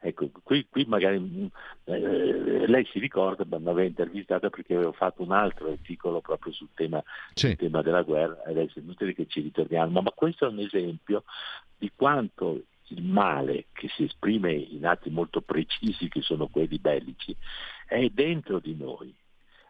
Ecco, 0.08 0.30
qui, 0.44 0.68
qui 0.70 0.86
magari 0.86 1.50
eh, 1.86 2.68
lei 2.68 2.86
si 2.92 3.00
ricorda, 3.00 3.44
mi 3.44 3.56
aveva 3.56 3.88
intervistata 3.88 4.52
perché 4.52 4.76
avevo 4.76 4.92
fatto 4.92 5.24
un 5.24 5.32
altro 5.32 5.72
articolo 5.72 6.22
proprio 6.22 6.54
sul 6.54 6.70
tema, 6.76 7.02
sì. 7.34 7.48
sul 7.48 7.56
tema 7.56 7.82
della 7.82 8.04
guerra, 8.04 8.44
adesso 8.46 8.78
è 8.78 8.84
inutile 8.84 9.16
che 9.16 9.26
ci 9.26 9.42
ritorniamo, 9.42 10.02
ma 10.02 10.12
questo 10.12 10.46
è 10.46 10.50
un 10.50 10.60
esempio 10.60 11.24
di 11.76 11.92
quanto 11.96 12.66
il 12.90 13.04
male 13.04 13.66
che 13.74 13.88
si 13.96 14.04
esprime 14.04 14.54
in 14.54 14.86
atti 14.86 15.10
molto 15.10 15.42
precisi 15.42 16.08
che 16.08 16.22
sono 16.22 16.50
quelli 16.50 16.78
bellici 16.78 17.36
è 17.88 18.08
dentro 18.10 18.60
di 18.60 18.76
noi, 18.76 19.12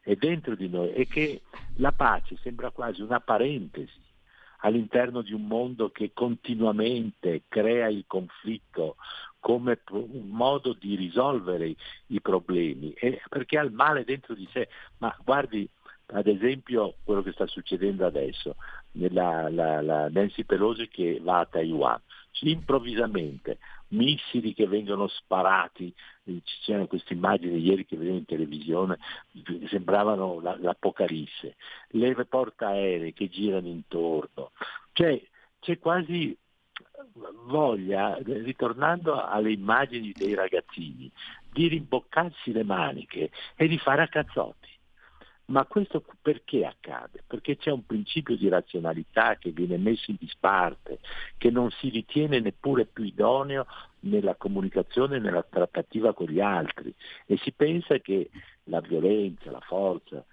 è 0.01 0.15
dentro 0.15 0.55
di 0.55 0.67
noi 0.67 0.91
e 0.91 1.07
che 1.07 1.43
la 1.75 1.93
pace 1.93 2.35
sembra 2.41 2.71
quasi 2.71 3.01
una 3.01 3.21
parentesi 3.21 4.03
all'interno 4.65 5.21
di 5.21 5.31
un 5.31 5.45
mondo 5.45 5.91
che 5.91 6.11
continuamente 6.13 7.43
crea 7.47 7.87
il 7.87 8.03
conflitto 8.05 8.97
come 9.45 9.79
un 9.91 10.29
modo 10.29 10.73
di 10.73 10.95
risolvere 10.95 11.75
i 12.07 12.19
problemi, 12.19 12.93
e 12.93 13.21
perché 13.29 13.59
ha 13.59 13.61
il 13.61 13.71
male 13.71 14.03
dentro 14.03 14.33
di 14.33 14.49
sé. 14.51 14.67
Ma 14.97 15.15
guardi, 15.23 15.69
ad 16.07 16.25
esempio, 16.25 16.95
quello 17.03 17.21
che 17.21 17.31
sta 17.31 17.45
succedendo 17.45 18.07
adesso, 18.07 18.55
la, 18.93 19.47
la, 19.51 19.81
la 19.81 20.09
Nancy 20.09 20.45
Pelosi 20.45 20.87
che 20.87 21.19
va 21.21 21.41
a 21.41 21.45
Taiwan, 21.45 22.01
improvvisamente 22.39 23.59
missili 23.89 24.55
che 24.55 24.65
vengono 24.65 25.07
sparati, 25.07 25.93
ci 26.23 26.57
c'erano 26.61 26.87
queste 26.87 27.13
immagini 27.13 27.59
ieri 27.59 27.85
che 27.85 27.97
vedevo 27.97 28.17
in 28.17 28.25
televisione, 28.25 28.97
sembravano 29.69 30.41
l'apocalisse, 30.41 31.55
le 31.89 32.25
portaerei 32.25 33.13
che 33.13 33.29
girano 33.29 33.67
intorno, 33.67 34.53
cioè 34.93 35.21
c'è 35.59 35.77
quasi 35.77 36.35
voglia, 37.45 38.17
ritornando 38.21 39.21
alle 39.21 39.51
immagini 39.51 40.11
dei 40.11 40.33
ragazzini, 40.33 41.09
di 41.51 41.67
rimboccarsi 41.67 42.51
le 42.51 42.63
maniche 42.63 43.31
e 43.55 43.67
di 43.67 43.77
fare 43.77 44.01
a 44.01 44.07
cazzotti. 44.07 44.73
Ma 45.47 45.63
questo 45.65 46.03
perché 46.23 46.65
accade? 46.65 47.23
Perché 47.25 47.55
c'è 47.57 47.69
un 47.69 47.85
principio 47.85 48.35
di 48.35 48.49
razionalità 48.49 49.35
che 49.35 49.51
viene 49.51 49.77
messo 49.77 50.09
in 50.09 50.17
disparte, 50.19 50.99
che 51.37 51.51
non 51.51 51.69
si 51.69 51.89
ritiene 51.89 52.39
neppure 52.39 52.85
più 52.85 53.03
idoneo 53.03 53.67
nella 54.01 54.33
comunicazione, 54.33 55.19
nella 55.19 55.45
trattativa 55.47 56.13
con 56.13 56.27
gli 56.27 56.39
altri 56.39 56.93
e 57.27 57.37
si 57.37 57.51
pensa 57.51 57.99
che 57.99 58.31
la 58.65 58.81
violenza, 58.81 59.51
la 59.51 59.59
forza, 59.59 60.25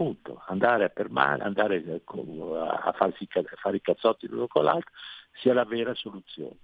appunto, 0.00 0.42
andare 0.46 0.84
a 0.84 0.88
permane, 0.88 1.42
andare 1.42 1.76
a, 1.76 2.92
farsi, 2.92 3.28
a 3.30 3.42
fare 3.56 3.76
i 3.76 3.82
cazzotti 3.82 4.26
l'uno 4.26 4.46
con 4.46 4.64
l'altro, 4.64 4.92
sia 5.34 5.52
la 5.52 5.66
vera 5.66 5.94
soluzione. 5.94 6.56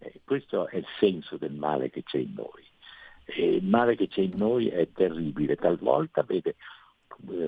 Eh, 0.00 0.20
questo 0.22 0.68
è 0.68 0.76
il 0.76 0.86
senso 0.98 1.38
del 1.38 1.52
male 1.52 1.88
che 1.88 2.02
c'è 2.02 2.18
in 2.18 2.34
noi. 2.34 2.62
E 3.24 3.54
il 3.54 3.64
male 3.64 3.96
che 3.96 4.08
c'è 4.08 4.20
in 4.20 4.36
noi 4.36 4.68
è 4.68 4.92
terribile, 4.92 5.56
talvolta 5.56 6.22
vede 6.24 6.56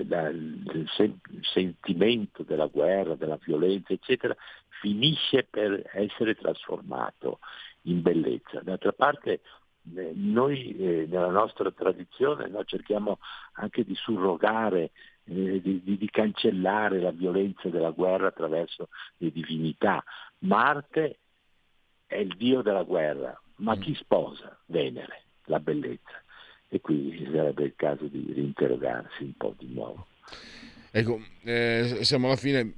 la, 0.07 0.29
il, 0.29 0.89
sen- 0.95 1.19
il 1.29 1.45
sentimento 1.45 2.41
della 2.41 2.65
guerra, 2.65 3.13
della 3.13 3.37
violenza, 3.39 3.93
eccetera, 3.93 4.35
finisce 4.81 5.43
per 5.43 5.87
essere 5.93 6.33
trasformato 6.33 7.39
in 7.83 8.01
bellezza. 8.01 8.61
D'altra 8.61 8.91
parte 8.91 9.41
eh, 9.95 10.11
noi 10.15 10.75
eh, 10.77 11.05
nella 11.07 11.29
nostra 11.29 11.69
tradizione 11.69 12.47
no, 12.47 12.63
cerchiamo 12.63 13.19
anche 13.53 13.83
di 13.83 13.93
surrogare 13.93 14.91
eh, 15.29 15.61
di, 15.61 15.81
di, 15.83 16.09
cancellare 16.09 16.99
la 16.99 17.11
violenza 17.11 17.69
della 17.69 17.91
guerra 17.91 18.27
attraverso 18.27 18.89
le 19.17 19.31
divinità. 19.31 20.03
Marte 20.39 21.19
è 22.05 22.15
il 22.15 22.35
dio 22.37 22.61
della 22.61 22.83
guerra, 22.83 23.39
ma 23.57 23.77
chi 23.77 23.93
sposa 23.95 24.57
Venere, 24.67 25.23
la 25.45 25.59
bellezza? 25.59 26.21
E 26.69 26.81
qui 26.81 27.27
sarebbe 27.31 27.63
il 27.63 27.73
caso 27.75 28.05
di 28.05 28.31
rinterrogarsi 28.33 29.23
un 29.23 29.33
po' 29.37 29.55
di 29.57 29.73
nuovo. 29.73 30.07
Ecco, 30.91 31.21
eh, 31.43 31.99
siamo 32.01 32.27
alla 32.27 32.35
fine, 32.35 32.73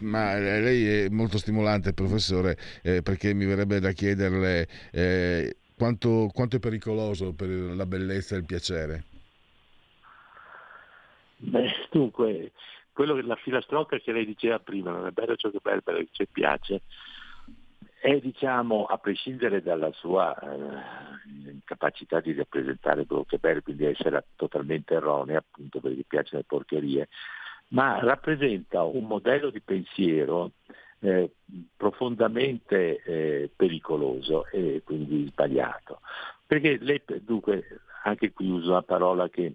ma 0.00 0.38
lei 0.38 1.04
è 1.04 1.08
molto 1.08 1.38
stimolante, 1.38 1.92
professore, 1.92 2.56
eh, 2.82 3.02
perché 3.02 3.32
mi 3.34 3.44
verrebbe 3.44 3.80
da 3.80 3.92
chiederle 3.92 4.68
eh, 4.92 5.56
quanto, 5.76 6.30
quanto 6.32 6.56
è 6.56 6.58
pericoloso 6.58 7.32
per 7.32 7.48
la 7.48 7.86
bellezza 7.86 8.34
e 8.34 8.38
il 8.38 8.44
piacere. 8.44 9.04
Beh, 11.38 11.88
dunque, 11.90 12.52
quello 12.92 13.14
che 13.14 13.22
la 13.22 13.36
filastrocca 13.36 13.98
che 13.98 14.12
lei 14.12 14.24
diceva 14.24 14.58
prima, 14.58 14.90
non 14.90 15.06
è 15.06 15.10
bello 15.10 15.36
ciò 15.36 15.50
che 15.50 15.58
è 15.58 15.60
bello, 15.62 15.80
bello 15.84 15.98
che 15.98 16.08
ci 16.12 16.26
piace, 16.26 16.82
è 18.00 18.18
diciamo, 18.20 18.84
a 18.84 18.98
prescindere 18.98 19.62
dalla 19.62 19.90
sua 19.92 20.34
eh, 20.38 21.50
incapacità 21.50 22.20
di 22.20 22.32
rappresentare 22.34 23.04
quello 23.04 23.24
che 23.24 23.36
è 23.36 23.38
bello, 23.38 23.62
quindi 23.62 23.84
essere 23.84 24.24
totalmente 24.36 24.94
erronea, 24.94 25.38
appunto 25.38 25.80
perché 25.80 26.04
piace 26.06 26.36
le 26.36 26.44
porcherie, 26.44 27.08
ma 27.68 27.98
rappresenta 28.00 28.82
un 28.84 29.06
modello 29.06 29.50
di 29.50 29.60
pensiero 29.60 30.52
eh, 31.00 31.32
profondamente 31.76 33.02
eh, 33.02 33.50
pericoloso 33.54 34.46
e 34.46 34.82
quindi 34.84 35.26
sbagliato. 35.26 36.00
Perché 36.46 36.78
lei, 36.80 37.02
dunque, 37.20 37.80
anche 38.04 38.32
qui 38.32 38.48
uso 38.48 38.70
una 38.70 38.82
parola 38.82 39.28
che 39.28 39.52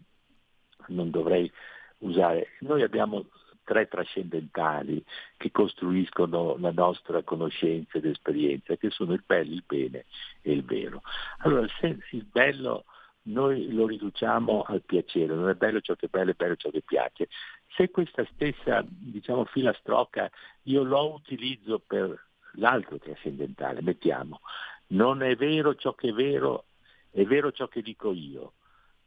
non 0.87 1.09
dovrei 1.09 1.51
usare. 1.99 2.49
Noi 2.59 2.81
abbiamo 2.83 3.25
tre 3.63 3.87
trascendentali 3.87 5.03
che 5.37 5.51
costruiscono 5.51 6.57
la 6.57 6.71
nostra 6.71 7.23
conoscenza 7.23 7.97
ed 7.97 8.05
esperienza, 8.05 8.75
che 8.75 8.89
sono 8.89 9.13
il 9.13 9.23
bello, 9.25 9.53
il 9.53 9.63
bene 9.65 10.05
e 10.41 10.51
il 10.51 10.63
vero. 10.63 11.01
Allora, 11.39 11.67
se 11.79 11.97
il 12.11 12.25
bello 12.25 12.85
noi 13.23 13.71
lo 13.71 13.85
riduciamo 13.85 14.63
al 14.63 14.81
piacere, 14.81 15.33
non 15.33 15.49
è 15.49 15.53
bello 15.53 15.79
ciò 15.79 15.95
che 15.95 16.07
è 16.07 16.09
bello, 16.09 16.31
è 16.31 16.35
bello 16.35 16.55
ciò 16.55 16.69
che 16.69 16.81
piace. 16.81 17.27
Se 17.75 17.89
questa 17.91 18.25
stessa 18.33 18.83
diciamo, 18.87 19.45
filastrocca 19.45 20.29
io 20.63 20.83
lo 20.83 21.13
utilizzo 21.13 21.79
per 21.79 22.29
l'altro 22.55 22.97
trascendentale, 22.97 23.81
mettiamo, 23.81 24.41
non 24.87 25.21
è 25.21 25.35
vero 25.35 25.75
ciò 25.75 25.93
che 25.93 26.09
è 26.09 26.13
vero, 26.13 26.65
è 27.11 27.23
vero 27.23 27.51
ciò 27.51 27.67
che 27.67 27.81
dico 27.81 28.11
io. 28.11 28.53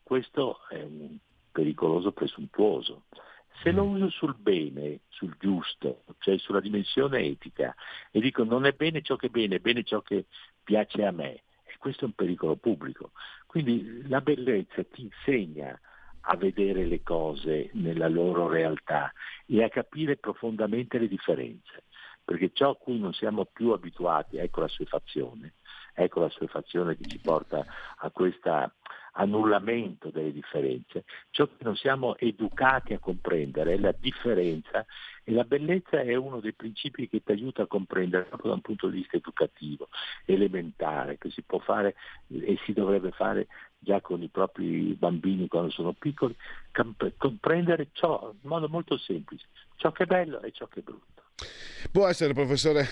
Questo 0.03 0.61
è 0.69 0.81
un 0.83 1.19
pericoloso 1.55 2.11
presuntuoso. 2.11 3.05
Se 3.63 3.71
lo 3.71 3.85
mm. 3.85 3.95
uso 3.95 4.11
sul 4.11 4.35
bene, 4.37 5.03
sul 5.09 5.37
giusto, 5.39 6.03
cioè 6.19 6.37
sulla 6.39 6.59
dimensione 6.59 7.21
etica, 7.21 7.73
e 8.11 8.21
dico 8.21 8.43
non 8.43 8.67
è 8.67 8.73
bene 8.73 9.03
ciò 9.03 9.15
che 9.15 9.29
è 9.29 9.31
bene, 9.31 9.57
è 9.57 9.61
bene 9.61 9.85
ciò 9.85 10.01
che 10.03 10.27
piace 10.65 11.05
a 11.05 11.13
me, 11.13 11.43
e 11.63 11.77
questo 11.79 12.05
è 12.05 12.09
un 12.09 12.15
pericolo 12.15 12.57
pubblico. 12.57 13.13
Quindi 13.47 14.09
la 14.09 14.21
bellezza 14.21 14.83
ti 14.83 15.03
insegna 15.03 15.79
a 16.27 16.37
vedere 16.37 16.85
le 16.87 17.03
cose 17.03 17.71
nella 17.75 18.09
loro 18.09 18.49
realtà 18.49 19.13
e 19.47 19.63
a 19.63 19.69
capire 19.69 20.17
profondamente 20.17 20.99
le 20.99 21.07
differenze, 21.07 21.85
perché 22.25 22.51
ciò 22.53 22.71
a 22.71 22.77
cui 22.77 22.99
non 22.99 23.13
siamo 23.13 23.45
più 23.45 23.71
abituati, 23.71 24.39
ecco 24.39 24.61
la 24.61 24.69
sua 24.69 24.87
fazione, 24.87 25.55
ecco 25.95 26.21
la 26.21 26.31
sua 26.31 26.49
fazione 26.49 26.97
che 26.97 27.05
ci 27.05 27.21
porta 27.21 27.65
a 27.99 28.11
questa 28.11 28.75
annullamento 29.15 30.11
delle 30.11 30.33
differenze. 30.33 31.05
Ciò 31.31 31.47
che 31.47 31.65
non 31.65 31.77
siamo 31.77 32.17
educati 32.17 32.93
a 32.95 32.99
comprendere 32.99 33.75
è 33.75 33.79
la 33.79 33.95
differenza 33.99 34.85
e 35.25 35.33
la 35.33 35.45
bellezza 35.45 36.01
è 36.01 36.15
uno 36.15 36.41
dei 36.41 36.53
principi 36.53 37.09
che 37.09 37.23
ti 37.23 37.33
aiuta 37.33 37.63
a 37.63 37.67
comprendere 37.67 38.25
proprio 38.25 38.51
da 38.51 38.57
un 38.57 38.61
punto 38.61 38.89
di 38.89 38.99
vista 38.99 39.17
educativo, 39.17 39.89
elementare, 40.27 41.17
che 41.19 41.31
si 41.31 41.43
può 41.43 41.59
fare 41.59 41.95
e 42.29 42.59
si 42.65 42.73
dovrebbe 42.73 43.11
fare 43.11 43.47
già 43.79 44.01
con 44.01 44.23
i 44.23 44.29
propri 44.29 44.95
bambini 44.95 45.49
quando 45.49 45.71
sono 45.71 45.93
piccoli, 45.93 46.37
comprendere 47.17 47.89
ciò 47.93 48.31
in 48.33 48.49
modo 48.49 48.69
molto 48.69 48.99
semplice, 48.99 49.47
ciò 49.77 49.93
che 49.93 50.03
è 50.03 50.07
bello 50.07 50.43
e 50.43 50.53
ciò 50.53 50.67
che 50.67 50.81
è 50.81 50.83
brutto. 50.83 51.23
Può 51.91 52.07
essere, 52.07 52.33
professore, 52.33 52.87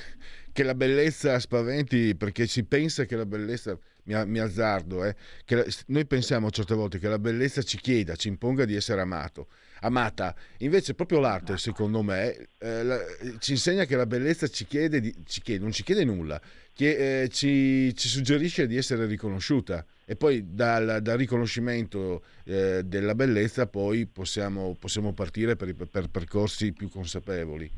che 0.53 0.63
la 0.63 0.75
bellezza 0.75 1.39
spaventi 1.39 2.15
perché 2.15 2.47
si 2.47 2.65
pensa 2.65 3.05
che 3.05 3.17
la 3.17 3.27
bellezza, 3.27 3.79
mi, 4.05 4.27
mi 4.27 4.39
azzardo, 4.39 5.05
eh, 5.05 5.15
che 5.45 5.67
noi 5.87 6.07
pensiamo 6.07 6.51
certe 6.51 6.75
volte 6.75 6.99
che 6.99 7.09
la 7.09 7.19
bellezza 7.19 7.63
ci 7.63 7.79
chieda, 7.79 8.17
ci 8.17 8.29
imponga 8.29 8.65
di 8.65 8.75
essere 8.75 9.01
amato, 9.01 9.49
amata. 9.81 10.35
Invece 10.59 10.95
proprio 10.95 11.21
l'arte, 11.21 11.57
secondo 11.59 12.03
me, 12.03 12.49
eh, 12.59 12.83
la, 12.83 12.99
ci 13.39 13.53
insegna 13.53 13.85
che 13.85 13.97
la 13.97 14.07
bellezza 14.07 14.49
ci 14.49 14.67
chiede, 14.67 15.01
di, 15.01 15.15
ci 15.27 15.41
chiede 15.41 15.63
non 15.63 15.73
ci 15.73 15.83
chiede 15.83 16.05
nulla, 16.05 16.41
che, 16.73 17.23
eh, 17.23 17.29
ci, 17.29 17.95
ci, 17.95 18.09
suggerisce 18.09 18.67
di 18.67 18.77
essere 18.77 19.07
riconosciuta 19.07 19.85
e 20.05 20.17
poi 20.17 20.55
dal, 20.55 21.01
dal 21.03 21.19
riconoscimento 21.19 22.25
eh, 22.45 22.83
della 22.85 23.15
bellezza 23.15 23.67
poi 23.67 24.07
possiamo, 24.07 24.75
possiamo 24.79 25.13
partire 25.13 25.57
per, 25.57 25.75
per 25.75 26.09
percorsi 26.09 26.73
più 26.73 26.89
consapevoli. 26.89 27.71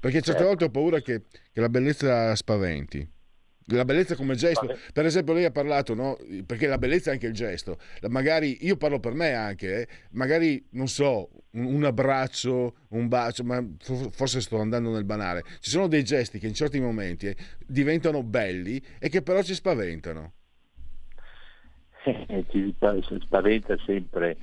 Perché 0.00 0.18
certe 0.18 0.42
certo. 0.42 0.46
volte 0.46 0.64
ho 0.64 0.70
paura 0.70 1.00
che, 1.00 1.22
che 1.52 1.60
la 1.60 1.68
bellezza 1.68 2.34
spaventi. 2.36 3.06
La 3.70 3.84
bellezza 3.84 4.16
come 4.16 4.34
gesto, 4.34 4.66
per 4.92 5.04
esempio 5.04 5.34
lei 5.34 5.44
ha 5.44 5.50
parlato, 5.50 5.94
no? 5.94 6.16
perché 6.46 6.66
la 6.66 6.78
bellezza 6.78 7.10
è 7.10 7.12
anche 7.14 7.26
il 7.26 7.34
gesto, 7.34 7.78
magari 8.08 8.64
io 8.66 8.76
parlo 8.76 8.98
per 8.98 9.12
me 9.12 9.32
anche, 9.34 9.80
eh? 9.82 9.88
magari 10.12 10.66
non 10.70 10.88
so, 10.88 11.28
un, 11.50 11.64
un, 11.74 11.84
abbraccio, 11.84 12.76
un 12.88 13.08
bacio, 13.08 13.44
ma 13.44 13.62
forse 14.10 14.40
sto 14.40 14.58
andando 14.58 14.90
nel 14.90 15.04
banale, 15.04 15.44
ci 15.60 15.68
sono 15.70 15.86
dei 15.86 16.02
gesti 16.02 16.38
che 16.38 16.46
in 16.46 16.54
certi 16.54 16.80
momenti 16.80 17.26
eh, 17.26 17.36
diventano 17.66 18.22
belli 18.22 18.82
e 18.98 19.10
che 19.10 19.20
però 19.20 19.42
ci 19.42 19.54
spaventano. 19.54 20.32
ci 22.50 22.74
spaventa 23.20 23.76
sempre 23.84 24.38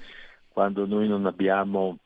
quando 0.50 0.86
noi 0.86 1.08
non 1.08 1.26
abbiamo 1.26 1.98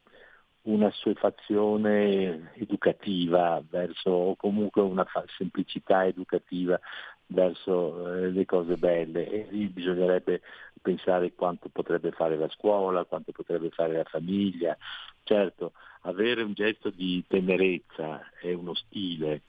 una 0.70 0.88
assuefazione 0.88 2.52
educativa 2.56 3.62
verso, 3.68 4.10
o 4.12 4.36
comunque 4.36 4.82
una 4.82 5.06
semplicità 5.38 6.06
educativa 6.06 6.80
verso 7.28 8.14
eh, 8.14 8.32
le 8.32 8.46
cose 8.46 8.76
belle 8.76 9.28
e 9.28 9.48
lì 9.50 9.68
bisognerebbe 9.68 10.42
pensare 10.82 11.34
quanto 11.34 11.70
potrebbe 11.70 12.12
fare 12.12 12.38
la 12.38 12.50
scuola, 12.50 13.06
quanto 13.06 13.32
potrebbe 13.32 13.70
fare 13.72 13.94
la 13.94 14.04
famiglia. 14.04 14.78
Certo, 15.24 15.74
avere 16.02 16.44
un 16.44 16.54
gesto 16.54 16.90
di 16.90 17.24
tenerezza 17.28 18.22
è 18.40 18.54
uno 18.54 18.74
stile 18.74 19.42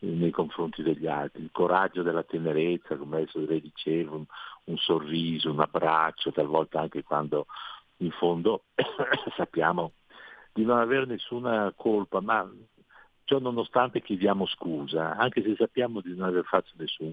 nei 0.00 0.30
confronti 0.30 0.82
degli 0.82 1.08
altri, 1.08 1.42
il 1.42 1.50
coraggio 1.50 2.02
della 2.02 2.22
tenerezza, 2.22 2.96
come 2.96 3.16
adesso 3.16 3.40
lei 3.40 3.60
diceva, 3.60 4.14
un, 4.14 4.24
un 4.64 4.76
sorriso, 4.76 5.50
un 5.50 5.60
abbraccio, 5.60 6.30
talvolta 6.30 6.80
anche 6.80 7.02
quando 7.02 7.46
in 7.98 8.12
fondo 8.12 8.64
sappiamo 9.36 9.92
di 10.52 10.64
non 10.64 10.78
avere 10.78 11.06
nessuna 11.06 11.72
colpa, 11.76 12.20
ma 12.20 12.48
ciò 13.24 13.38
nonostante 13.38 14.00
chiediamo 14.00 14.46
scusa, 14.46 15.16
anche 15.16 15.42
se 15.42 15.54
sappiamo 15.56 16.00
di 16.00 16.14
non 16.16 16.28
aver 16.28 16.44
fatto 16.44 16.70
nessun 16.76 17.12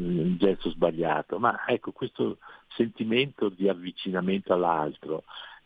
mm, 0.00 0.36
gesto 0.36 0.70
sbagliato, 0.70 1.38
ma 1.38 1.66
ecco 1.66 1.92
questo 1.92 2.38
sentimento 2.68 3.48
di 3.48 3.68
avvicinamento 3.68 4.52
all'altro 4.52 5.24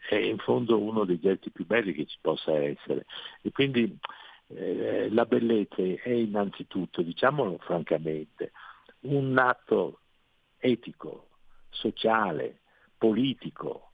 è 0.09 0.15
in 0.15 0.39
fondo 0.39 0.79
uno 0.79 1.05
dei 1.05 1.19
gesti 1.19 1.51
più 1.51 1.67
belli 1.67 1.93
che 1.93 2.07
ci 2.07 2.19
possa 2.21 2.53
essere. 2.55 3.07
E 3.43 3.51
quindi 3.51 3.99
eh, 4.49 5.09
la 5.11 5.27
bellezza 5.27 5.83
è 5.83 6.11
innanzitutto, 6.11 7.03
diciamolo 7.03 7.59
francamente, 7.59 8.53
un 9.01 9.37
atto 9.39 10.01
etico, 10.59 11.29
sociale, 11.69 12.61
politico, 12.97 13.90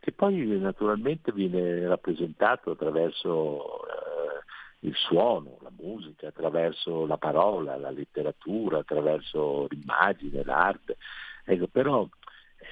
che 0.00 0.12
poi 0.12 0.46
naturalmente 0.58 1.30
viene 1.32 1.86
rappresentato 1.86 2.70
attraverso 2.70 3.84
eh, 3.86 4.88
il 4.88 4.94
suono, 4.96 5.58
la 5.60 5.70
musica, 5.76 6.28
attraverso 6.28 7.06
la 7.06 7.18
parola, 7.18 7.76
la 7.76 7.90
letteratura, 7.90 8.78
attraverso 8.78 9.66
l'immagine, 9.68 10.42
l'arte. 10.42 10.96
Ecco, 11.44 11.66
però 11.66 12.08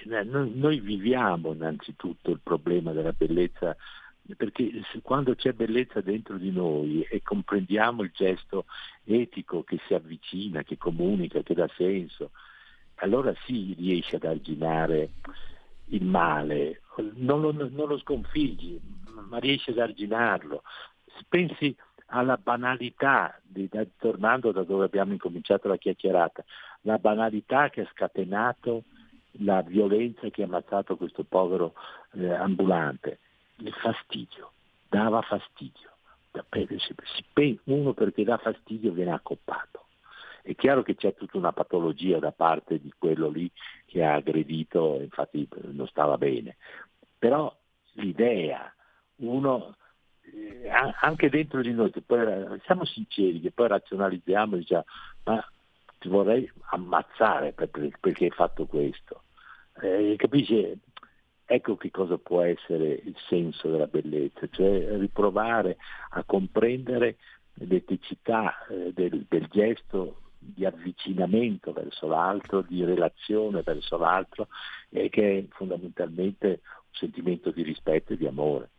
eh, 0.08 0.22
noi 0.24 0.80
viviamo 0.80 1.52
innanzitutto 1.52 2.30
il 2.30 2.40
problema 2.42 2.92
della 2.92 3.12
bellezza 3.12 3.76
perché 4.36 4.82
quando 5.02 5.34
c'è 5.34 5.52
bellezza 5.52 6.00
dentro 6.00 6.36
di 6.36 6.50
noi 6.50 7.02
e 7.02 7.22
comprendiamo 7.22 8.02
il 8.02 8.10
gesto 8.12 8.66
etico 9.04 9.62
che 9.62 9.78
si 9.86 9.94
avvicina, 9.94 10.62
che 10.62 10.76
comunica, 10.76 11.42
che 11.42 11.54
dà 11.54 11.68
senso, 11.76 12.32
allora 12.96 13.34
si 13.46 13.74
riesce 13.78 14.16
ad 14.16 14.24
arginare 14.24 15.10
il 15.86 16.04
male, 16.04 16.82
non 17.14 17.40
lo, 17.40 17.52
non 17.52 17.88
lo 17.88 17.98
sconfiggi, 17.98 18.80
ma 19.28 19.38
riesci 19.38 19.70
ad 19.70 19.78
arginarlo. 19.78 20.62
Pensi 21.28 21.74
alla 22.06 22.36
banalità, 22.36 23.38
di, 23.42 23.68
da, 23.70 23.84
tornando 23.98 24.52
da 24.52 24.62
dove 24.62 24.84
abbiamo 24.84 25.12
incominciato 25.12 25.68
la 25.68 25.76
chiacchierata, 25.76 26.44
la 26.82 26.98
banalità 26.98 27.70
che 27.70 27.82
ha 27.82 27.90
scatenato 27.92 28.84
la 29.40 29.62
violenza 29.62 30.28
che 30.30 30.42
ha 30.42 30.46
ammazzato 30.46 30.96
questo 30.96 31.24
povero 31.24 31.74
eh, 32.12 32.32
ambulante, 32.32 33.18
il 33.56 33.72
fastidio, 33.72 34.52
dava 34.88 35.20
fastidio. 35.22 35.90
Uno 37.64 37.92
perché 37.94 38.24
dà 38.24 38.36
fastidio 38.38 38.92
viene 38.92 39.12
accoppato. 39.12 39.86
È 40.48 40.54
chiaro 40.54 40.82
che 40.82 40.94
c'è 40.94 41.12
tutta 41.14 41.36
una 41.36 41.52
patologia 41.52 42.18
da 42.18 42.32
parte 42.32 42.80
di 42.80 42.90
quello 42.96 43.28
lì 43.28 43.50
che 43.84 44.02
ha 44.02 44.14
aggredito, 44.14 44.98
infatti 44.98 45.46
non 45.72 45.86
stava 45.88 46.16
bene, 46.16 46.56
però 47.18 47.54
l'idea, 47.96 48.74
uno 49.16 49.76
eh, 50.22 50.70
anche 51.00 51.28
dentro 51.28 51.60
di 51.60 51.72
noi, 51.74 51.90
poi, 51.90 52.58
siamo 52.64 52.86
sinceri, 52.86 53.42
che 53.42 53.50
poi 53.50 53.68
razionalizziamo 53.68 54.54
e 54.54 54.58
diciamo 54.60 54.84
ma 55.24 55.46
ti 55.98 56.08
vorrei 56.08 56.50
ammazzare 56.70 57.52
perché 57.52 58.24
hai 58.24 58.30
fatto 58.30 58.64
questo. 58.64 59.24
Eh, 59.82 60.14
capisci? 60.16 60.80
Ecco 61.44 61.76
che 61.76 61.90
cosa 61.90 62.16
può 62.16 62.40
essere 62.40 63.02
il 63.04 63.16
senso 63.28 63.68
della 63.68 63.86
bellezza, 63.86 64.48
cioè 64.48 64.96
riprovare 64.96 65.76
a 66.12 66.24
comprendere 66.24 67.18
l'eticità 67.52 68.66
eh, 68.68 68.94
del, 68.94 69.26
del 69.28 69.46
gesto 69.50 70.22
di 70.38 70.64
avvicinamento 70.64 71.72
verso 71.72 72.06
l'altro, 72.06 72.62
di 72.62 72.84
relazione 72.84 73.62
verso 73.62 73.96
l'altro, 73.96 74.48
e 74.90 75.08
che 75.08 75.38
è 75.38 75.44
fondamentalmente 75.50 76.46
un 76.48 76.92
sentimento 76.92 77.50
di 77.50 77.62
rispetto 77.62 78.12
e 78.12 78.16
di 78.16 78.26
amore. 78.26 78.70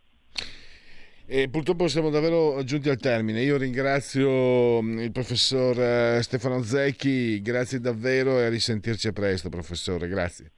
E 1.32 1.48
purtroppo 1.48 1.86
siamo 1.86 2.10
davvero 2.10 2.64
giunti 2.64 2.88
al 2.88 2.96
termine. 2.96 3.42
Io 3.42 3.56
ringrazio 3.56 4.82
mm, 4.82 4.98
il 4.98 5.12
professor 5.12 5.78
eh, 5.78 6.22
Stefano 6.22 6.60
Zecchi, 6.62 7.40
grazie 7.40 7.78
davvero 7.78 8.40
e 8.40 8.46
a 8.46 8.48
risentirci 8.48 9.06
a 9.06 9.12
presto, 9.12 9.48
professore. 9.48 10.08
Grazie. 10.08 10.50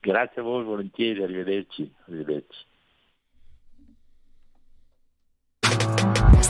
Grazie 0.00 0.42
a 0.42 0.44
voi, 0.44 0.62
volentieri, 0.62 1.22
arrivederci. 1.22 1.90
arrivederci. 2.06 2.66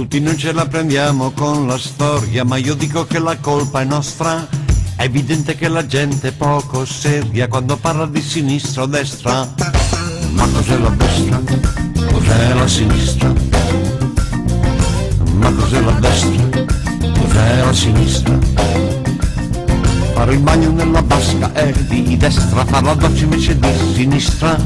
Tutti 0.00 0.18
noi 0.18 0.38
ce 0.38 0.52
la 0.52 0.66
prendiamo 0.66 1.30
con 1.32 1.66
la 1.66 1.76
storia, 1.76 2.42
ma 2.42 2.56
io 2.56 2.74
dico 2.74 3.04
che 3.04 3.18
la 3.18 3.36
colpa 3.36 3.82
è 3.82 3.84
nostra. 3.84 4.48
È 4.96 5.02
evidente 5.02 5.54
che 5.56 5.68
la 5.68 5.84
gente 5.84 6.28
è 6.28 6.32
poco 6.32 6.86
seria 6.86 7.48
quando 7.48 7.76
parla 7.76 8.06
di 8.06 8.22
sinistra 8.22 8.84
o 8.84 8.86
destra. 8.86 9.46
Ma 10.30 10.48
cos'è 10.48 10.78
la 10.78 10.88
destra? 10.88 11.42
Cos'è 12.12 12.54
la 12.54 12.66
sinistra? 12.66 13.32
Ma 15.34 15.52
cos'è 15.52 15.80
la 15.82 15.92
destra? 15.92 16.64
Cos'è 17.20 17.62
la 17.62 17.72
sinistra? 17.74 18.38
Fare 20.14 20.32
il 20.32 20.40
bagno 20.40 20.70
nella 20.70 21.02
vasca 21.02 21.52
è 21.52 21.72
di 21.72 22.16
destra, 22.16 22.64
fare 22.64 22.86
la 22.86 22.94
doccia 22.94 23.24
invece 23.24 23.58
di 23.58 23.68
sinistra. 23.92 24.56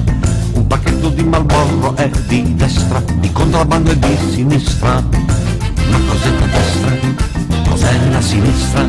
Un 0.64 0.70
pacchetto 0.70 1.10
di 1.10 1.22
Marlboro 1.22 1.94
è 1.94 2.08
di 2.26 2.54
destra, 2.54 3.02
di 3.18 3.30
contrabbando 3.30 3.90
è 3.90 3.96
di 3.96 4.16
sinistra. 4.32 4.94
Ma 4.94 5.98
cos'è 6.08 6.30
la 6.38 6.46
destra? 6.46 6.96
Cos'è 7.68 8.08
la 8.08 8.20
sinistra? 8.22 8.86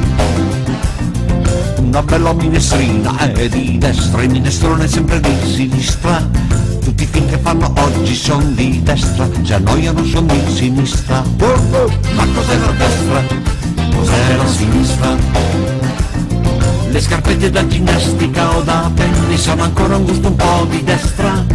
Una 1.80 2.02
bella 2.02 2.32
minestrina 2.32 3.18
è 3.18 3.50
di 3.50 3.78
destra, 3.78 4.24
il 4.24 4.30
minestrone 4.30 4.86
è 4.86 4.88
sempre 4.88 5.20
di 5.20 5.36
sinistra. 5.44 6.26
Tutti 6.82 7.04
i 7.04 7.08
film 7.08 7.28
che 7.28 7.40
fanno 7.40 7.74
oggi 7.78 8.16
sono 8.16 8.46
di 8.52 8.82
destra, 8.82 9.28
ci 9.44 9.52
annoiano 9.52 10.02
sono 10.06 10.28
di 10.28 10.42
sinistra. 10.54 11.24
Ma 11.40 12.26
cos'è 12.34 12.58
la 12.58 12.72
destra? 12.72 13.22
Cos'è 13.98 14.36
la 14.38 14.48
sinistra? 14.48 15.18
Le 16.90 17.02
scarpette 17.02 17.50
da 17.50 17.68
ginnastica 17.68 18.56
o 18.56 18.62
da 18.62 18.90
tennis 18.96 19.42
sono 19.42 19.64
ancora 19.64 19.98
un 19.98 20.06
gusto 20.06 20.30
un 20.30 20.36
po' 20.38 20.66
di 20.70 20.82
destra, 20.82 21.46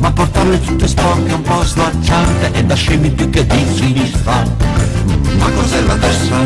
ma 0.00 0.10
portarle 0.10 0.60
tutte 0.60 0.88
sporche 0.88 1.32
un 1.32 1.42
po' 1.42 1.62
slacciante 1.62 2.52
e 2.52 2.64
da 2.64 2.74
scemi 2.74 3.10
più 3.10 3.30
che 3.30 3.46
di 3.46 3.64
sinistra. 3.74 4.42
Ma 5.38 5.50
cos'è 5.50 5.82
la 5.82 5.96
destra? 5.96 6.38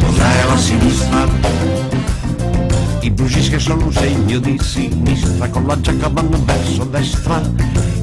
Cos'è 0.00 0.44
la 0.46 0.56
sinistra? 0.56 1.28
I 3.00 3.10
Brucis 3.10 3.48
che 3.50 3.58
sono 3.58 3.84
un 3.84 3.92
segno 3.92 4.38
di 4.38 4.58
sinistra, 4.60 5.48
con 5.48 5.66
la 5.66 5.78
giacca 5.80 6.08
vanno 6.08 6.42
verso 6.44 6.84
destra, 6.84 7.40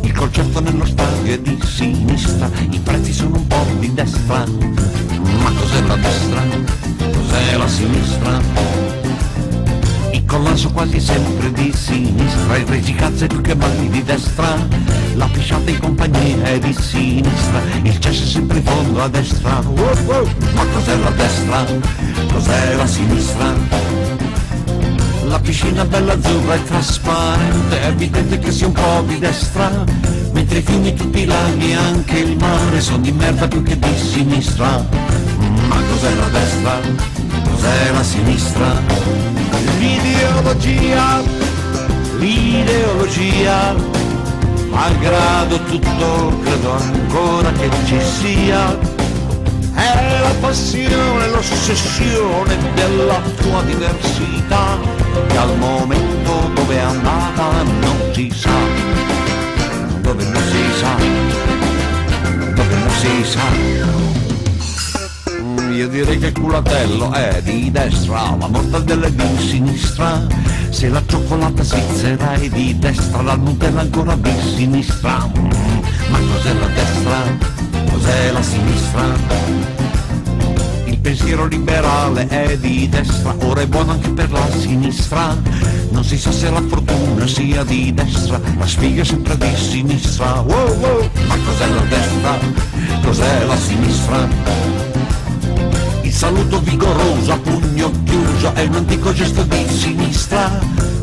il 0.01 0.13
concerto 0.13 0.61
nello 0.61 0.85
stadio 0.85 1.33
è 1.33 1.39
di 1.39 1.59
sinistra, 1.65 2.49
i 2.69 2.79
prezzi 2.79 3.11
sono 3.13 3.37
un 3.37 3.47
po' 3.47 3.65
di 3.79 3.93
destra. 3.93 4.45
Ma 4.45 5.51
cos'è 5.51 5.81
la 5.81 5.95
destra? 5.95 6.41
Cos'è 6.97 7.57
la 7.57 7.67
sinistra? 7.67 9.04
Il 10.35 10.41
collasso 10.41 10.69
quasi 10.71 10.99
sempre 10.99 11.49
di 11.53 11.71
sinistra, 11.73 12.57
il 12.57 12.65
regicazzo 12.65 13.23
è 13.23 13.27
più 13.27 13.39
che 13.39 13.55
mai 13.55 13.87
di 13.87 14.03
destra, 14.03 14.57
la 15.13 15.27
pisciata 15.27 15.69
in 15.69 15.79
compagnia 15.79 16.43
è 16.43 16.59
di 16.59 16.75
sinistra, 16.77 17.61
il 17.81 17.97
cesso 17.99 18.23
è 18.23 18.27
sempre 18.27 18.57
in 18.57 18.65
fondo 18.65 19.01
a 19.01 19.07
destra. 19.07 19.61
Ma 19.61 20.65
cos'è 20.73 20.97
la 20.97 21.09
destra? 21.11 21.65
Cos'è 22.33 22.75
la 22.75 22.85
sinistra? 22.85 23.53
La 25.23 25.39
piscina 25.39 25.85
bella 25.85 26.11
azzurra 26.11 26.55
e 26.55 26.63
trasparente, 26.65 27.81
è 27.81 27.87
evidente 27.87 28.37
che 28.37 28.51
sia 28.51 28.67
un 28.67 28.73
po' 28.73 29.05
di 29.07 29.17
destra, 29.17 29.85
mentre 30.33 30.57
i 30.57 30.61
fiumi, 30.63 30.93
tutti 30.95 31.21
i 31.21 31.25
laghi 31.25 31.71
e 31.71 31.75
anche 31.75 32.17
il 32.17 32.35
mare 32.35 32.81
sono 32.81 32.97
di 32.97 33.13
merda 33.13 33.47
più 33.47 33.63
che 33.63 33.79
di 33.79 33.97
sinistra. 33.97 34.85
Ma 35.69 35.81
cos'è 35.89 36.13
la 36.13 36.27
destra? 36.27 37.24
Cos'è 37.65 37.91
la 37.91 38.03
sinistra? 38.03 38.79
L'ideologia, 39.79 41.23
l'ideologia, 42.19 43.73
malgrado 44.69 45.59
tutto 45.63 46.41
credo 46.43 46.73
ancora 46.73 47.51
che 47.53 47.71
ci 47.85 47.99
sia, 48.01 48.77
è 49.73 50.19
la 50.21 50.33
passione, 50.41 51.27
l'ossessione 51.29 52.55
della 52.75 53.19
tua 53.41 53.63
diversità, 53.63 54.77
che 55.27 55.37
al 55.37 55.57
momento 55.57 56.51
dove 56.53 56.75
è 56.75 56.81
andata 56.81 57.63
non 57.63 58.11
si 58.13 58.31
sa, 58.31 58.59
dove 60.01 60.23
non 60.23 60.43
si 60.51 60.63
sa, 60.77 60.95
dove 62.53 62.75
non 62.75 62.89
si 62.91 63.23
sa. 63.23 64.04
Io 65.75 65.89
direi 65.89 66.17
che 66.17 66.27
il 66.27 66.31
culatello 66.31 67.11
è 67.11 67.41
di 67.43 67.69
destra, 67.69 68.33
la 68.39 68.47
mortadella 68.47 69.07
è 69.07 69.11
di 69.11 69.37
sinistra, 69.37 70.25
se 70.69 70.87
la 70.87 71.03
cioccolata 71.05 71.63
svizzera 71.63 72.31
è 72.31 72.47
di 72.47 72.79
destra, 72.79 73.21
la 73.21 73.35
Nutella 73.35 73.81
ancora 73.81 74.15
di 74.15 74.31
sinistra. 74.55 75.29
Ma 76.07 76.17
cos'è 76.17 76.53
la 76.53 76.67
destra? 76.67 77.17
Cos'è 77.91 78.31
la 78.31 78.41
sinistra? 78.41 79.03
Il 80.85 80.97
pensiero 80.99 81.45
liberale 81.45 82.25
è 82.29 82.57
di 82.57 82.87
destra, 82.87 83.35
ora 83.41 83.59
è 83.59 83.67
buono 83.67 83.91
anche 83.91 84.09
per 84.11 84.31
la 84.31 84.47
sinistra. 84.57 85.35
Non 85.89 86.05
si 86.05 86.17
sa 86.17 86.31
se 86.31 86.49
la 86.51 86.61
fortuna 86.65 87.27
sia 87.27 87.65
di 87.65 87.93
destra, 87.93 88.39
la 88.57 88.65
sfiga 88.65 89.01
è 89.01 89.05
sempre 89.05 89.37
di 89.37 89.53
sinistra. 89.57 90.39
Wow, 90.39 90.73
wow. 90.77 91.09
Ma 91.27 91.35
cos'è 91.45 91.67
la 91.67 91.81
destra? 91.81 92.39
Cos'è 93.01 93.43
la 93.43 93.57
sinistra? 93.57 94.84
Saluto 96.15 96.61
vigoroso 96.61 97.33
a 97.33 97.37
pugno 97.37 97.91
chiuso 98.05 98.53
è 98.53 98.63
un 98.63 98.75
antico 98.75 99.11
gesto 99.11 99.43
di 99.43 99.67
sinistra, 99.67 100.49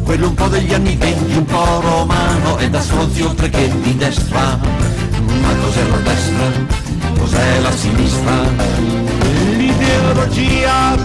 quello 0.04 0.28
un 0.28 0.34
po' 0.34 0.48
degli 0.48 0.72
anni 0.72 0.96
venti, 0.96 1.36
un 1.36 1.44
po' 1.44 1.80
romano 1.80 2.56
e 2.56 2.70
da 2.70 2.80
stronzi 2.80 3.20
oltre 3.20 3.50
che 3.50 3.70
di 3.82 3.94
destra. 3.94 4.58
Ma 4.58 5.54
cos'è 5.60 5.86
la 5.86 5.96
destra? 5.98 6.50
Cos'è 7.18 7.60
la 7.60 7.70
sinistra? 7.72 8.32
L'ideologia, 9.54 10.96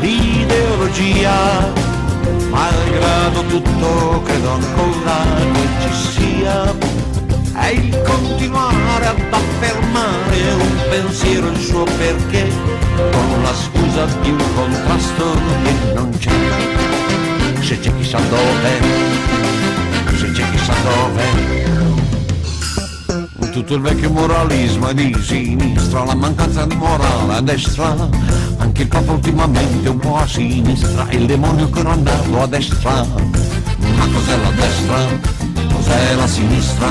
l'ideologia, 0.00 1.72
malgrado 2.50 3.42
tutto 3.46 4.22
credo 4.22 4.50
ancora 4.50 5.24
che 5.54 5.68
ci 5.80 5.94
sia 6.12 7.03
è 7.56 7.68
il 7.68 8.02
continuare 8.02 9.06
ad 9.06 9.20
affermare 9.30 10.52
un 10.58 10.82
pensiero 10.90 11.48
il 11.48 11.58
suo 11.58 11.84
perché 11.84 12.48
con 12.96 13.42
la 13.42 13.54
scusa 13.54 14.04
di 14.22 14.30
un 14.30 14.42
contrasto 14.54 15.32
che 15.62 15.92
non 15.94 16.10
c'è. 16.18 16.30
Se 17.60 17.78
c'è 17.80 17.96
chissà 17.96 18.18
dove 18.18 19.24
se 20.16 20.30
c'è 20.32 20.50
chissà 20.50 20.74
dove. 20.82 21.62
Tutto 23.50 23.74
il 23.74 23.80
vecchio 23.82 24.10
moralismo 24.10 24.88
è 24.88 24.94
di 24.94 25.16
sinistra 25.22 26.04
la 26.04 26.14
mancanza 26.14 26.64
di 26.66 26.74
morale 26.74 27.34
a 27.34 27.40
destra. 27.40 27.94
Anche 28.58 28.82
il 28.82 28.88
Papa 28.88 29.12
ultimamente 29.12 29.88
un 29.88 29.98
po' 29.98 30.16
a 30.16 30.26
sinistra 30.26 31.06
il 31.10 31.26
demonio 31.26 31.64
ancora 31.66 31.92
andato 31.92 32.42
a 32.42 32.46
destra. 32.46 33.06
Ma 33.96 34.08
cos'è 34.12 34.36
la 34.38 34.50
destra? 34.50 35.33
Cos'è 35.74 36.14
la 36.14 36.26
sinistra? 36.26 36.88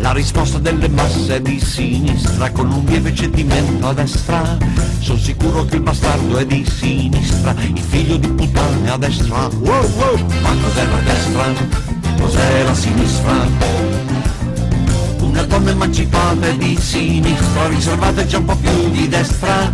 La 0.00 0.12
risposta 0.12 0.58
delle 0.58 0.88
masse 0.88 1.36
è 1.36 1.40
di 1.40 1.60
sinistra 1.60 2.50
con 2.50 2.70
un 2.70 2.84
lieve 2.84 3.14
cedimento 3.14 3.88
a 3.88 3.94
destra. 3.94 4.56
Sono 5.00 5.18
sicuro 5.18 5.64
che 5.64 5.76
il 5.76 5.82
bastardo 5.82 6.36
è 6.38 6.46
di 6.46 6.64
sinistra, 6.64 7.54
il 7.60 7.80
figlio 7.80 8.16
di 8.16 8.28
puttana 8.28 8.86
è 8.86 8.90
a 8.90 8.96
destra. 8.96 9.48
Wow, 9.60 9.90
wow. 9.96 10.26
Ma 10.42 10.50
cos'è 10.62 10.86
la 10.86 11.00
destra? 11.04 11.52
Cos'è 12.20 12.62
la 12.64 12.74
sinistra? 12.74 13.94
una 15.18 15.42
donna 15.42 15.70
emancipata 15.70 16.46
e 16.46 16.56
di 16.56 16.78
sinistra, 16.80 17.66
riservata 17.68 18.24
già 18.24 18.38
un 18.38 18.44
po' 18.46 18.56
più 18.56 18.90
di 18.90 19.06
destra, 19.06 19.70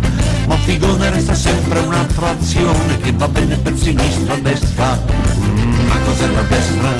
ma 0.47 0.57
Figone 0.57 1.09
resta 1.09 1.33
sempre 1.33 1.79
un'attrazione 1.79 2.97
che 2.97 3.13
va 3.13 3.27
bene 3.29 3.57
per 3.57 3.77
sinistra, 3.77 4.35
destra. 4.35 5.52
Ma 5.87 5.97
cos'è 6.05 6.27
la 6.27 6.41
destra? 6.43 6.91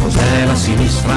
Cos'è 0.00 0.44
la 0.46 0.54
sinistra? 0.54 1.14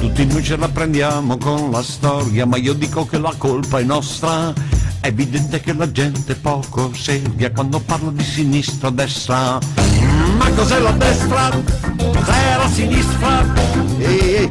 Tutti 0.00 0.24
noi 0.26 0.42
ce 0.42 0.56
la 0.56 0.68
prendiamo 0.68 1.36
con 1.36 1.70
la 1.70 1.82
storia, 1.82 2.46
ma 2.46 2.56
io 2.56 2.72
dico 2.72 3.06
che 3.06 3.18
la 3.18 3.34
colpa 3.36 3.78
è 3.78 3.82
nostra. 3.82 4.52
È 5.00 5.06
evidente 5.06 5.60
che 5.60 5.72
la 5.72 5.90
gente 5.90 6.34
poco 6.34 6.92
seria 6.94 7.50
quando 7.52 7.80
parla 7.80 8.10
di 8.10 8.22
sinistra, 8.22 8.90
destra. 8.90 9.58
Mm, 9.80 10.36
Ma 10.36 10.48
cos'è 10.50 10.78
la 10.78 10.90
destra? 10.92 11.48
Cos'è 11.96 12.56
la 12.56 12.68
sinistra? 12.70 13.44
Ehi, 13.98 14.34
ehi. 14.34 14.48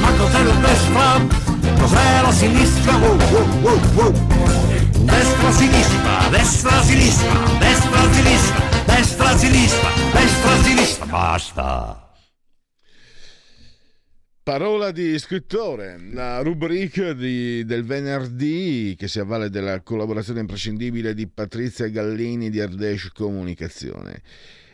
Ma 0.00 0.10
cos'è 0.16 0.42
la 0.44 0.54
destra? 0.54 1.26
Cos'è 1.80 2.22
la 2.22 2.32
sinistra? 2.32 2.94
Oh, 2.96 3.16
oh, 3.62 3.80
oh. 3.96 4.12
Destra, 5.08 5.52
sinistra, 5.52 6.28
destra, 6.30 6.82
sinistra, 6.82 7.40
destra, 7.58 8.00
sinistra, 8.12 8.62
destra, 8.98 9.36
sinistra, 9.36 9.90
destra, 10.12 10.62
sinistra. 10.62 11.06
Basta. 11.06 12.12
Parola 14.42 14.90
di 14.90 15.16
scrittore, 15.18 16.00
la 16.10 16.40
rubrica 16.40 17.12
di- 17.12 17.64
del 17.64 17.84
venerdì 17.84 18.96
che 18.98 19.06
si 19.06 19.20
avvale 19.20 19.50
della 19.50 19.82
collaborazione 19.82 20.40
imprescindibile 20.40 21.14
di 21.14 21.28
Patrizia 21.28 21.86
Gallini 21.88 22.50
di 22.50 22.60
Ardèche 22.60 23.10
Comunicazione. 23.14 24.22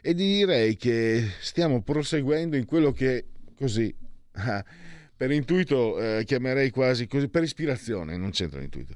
E 0.00 0.14
direi 0.14 0.76
che 0.76 1.32
stiamo 1.40 1.82
proseguendo 1.82 2.56
in 2.56 2.64
quello 2.64 2.92
che 2.92 3.26
così, 3.58 3.94
per 5.16 5.30
intuito 5.32 6.00
eh, 6.00 6.24
chiamerei 6.24 6.70
quasi 6.70 7.06
così, 7.06 7.28
per 7.28 7.42
ispirazione, 7.42 8.16
non 8.16 8.30
c'entra 8.30 8.60
l'intuito, 8.60 8.94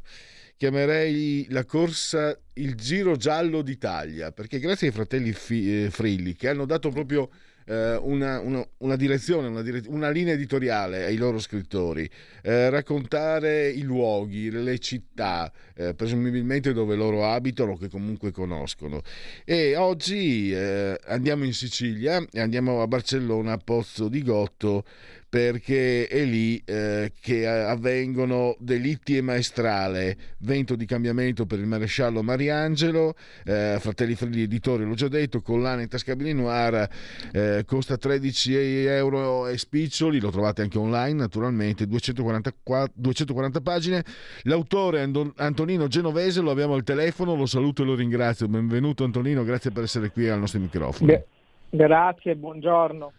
chiamerei 0.59 1.47
la 1.51 1.65
corsa 1.65 2.37
il 2.55 2.75
giro 2.75 3.17
giallo 3.17 3.63
d'Italia, 3.63 4.33
perché 4.33 4.59
grazie 4.59 4.89
ai 4.89 4.93
fratelli 4.93 5.31
eh, 5.31 5.89
Frilli 5.91 6.35
che 6.35 6.49
hanno 6.49 6.67
dato 6.67 6.91
proprio 6.91 7.31
eh, 7.67 7.95
una, 7.97 8.41
una- 8.41 8.67
una 8.79 8.97
direzione, 8.97 9.47
una, 9.47 9.63
dire- 9.63 9.83
una 9.87 10.11
linea 10.11 10.35
editoriale 10.35 11.05
ai 11.05 11.17
loro 11.17 11.39
scrittori, 11.39 12.09
eh, 12.43 12.71
raccontare 12.71 13.69
i 13.69 13.83
luoghi, 13.83 14.51
le 14.51 14.79
città, 14.81 15.53
eh, 15.77 15.95
presumibilmente 15.95 16.73
dove 16.73 16.97
loro 16.97 17.25
abitano, 17.31 17.77
che 17.77 17.89
comunque 17.89 18.33
conoscono. 18.33 19.03
E 19.45 19.77
oggi 19.77 20.51
eh, 20.53 20.99
andiamo 21.05 21.45
in 21.45 21.53
Sicilia 21.53 22.21
e 22.33 22.41
andiamo 22.41 22.83
a 22.83 22.87
Barcellona, 22.89 23.53
a 23.53 23.59
Pozzo 23.59 24.09
di 24.09 24.23
Gotto, 24.23 24.85
perché 25.29 26.07
è 26.07 26.25
lì 26.25 26.61
eh, 26.65 27.13
che 27.21 27.47
avvengono 27.47 28.57
delitti 28.59 29.17
e 29.17 29.21
maestrale, 29.21 30.17
vento 30.39 30.75
di 30.75 30.87
cambiamento 30.87 31.45
per 31.45 31.59
il 31.59 31.67
maresciallo 31.67 32.23
Mariangelo, 32.23 33.15
eh, 33.45 33.77
Fratelli 33.79 34.15
Frilli 34.15 34.43
Editore, 34.43 34.85
l'ho 34.85 34.95
già 34.95 35.09
detto, 35.09 35.43
collana 35.43 35.83
intascabili 35.83 36.33
noir, 36.33 36.89
eh, 37.33 37.65
costa 37.67 37.99
13 37.99 38.55
euro 38.87 39.49
e 39.49 39.59
spiccioli, 39.59 40.19
lo 40.19 40.31
trovate 40.31 40.63
anche 40.63 40.79
online 40.79 41.19
naturalmente, 41.19 41.87
244 41.87 42.93
240 42.95 43.61
pagine, 43.61 44.05
l'autore 44.45 45.07
Antonino 45.37 45.89
Genovese, 45.89 46.41
lo 46.41 46.51
abbiamo 46.51 46.73
al 46.73 46.85
telefono, 46.85 47.35
lo 47.35 47.47
saluto 47.47 47.83
e 47.83 47.85
lo 47.85 47.95
ringrazio, 47.95 48.49
benvenuto 48.49 49.05
Antonino, 49.05 49.45
grazie 49.45 49.73
per 49.73 49.83
essere 49.83 50.11
qui 50.11 50.27
al 50.29 50.39
nostro 50.39 50.59
microfono. 50.59 51.13
Beh, 51.13 51.27
grazie, 51.69 52.35
buongiorno. 52.35 53.13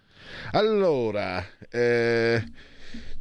Allora, 0.51 1.45
eh, 1.70 2.43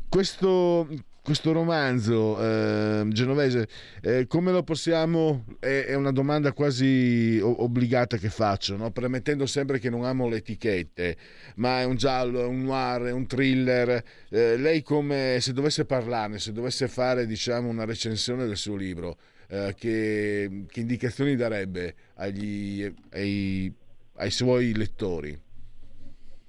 questo, 0.08 0.88
questo 1.22 1.52
romanzo 1.52 2.40
eh, 2.40 3.04
genovese, 3.08 3.68
eh, 4.00 4.26
come 4.26 4.50
lo 4.50 4.62
possiamo... 4.62 5.44
È, 5.58 5.84
è 5.88 5.94
una 5.94 6.12
domanda 6.12 6.52
quasi 6.52 7.38
obbligata 7.42 8.16
che 8.16 8.30
faccio, 8.30 8.76
no? 8.76 8.90
premettendo 8.90 9.44
sempre 9.44 9.78
che 9.78 9.90
non 9.90 10.04
amo 10.04 10.28
le 10.28 10.36
etichette, 10.36 11.16
ma 11.56 11.80
è 11.80 11.84
un 11.84 11.96
giallo, 11.96 12.40
è 12.40 12.46
un 12.46 12.62
noir, 12.62 13.02
è 13.02 13.12
un 13.12 13.26
thriller. 13.26 14.02
Eh, 14.30 14.56
lei 14.56 14.82
come 14.82 15.38
se 15.40 15.52
dovesse 15.52 15.84
parlarne, 15.84 16.38
se 16.38 16.52
dovesse 16.52 16.88
fare 16.88 17.26
diciamo 17.26 17.68
una 17.68 17.84
recensione 17.84 18.46
del 18.46 18.56
suo 18.56 18.76
libro, 18.76 19.18
eh, 19.48 19.74
che, 19.78 20.64
che 20.66 20.80
indicazioni 20.80 21.36
darebbe 21.36 21.94
agli, 22.14 22.90
ai, 23.10 23.72
ai 24.14 24.30
suoi 24.30 24.74
lettori? 24.74 25.38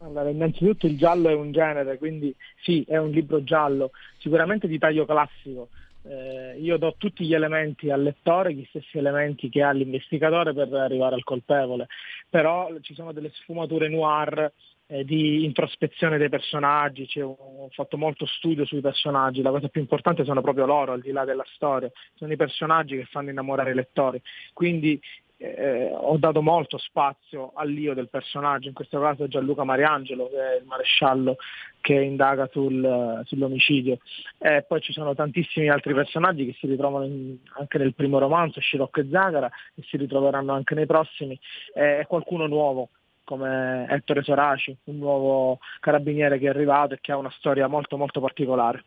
Allora, 0.01 0.29
innanzitutto 0.29 0.85
il 0.87 0.97
giallo 0.97 1.27
è 1.29 1.33
un 1.33 1.51
genere, 1.51 1.97
quindi 1.97 2.33
sì, 2.61 2.85
è 2.87 2.95
un 2.97 3.09
libro 3.09 3.43
giallo, 3.43 3.91
sicuramente 4.19 4.67
di 4.67 4.77
taglio 4.77 5.05
classico. 5.05 5.69
Eh, 6.03 6.57
io 6.57 6.77
do 6.77 6.95
tutti 6.97 7.25
gli 7.25 7.33
elementi 7.33 7.89
al 7.91 8.01
lettore, 8.01 8.53
gli 8.53 8.65
stessi 8.69 8.97
elementi 8.97 9.49
che 9.49 9.61
ha 9.61 9.71
l'investigatore 9.71 10.53
per 10.53 10.73
arrivare 10.73 11.15
al 11.15 11.25
colpevole, 11.25 11.87
però 12.29 12.69
ci 12.79 12.93
sono 12.93 13.11
delle 13.11 13.29
sfumature 13.33 13.89
noir 13.89 14.49
eh, 14.87 15.03
di 15.03 15.43
introspezione 15.43 16.17
dei 16.17 16.29
personaggi, 16.29 17.05
un- 17.19 17.35
ho 17.37 17.69
fatto 17.71 17.97
molto 17.97 18.25
studio 18.25 18.65
sui 18.65 18.79
personaggi, 18.79 19.41
la 19.41 19.51
cosa 19.51 19.67
più 19.67 19.81
importante 19.81 20.23
sono 20.23 20.41
proprio 20.41 20.65
loro, 20.65 20.93
al 20.93 21.01
di 21.01 21.11
là 21.11 21.25
della 21.25 21.45
storia, 21.53 21.91
sono 22.15 22.31
i 22.31 22.37
personaggi 22.37 22.95
che 22.95 23.05
fanno 23.05 23.29
innamorare 23.31 23.71
i 23.71 23.75
lettori, 23.75 24.21
quindi 24.53 24.99
eh, 25.41 25.89
ho 25.93 26.17
dato 26.17 26.41
molto 26.41 26.77
spazio 26.77 27.51
all'io 27.55 27.93
del 27.93 28.09
personaggio, 28.09 28.67
in 28.67 28.73
questo 28.73 28.99
caso 28.99 29.27
Gianluca 29.27 29.63
Mariangelo, 29.63 30.29
che 30.29 30.53
è 30.53 30.57
il 30.59 30.65
maresciallo 30.65 31.37
che 31.79 31.93
indaga 31.93 32.49
sul- 32.51 33.21
sull'omicidio. 33.23 33.99
E 34.37 34.65
poi 34.67 34.81
ci 34.81 34.91
sono 34.91 35.15
tantissimi 35.15 35.69
altri 35.69 35.93
personaggi 35.93 36.45
che 36.45 36.57
si 36.59 36.67
ritrovano 36.67 37.05
in- 37.05 37.37
anche 37.57 37.77
nel 37.77 37.95
primo 37.95 38.19
romanzo, 38.19 38.59
Scirocco 38.59 38.99
e 38.99 39.07
Zagara, 39.09 39.49
e 39.75 39.83
si 39.87 39.95
ritroveranno 39.95 40.51
anche 40.51 40.75
nei 40.75 40.85
prossimi, 40.85 41.39
e 41.73 42.05
qualcuno 42.07 42.45
nuovo 42.45 42.89
come 43.23 43.85
Ettore 43.87 44.23
Soraci, 44.23 44.75
un 44.85 44.97
nuovo 44.97 45.59
carabiniere 45.79 46.37
che 46.39 46.47
è 46.47 46.49
arrivato 46.49 46.95
e 46.95 46.97
che 46.99 47.11
ha 47.11 47.17
una 47.17 47.31
storia 47.37 47.67
molto 47.67 47.95
molto 47.95 48.19
particolare. 48.19 48.83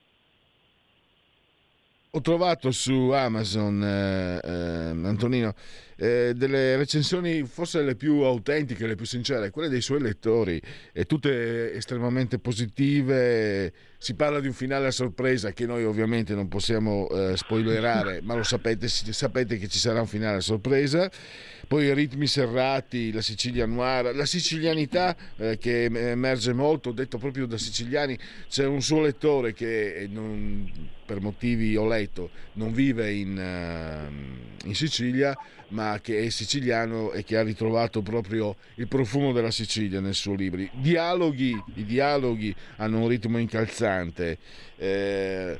Ho 2.14 2.20
trovato 2.20 2.72
su 2.72 3.10
Amazon, 3.10 3.82
eh, 3.82 4.38
eh, 4.44 5.06
Antonino, 5.08 5.54
eh, 6.02 6.32
delle 6.34 6.76
recensioni 6.76 7.44
forse 7.44 7.80
le 7.80 7.94
più 7.94 8.22
autentiche, 8.22 8.88
le 8.88 8.96
più 8.96 9.06
sincere, 9.06 9.50
quelle 9.50 9.68
dei 9.68 9.80
suoi 9.80 10.00
lettori, 10.00 10.60
e 10.92 11.04
tutte 11.04 11.72
estremamente 11.74 12.40
positive. 12.40 13.72
Si 13.98 14.14
parla 14.14 14.40
di 14.40 14.48
un 14.48 14.52
finale 14.52 14.88
a 14.88 14.90
sorpresa 14.90 15.52
che 15.52 15.64
noi 15.64 15.84
ovviamente 15.84 16.34
non 16.34 16.48
possiamo 16.48 17.08
eh, 17.08 17.36
spoilerare, 17.36 18.20
ma 18.26 18.34
lo 18.34 18.42
sapete, 18.42 18.88
sapete 18.88 19.58
che 19.58 19.68
ci 19.68 19.78
sarà 19.78 20.00
un 20.00 20.08
finale 20.08 20.38
a 20.38 20.40
sorpresa. 20.40 21.08
Poi 21.68 21.84
i 21.84 21.94
ritmi 21.94 22.26
serrati, 22.26 23.12
la 23.12 23.22
Sicilia 23.22 23.64
noir, 23.64 24.12
la 24.12 24.26
sicilianità 24.26 25.16
eh, 25.36 25.56
che 25.56 25.84
emerge 25.84 26.52
molto, 26.52 26.90
detto 26.90 27.18
proprio 27.18 27.46
da 27.46 27.56
siciliani. 27.56 28.18
C'è 28.48 28.66
un 28.66 28.82
suo 28.82 29.00
lettore 29.00 29.52
che 29.52 29.94
eh, 29.94 30.06
non- 30.08 30.90
per 31.04 31.20
motivi 31.20 31.76
ho 31.76 31.86
letto 31.86 32.30
non 32.54 32.72
vive 32.72 33.12
in, 33.12 33.38
eh, 33.38 34.66
in 34.66 34.74
Sicilia, 34.74 35.36
ma 35.72 35.98
che 36.00 36.24
è 36.24 36.28
siciliano 36.30 37.12
e 37.12 37.24
che 37.24 37.36
ha 37.36 37.42
ritrovato 37.42 38.00
proprio 38.02 38.56
il 38.76 38.88
profumo 38.88 39.32
della 39.32 39.50
Sicilia 39.50 40.00
nel 40.00 40.14
suo 40.14 40.34
libro. 40.34 40.62
Dialoghi, 40.72 41.60
I 41.74 41.84
dialoghi 41.84 42.54
hanno 42.76 43.00
un 43.00 43.08
ritmo 43.08 43.38
incalzante. 43.38 44.38
eh, 44.76 45.58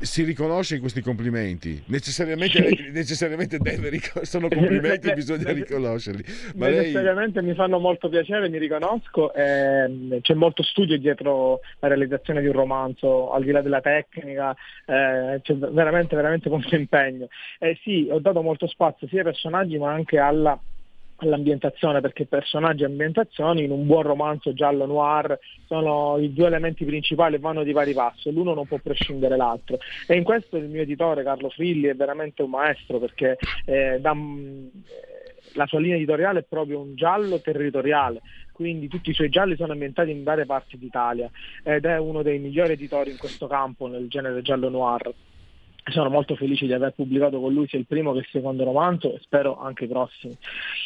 si 0.00 0.22
riconosce 0.22 0.74
in 0.74 0.80
questi 0.80 1.00
complimenti. 1.00 1.82
Necessariamente, 1.86 2.90
necessariamente 2.92 3.58
deve 3.58 3.88
ricon- 3.88 4.24
sono 4.24 4.48
complimenti 4.52 5.12
bisogna 5.12 5.52
riconoscerli. 5.52 6.24
Ma 6.56 6.68
lei 6.68 6.76
Necessariamente 6.78 7.42
mi 7.42 7.54
fanno 7.54 7.78
molto 7.78 8.08
piacere, 8.08 8.48
mi 8.48 8.58
riconosco, 8.58 9.32
ehm, 9.34 10.20
c'è 10.20 10.34
molto 10.34 10.62
studio 10.62 10.98
dietro 10.98 11.60
la 11.80 11.88
realizzazione 11.88 12.40
di 12.40 12.46
un 12.46 12.52
romanzo, 12.52 13.32
al 13.32 13.42
di 13.42 13.50
là 13.50 13.60
della 13.60 13.80
tecnica, 13.80 14.54
eh, 14.86 15.40
c'è 15.42 15.54
veramente, 15.54 16.14
veramente 16.14 16.48
molto 16.48 16.74
impegno. 16.74 17.28
Eh, 17.58 17.78
sì, 17.82 18.08
ho 18.10 18.20
dato 18.20 18.42
molto 18.42 18.66
spazio 18.66 19.08
sia 19.08 19.18
ai 19.18 19.24
personaggi 19.24 19.78
ma 19.78 19.92
anche 19.92 20.18
alla 20.18 20.58
all'ambientazione 21.18 22.00
perché 22.00 22.26
personaggi 22.26 22.82
e 22.82 22.86
ambientazioni 22.86 23.64
in 23.64 23.70
un 23.70 23.86
buon 23.86 24.02
romanzo 24.02 24.52
giallo 24.52 24.86
noir 24.86 25.38
sono 25.66 26.18
i 26.18 26.32
due 26.32 26.46
elementi 26.46 26.84
principali 26.84 27.36
e 27.36 27.38
vanno 27.38 27.64
di 27.64 27.72
pari 27.72 27.92
passo 27.92 28.30
l'uno 28.30 28.54
non 28.54 28.66
può 28.66 28.78
prescindere 28.78 29.36
l'altro. 29.36 29.78
E 30.06 30.16
in 30.16 30.24
questo 30.24 30.56
il 30.56 30.68
mio 30.68 30.82
editore 30.82 31.22
Carlo 31.22 31.48
Frilli 31.50 31.86
è 31.86 31.94
veramente 31.94 32.42
un 32.42 32.50
maestro 32.50 32.98
perché 32.98 33.36
eh, 33.64 33.98
da, 34.00 34.14
la 35.54 35.66
sua 35.66 35.80
linea 35.80 35.96
editoriale 35.96 36.40
è 36.40 36.44
proprio 36.48 36.80
un 36.80 36.94
giallo 36.94 37.40
territoriale 37.40 38.20
quindi 38.52 38.88
tutti 38.88 39.10
i 39.10 39.14
suoi 39.14 39.28
gialli 39.28 39.54
sono 39.54 39.70
ambientati 39.70 40.10
in 40.10 40.24
varie 40.24 40.44
parti 40.44 40.76
d'Italia 40.78 41.30
ed 41.62 41.84
è 41.84 41.96
uno 41.96 42.22
dei 42.22 42.40
migliori 42.40 42.72
editori 42.72 43.12
in 43.12 43.16
questo 43.16 43.46
campo 43.46 43.86
nel 43.86 44.08
genere 44.08 44.42
giallo 44.42 44.68
noir 44.68 45.14
sono 45.90 46.10
molto 46.10 46.36
felice 46.36 46.66
di 46.66 46.72
aver 46.72 46.92
pubblicato 46.92 47.40
con 47.40 47.52
lui 47.52 47.66
sia 47.68 47.78
il 47.78 47.86
primo 47.86 48.12
che 48.12 48.18
il 48.18 48.28
secondo 48.30 48.64
romanzo 48.64 49.14
e 49.14 49.18
spero 49.20 49.58
anche 49.58 49.84
i 49.84 49.88
prossimi. 49.88 50.36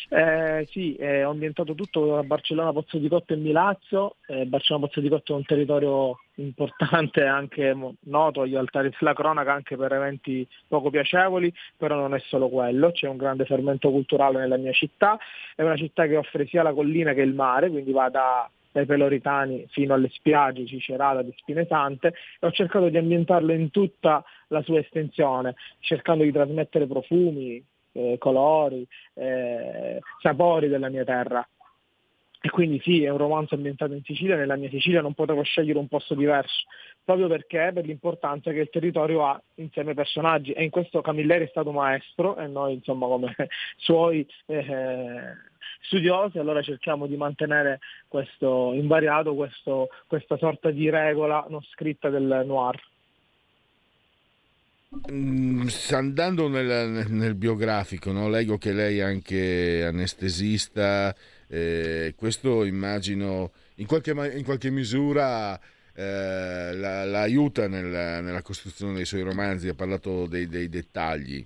Eh, 0.09 0.67
sì, 0.71 0.95
eh, 0.97 1.25
ho 1.25 1.31
ambientato 1.31 1.75
tutto 1.75 2.19
a 2.19 2.23
Barcellona, 2.23 2.73
Pozzo 2.73 2.99
di 2.99 3.09
Cotto 3.09 3.33
e 3.33 3.37
Milazzo. 3.37 4.17
Eh, 4.27 4.47
Barcellona 4.47 4.87
Pozzo 4.87 5.01
di 5.01 5.09
Cotto 5.09 5.33
è 5.33 5.37
un 5.37 5.45
territorio 5.45 6.19
importante, 6.37 7.25
anche 7.25 7.77
noto 8.01 8.43
agli 8.43 8.57
altari 8.57 8.91
della 8.99 9.15
cronaca 9.15 9.53
anche 9.53 9.77
per 9.77 9.93
eventi 9.93 10.47
poco 10.67 10.91
piacevoli, 10.91 11.53
però 11.77 11.97
non 11.97 12.15
è 12.15 12.19
solo 12.21 12.49
quello, 12.49 12.91
c'è 12.93 13.09
un 13.09 13.17
grande 13.17 13.45
fermento 13.45 13.91
culturale 13.91 14.39
nella 14.39 14.57
mia 14.57 14.73
città, 14.73 15.19
è 15.55 15.63
una 15.63 15.77
città 15.77 16.07
che 16.07 16.17
offre 16.17 16.47
sia 16.47 16.63
la 16.63 16.73
collina 16.73 17.13
che 17.13 17.23
il 17.23 17.35
mare, 17.35 17.71
quindi 17.71 17.93
va 17.93 18.09
da 18.09 18.51
dai 18.73 18.87
Peloritani 18.87 19.67
fino 19.69 19.95
alle 19.95 20.09
spiagge 20.09 20.67
Cicerata 20.67 21.23
di 21.23 21.33
Spinesante 21.37 22.15
e 22.41 22.47
ho 22.47 22.51
cercato 22.51 22.89
di 22.89 22.97
ambientarlo 22.97 23.53
in 23.53 23.71
tutta 23.71 24.25
la 24.49 24.63
sua 24.63 24.81
estensione, 24.81 25.55
cercando 25.81 26.25
di 26.25 26.33
trasmettere 26.33 26.87
profumi, 26.87 27.65
eh, 27.93 28.17
colori, 28.19 28.87
eh, 29.15 30.01
sapori 30.21 30.69
della 30.69 30.89
mia 30.89 31.05
terra. 31.05 31.47
E 32.45 32.51
quindi 32.51 32.81
sì, 32.83 33.05
è 33.05 33.09
un 33.09 33.19
romanzo 33.19 33.55
ambientato 33.55 33.95
in 33.95 34.03
Sicilia, 34.03 34.35
nella 34.35 34.57
mia 34.57 34.69
Sicilia 34.69 35.01
non 35.01 35.15
potevo 35.15 35.43
scegliere 35.43 35.79
un 35.79 35.87
posto 35.87 36.17
diverso, 36.17 36.65
proprio 37.05 37.29
perché 37.29 37.71
per 37.73 37.85
l'importanza 37.85 38.51
che 38.51 38.59
il 38.59 38.69
territorio 38.69 39.25
ha 39.25 39.41
insieme 39.57 39.91
ai 39.91 39.95
personaggi 39.95 40.51
e 40.51 40.65
in 40.65 40.71
questo 40.71 41.03
Camilleri 41.03 41.45
è 41.45 41.49
stato 41.49 41.71
maestro 41.71 42.37
e 42.37 42.49
noi 42.49 42.75
insomma 42.75 43.07
come 43.07 43.33
suoi 43.79 44.27
eh, 44.47 45.37
studiosi 45.83 46.39
allora 46.39 46.63
cerchiamo 46.63 47.07
di 47.07 47.17
mantenere 47.17 47.79
questo 48.09 48.73
invariato, 48.73 49.37
questo, 49.37 49.91
questa 50.09 50.37
sorta 50.37 50.73
di 50.73 50.91
regola 50.91 51.47
non 51.49 51.63
scritta 51.63 52.11
del 52.11 52.43
noir. 52.45 52.77
Mm, 55.13 55.69
andando 55.93 56.49
nel, 56.49 57.07
nel 57.09 57.35
biografico, 57.37 58.11
no? 58.11 58.29
leggo 58.29 58.59
che 58.59 58.73
lei 58.73 58.99
è 58.99 59.03
anche 59.03 59.85
anestesista, 59.87 61.15
eh, 61.53 62.15
questo 62.17 62.65
immagino 62.65 63.51
in 63.75 63.87
qualche, 63.87 64.13
in 64.13 64.43
qualche 64.43 64.71
misura 64.71 65.61
eh, 65.95 66.73
la, 66.73 67.05
la, 67.05 67.27
nella, 67.27 68.21
nella, 68.23 68.41
costruzione 68.41 68.95
dei 68.95 69.05
suoi 69.05 69.21
romanzi, 69.21 69.69
ha 69.69 69.75
parlato 69.75 70.27
dei, 70.27 70.49
dei 70.49 70.71
dettagli. 70.71 71.45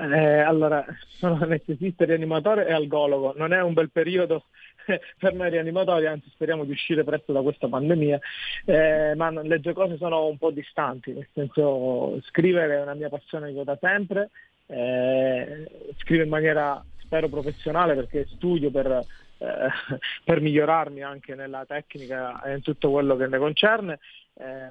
Eh, 0.00 0.38
allora, 0.40 0.82
sono 1.06 1.36
anestesista, 1.44 2.06
rianimatore 2.06 2.66
e 2.66 2.72
algologo, 2.72 3.34
non 3.36 3.52
è 3.52 3.60
un 3.60 3.74
bel 3.74 3.90
periodo 3.90 4.44
per 5.18 5.34
noi 5.34 5.50
rianimatori, 5.50 6.06
anzi 6.06 6.30
speriamo 6.30 6.64
di 6.64 6.70
uscire 6.70 7.04
presto 7.04 7.34
da 7.34 7.42
questa 7.42 7.68
pandemia, 7.68 8.18
eh, 8.64 9.12
ma 9.16 9.30
le 9.30 9.60
due 9.60 9.74
cose 9.74 9.98
sono 9.98 10.26
un 10.26 10.38
po' 10.38 10.50
distanti, 10.50 11.12
nel 11.12 11.28
senso 11.34 12.18
scrivere 12.22 12.76
è 12.76 12.82
una 12.82 12.94
mia 12.94 13.10
passione 13.10 13.52
che 13.52 13.58
ho 13.58 13.64
da 13.64 13.76
sempre, 13.78 14.30
eh, 14.64 15.66
scrivo 15.98 16.22
in 16.22 16.30
maniera 16.30 16.82
spero 17.08 17.28
professionale 17.28 17.94
perché 17.94 18.26
studio 18.34 18.70
per, 18.70 18.86
eh, 19.38 19.68
per 20.24 20.40
migliorarmi 20.40 21.02
anche 21.02 21.34
nella 21.34 21.64
tecnica 21.66 22.42
e 22.42 22.54
in 22.54 22.62
tutto 22.62 22.90
quello 22.90 23.16
che 23.16 23.26
ne 23.26 23.38
concerne. 23.38 23.98
Eh, 24.34 24.68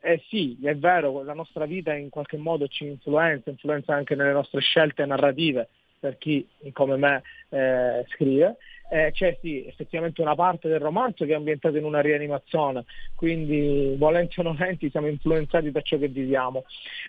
eh 0.00 0.22
sì, 0.28 0.58
è 0.62 0.74
vero, 0.76 1.22
la 1.22 1.34
nostra 1.34 1.66
vita 1.66 1.92
in 1.92 2.08
qualche 2.08 2.38
modo 2.38 2.66
ci 2.66 2.86
influenza, 2.86 3.50
influenza 3.50 3.94
anche 3.94 4.14
nelle 4.14 4.32
nostre 4.32 4.60
scelte 4.60 5.04
narrative 5.04 5.68
per 5.98 6.16
chi 6.18 6.46
come 6.72 6.96
me 6.96 7.22
eh, 7.50 8.04
scrive. 8.08 8.56
Eh, 8.88 9.10
c'è 9.12 9.36
sì, 9.40 9.66
effettivamente 9.66 10.22
una 10.22 10.36
parte 10.36 10.68
del 10.68 10.78
romanzo 10.78 11.24
che 11.24 11.32
è 11.32 11.34
ambientata 11.34 11.76
in 11.76 11.82
una 11.82 12.00
rianimazione, 12.00 12.84
quindi 13.16 13.96
volenti 13.98 14.38
o 14.38 14.44
nolenti 14.44 14.90
siamo 14.90 15.08
influenzati 15.08 15.72
da 15.72 15.80
ciò 15.80 15.98
che 15.98 16.06
viviamo. 16.06 16.64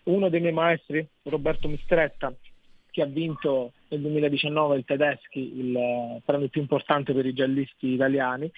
Uno 0.05 0.27
dei 0.29 0.41
miei 0.41 0.53
maestri, 0.53 1.07
Roberto 1.23 1.67
Mistretta, 1.67 2.33
che 2.97 3.03
ha 3.03 3.05
vinto 3.05 3.73
nel 3.89 4.01
2019 4.01 4.77
il 4.77 4.83
Tedeschi, 4.83 5.59
il 5.59 5.77
eh, 5.77 6.21
premio 6.25 6.47
più 6.47 6.61
importante 6.61 7.13
per 7.13 7.27
i 7.27 7.33
giallisti 7.33 7.89
italiani, 7.89 8.51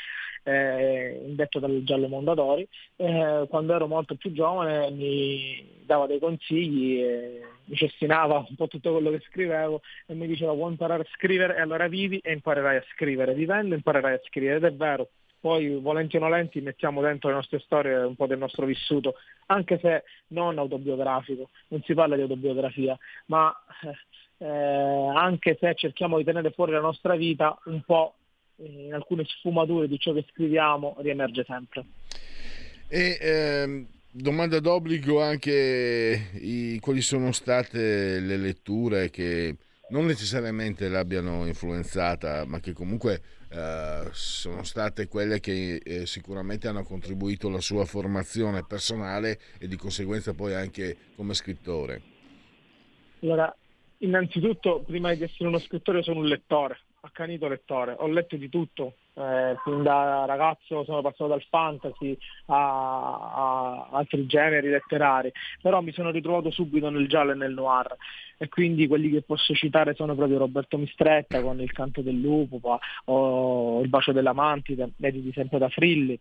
eh, 0.44 1.22
indetto 1.28 1.60
dal 1.60 1.84
Giallo 1.84 2.08
Mondadori. 2.08 2.66
Eh, 2.96 3.46
quando 3.50 3.74
ero 3.74 3.88
molto 3.88 4.16
più 4.16 4.32
giovane 4.32 4.92
mi 4.92 5.82
dava 5.84 6.08
dei 6.08 6.20
consigli, 6.20 7.02
e 7.02 7.42
mi 7.66 7.76
cestinava 7.76 8.46
un 8.48 8.56
po' 8.56 8.68
tutto 8.68 8.94
quello 8.94 9.12
che 9.12 9.22
scrivevo 9.30 9.82
e 10.06 10.14
mi 10.14 10.26
diceva 10.26 10.54
vuoi 10.54 10.72
imparare 10.72 11.02
a 11.02 11.08
scrivere 11.12 11.58
e 11.58 11.60
allora 11.60 11.90
vivi 11.90 12.20
e 12.20 12.32
imparerai 12.32 12.78
a 12.78 12.86
scrivere, 12.94 13.34
vivendo 13.34 13.76
imparerai 13.76 14.14
a 14.14 14.22
scrivere 14.24 14.56
ed 14.56 14.64
è 14.64 14.74
vero. 14.74 15.10
Poi 15.42 15.80
volenti 15.80 16.16
o 16.16 16.20
nolenti 16.20 16.62
mettiamo 16.62 17.02
dentro 17.02 17.28
le 17.28 17.36
nostre 17.36 17.60
storie 17.60 17.96
un 17.98 18.16
po' 18.16 18.26
del 18.26 18.38
nostro 18.38 18.66
vissuto, 18.66 19.16
anche 19.48 19.80
se 19.80 20.04
non 20.28 20.58
autobiografico, 20.58 21.50
non 21.70 21.82
si 21.84 21.94
parla 21.94 22.16
di 22.16 22.22
autobiografia, 22.22 22.98
ma 23.26 23.54
eh, 24.40 24.46
anche 24.46 25.58
se 25.60 25.76
cerchiamo 25.76 26.18
di 26.18 26.24
tenere 26.24 26.52
fuori 26.52 26.72
la 26.72 26.80
nostra 26.80 27.16
vita, 27.16 27.58
un 27.66 27.82
po' 27.84 28.16
in 28.58 28.94
alcune 28.94 29.24
sfumature 29.26 29.88
di 29.88 30.00
ciò 30.00 30.14
che 30.14 30.26
scriviamo 30.32 30.96
riemerge 31.00 31.44
sempre. 31.46 31.86
E 32.88 33.18
ehm, 33.22 33.88
domanda 34.12 34.60
d'obbligo 34.60 35.22
anche 35.22 36.30
i, 36.34 36.80
quali 36.80 37.02
sono 37.02 37.32
state 37.32 38.20
le 38.20 38.38
letture 38.38 39.10
che 39.10 39.56
non 39.90 40.06
necessariamente 40.06 40.88
l'abbiano 40.88 41.46
influenzata, 41.46 42.46
ma 42.46 42.60
che 42.60 42.74
comunque 42.74 43.22
eh, 43.50 44.08
sono 44.12 44.64
state 44.64 45.08
quelle 45.08 45.40
che 45.40 45.82
eh, 45.84 46.06
sicuramente 46.06 46.68
hanno 46.68 46.84
contribuito 46.84 47.48
alla 47.48 47.62
sua 47.62 47.86
formazione 47.86 48.64
personale 48.66 49.40
e 49.58 49.68
di 49.68 49.76
conseguenza 49.76 50.34
poi 50.34 50.54
anche 50.54 50.96
come 51.16 51.34
scrittore. 51.34 52.02
Allora, 53.22 53.54
innanzitutto, 54.00 54.84
prima 54.86 55.14
di 55.14 55.24
essere 55.24 55.48
uno 55.48 55.60
scrittore, 55.60 56.04
sono 56.04 56.20
un 56.20 56.28
lettore 56.28 56.80
accanito 57.02 57.48
lettore, 57.48 57.96
ho 57.98 58.08
letto 58.08 58.36
di 58.36 58.50
tutto, 58.50 58.96
eh, 59.14 59.56
fin 59.64 59.84
da 59.84 60.26
ragazzo 60.26 60.84
sono 60.84 61.02
passato 61.02 61.28
dal 61.28 61.44
fantasy 61.50 62.18
a, 62.48 62.56
a, 62.56 63.90
altri 63.92 64.26
generi 64.26 64.70
letterari, 64.70 65.32
però 65.62 65.82
mi 65.82 65.92
sono 65.92 66.12
ritrovato 66.12 66.52
subito 66.52 66.90
nel 66.90 67.08
giallo 67.08 67.32
e 67.32 67.36
nel 67.36 67.54
noir. 67.54 67.96
E 68.38 68.48
quindi 68.48 68.88
quelli 68.88 69.10
che 69.10 69.22
posso 69.22 69.54
citare 69.54 69.94
sono 69.96 70.16
proprio 70.16 70.38
Roberto 70.38 70.78
Mistretta 70.78 71.42
con 71.42 71.60
Il 71.60 71.72
canto 71.74 72.02
del 72.02 72.20
lupo 72.20 72.80
o 73.06 73.82
Il 73.82 73.90
bacio 73.90 74.14
della 74.14 74.34
mantide, 74.34 74.92
editi 75.00 75.32
sempre 75.34 75.58
da 75.58 75.68
Frilli, 75.68 76.18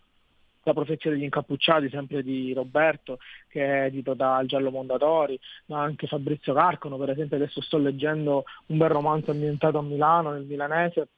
la 0.63 0.73
profezia 0.73 1.11
degli 1.11 1.23
incappucciati, 1.23 1.89
sempre 1.89 2.23
di 2.23 2.53
Roberto, 2.53 3.19
che 3.49 3.65
è 3.65 3.85
edito 3.87 4.15
dal 4.15 4.47
Giallo 4.47 4.71
Mondadori, 4.71 5.39
ma 5.67 5.81
anche 5.83 6.07
Fabrizio 6.07 6.55
Carcono, 6.55 6.97
per 6.97 7.11
esempio 7.11 7.37
adesso 7.37 7.61
sto 7.61 7.79
leggendo 7.79 8.45
un 8.67 8.77
bel 8.77 8.89
romanzo 8.89 9.31
ambientato 9.31 9.79
a 9.79 9.83
Milano, 9.83 10.33
nel 10.33 10.45
milanese, 10.45 11.09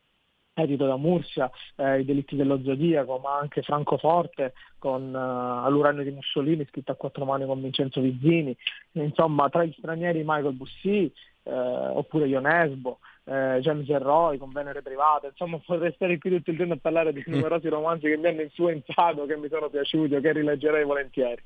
edito 0.55 0.87
da 0.87 0.97
Mursia, 0.97 1.51
eh, 1.77 2.01
I 2.01 2.05
delitti 2.05 2.37
dello 2.37 2.61
Zodiaco, 2.63 3.19
ma 3.19 3.39
anche 3.39 3.63
Francoforte 3.63 4.55
con 4.79 5.13
uh, 5.15 5.65
All'uranio 5.65 6.03
di 6.03 6.11
Mussolini, 6.11 6.67
scritto 6.69 6.93
a 6.93 6.97
quattro 6.97 7.25
mani 7.25 7.47
con 7.47 7.61
Vincenzo 7.61 8.01
Vizzini, 8.01 8.57
insomma 8.93 9.49
tra 9.49 9.65
gli 9.65 9.75
stranieri 9.77 10.23
Michael 10.25 10.55
Bussì, 10.55 11.13
eh, 11.43 11.53
oppure 11.53 12.27
Ionesbo, 12.27 12.99
eh, 13.31 13.61
James 13.61 13.87
Roy 13.87 14.39
con 14.39 14.51
Venere 14.51 14.83
Private, 14.83 15.29
insomma 15.29 15.59
potrei 15.65 15.93
stare 15.95 16.19
qui 16.19 16.31
tutto 16.31 16.51
il 16.51 16.57
giorno 16.57 16.75
a 16.75 16.79
parlare 16.79 17.13
di 17.13 17.23
numerosi 17.27 17.69
romanzi 17.69 18.09
che 18.09 18.17
mi 18.17 18.27
hanno 18.27 18.43
influenzato, 18.43 19.27
che 19.27 19.37
mi 19.37 19.49
sono 19.49 19.69
piaciuti 19.69 20.17
o 20.17 20.21
che 20.21 20.33
rileggerei 20.33 20.85
volentieri. 20.85 21.43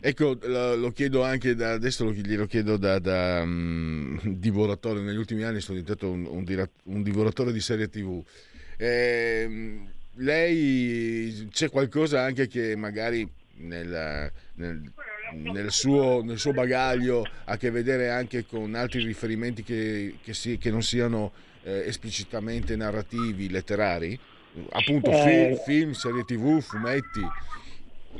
Ecco, 0.00 0.36
lo, 0.42 0.90
chiedo 0.90 1.22
anche 1.22 1.54
da 1.54 1.72
adesso, 1.72 2.04
lo, 2.04 2.12
glielo 2.12 2.46
chiedo 2.46 2.76
da, 2.76 2.98
da 2.98 3.40
um, 3.42 4.20
divoratore. 4.22 5.00
Negli 5.00 5.16
ultimi 5.16 5.44
anni 5.44 5.60
sono 5.60 5.78
diventato 5.78 6.10
un, 6.10 6.26
un, 6.26 6.68
un 6.84 7.02
divoratore 7.02 7.52
di 7.52 7.60
serie 7.60 7.88
TV. 7.88 8.22
Eh, 8.76 9.78
lei 10.16 11.48
c'è 11.50 11.70
qualcosa 11.70 12.20
anche 12.20 12.48
che 12.48 12.76
magari 12.76 13.26
nel, 13.58 14.30
nel, 14.54 14.92
nel, 15.32 15.70
suo, 15.70 16.22
nel, 16.22 16.38
suo, 16.38 16.52
bagaglio 16.52 17.24
a 17.44 17.56
che 17.56 17.70
vedere 17.70 18.10
anche 18.10 18.46
con 18.46 18.74
altri 18.74 19.04
riferimenti 19.04 19.62
che, 19.62 20.16
che, 20.22 20.34
si, 20.34 20.58
che 20.58 20.70
non 20.70 20.82
siano 20.82 21.32
eh, 21.62 21.84
esplicitamente 21.86 22.76
narrativi, 22.76 23.50
letterari? 23.50 24.18
Appunto, 24.70 25.10
eh, 25.10 25.16
film, 25.16 25.56
film, 25.64 25.92
serie 25.92 26.24
tv, 26.24 26.60
fumetti. 26.60 27.26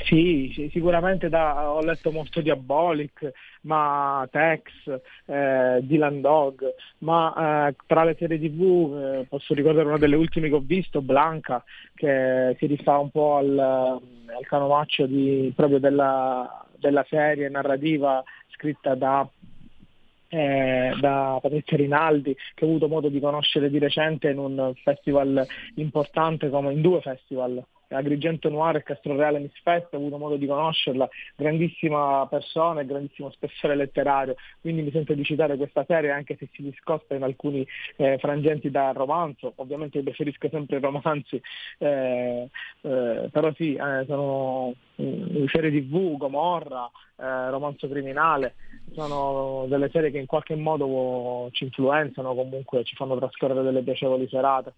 Sì, 0.03 0.69
sicuramente 0.73 1.29
da, 1.29 1.71
ho 1.71 1.81
letto 1.81 2.11
molto 2.11 2.41
Diabolic, 2.41 3.31
ma 3.63 4.27
Tex, 4.31 4.63
eh, 5.27 5.79
Dylan 5.83 6.21
Dog, 6.21 6.65
ma 6.99 7.69
eh, 7.69 7.77
tra 7.87 8.03
le 8.03 8.17
serie 8.19 8.39
tv 8.39 9.21
eh, 9.21 9.27
posso 9.29 9.55
ricordare 9.55 9.87
una 9.87 9.99
delle 9.99 10.17
ultime 10.17 10.49
che 10.49 10.55
ho 10.55 10.63
visto, 10.65 11.01
Blanca, 11.01 11.63
che 11.95 12.57
si 12.59 12.67
rifà 12.67 12.99
un 12.99 13.11
po' 13.11 13.37
al, 13.37 13.57
al 13.57 14.47
canovaccio 14.49 15.07
di, 15.07 15.53
proprio 15.55 15.79
della, 15.79 16.67
della 16.85 17.07
serie 17.09 17.49
narrativa 17.49 18.23
scritta 18.49 18.95
da 18.95 19.27
eh, 20.29 20.93
da 21.01 21.39
Patrizia 21.41 21.77
Rinaldi 21.77 22.37
che 22.55 22.65
ho 22.65 22.69
avuto 22.69 22.89
modo 22.89 23.09
di 23.09 23.21
conoscere 23.21 23.71
di 23.71 23.79
recente 23.79 24.31
in 24.31 24.39
un 24.39 24.73
festival 24.83 25.47
importante 25.77 26.51
come 26.51 26.73
in 26.73 26.81
due 26.81 27.01
festival 27.01 27.65
Agrigento 27.95 28.49
Noir 28.49 28.77
e 28.77 28.83
Castroreale 28.83 29.39
Miss 29.39 29.61
Fest, 29.63 29.93
ho 29.93 29.97
avuto 29.97 30.19
modo 30.19 30.37
di 30.37 30.47
conoscerla, 30.47 31.09
grandissima 31.37 32.27
persona 32.29 32.81
e 32.81 32.87
grandissimo 32.87 33.31
spessore 33.31 33.77
letterario, 33.77 34.35
quindi 34.61 34.83
mi 34.83 34.91
sento 34.91 35.15
di 35.15 35.25
citare 35.25 35.57
questa 35.57 35.85
serie 35.87 36.11
anche 36.11 36.37
se 36.39 36.49
si 36.53 36.63
discosta 36.63 37.15
in 37.15 37.23
alcuni 37.23 37.67
eh, 37.97 38.19
frangenti 38.19 38.71
da 38.71 38.93
romanzo, 38.93 39.53
ovviamente 39.57 40.03
preferisco 40.03 40.49
sempre 40.49 40.79
i 40.79 40.81
romanzi, 40.81 41.41
eh, 41.79 42.49
eh, 42.83 43.29
però 43.31 43.53
sì, 43.55 43.75
eh, 43.75 44.05
sono 44.07 44.75
serie 44.97 45.71
tv, 45.71 46.17
Gomorra, 46.17 46.91
eh, 47.17 47.51
romanzo 47.51 47.89
criminale, 47.89 48.55
sono 48.93 49.67
delle 49.69 49.91
serie 49.91 50.11
che 50.11 50.19
in 50.19 50.27
qualche 50.27 50.55
modo 50.55 51.49
ci 51.53 51.65
influenzano, 51.65 52.35
comunque 52.35 52.85
ci 52.85 52.95
fanno 52.95 53.17
trascorrere 53.17 53.63
delle 53.63 53.83
piacevoli 53.83 54.29
serate 54.29 54.73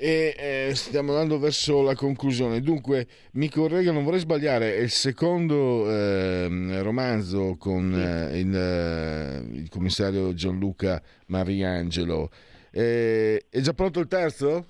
e 0.00 0.34
eh, 0.38 0.74
stiamo 0.76 1.10
andando 1.10 1.40
verso 1.40 1.82
la 1.82 1.96
conclusione. 1.96 2.60
Dunque, 2.60 3.06
mi 3.32 3.50
correggo, 3.50 3.90
non 3.90 4.04
vorrei 4.04 4.20
sbagliare, 4.20 4.76
è 4.76 4.80
il 4.80 4.90
secondo 4.90 5.90
eh, 5.90 6.80
romanzo 6.82 7.56
con 7.58 7.92
eh, 7.92 8.38
il, 8.38 8.56
eh, 8.56 9.56
il, 9.56 9.68
commissario 9.68 10.32
Gianluca 10.34 11.02
Mariangelo. 11.26 12.30
Eh, 12.70 13.44
è 13.50 13.60
già 13.60 13.74
pronto 13.74 13.98
il 13.98 14.06
terzo? 14.06 14.66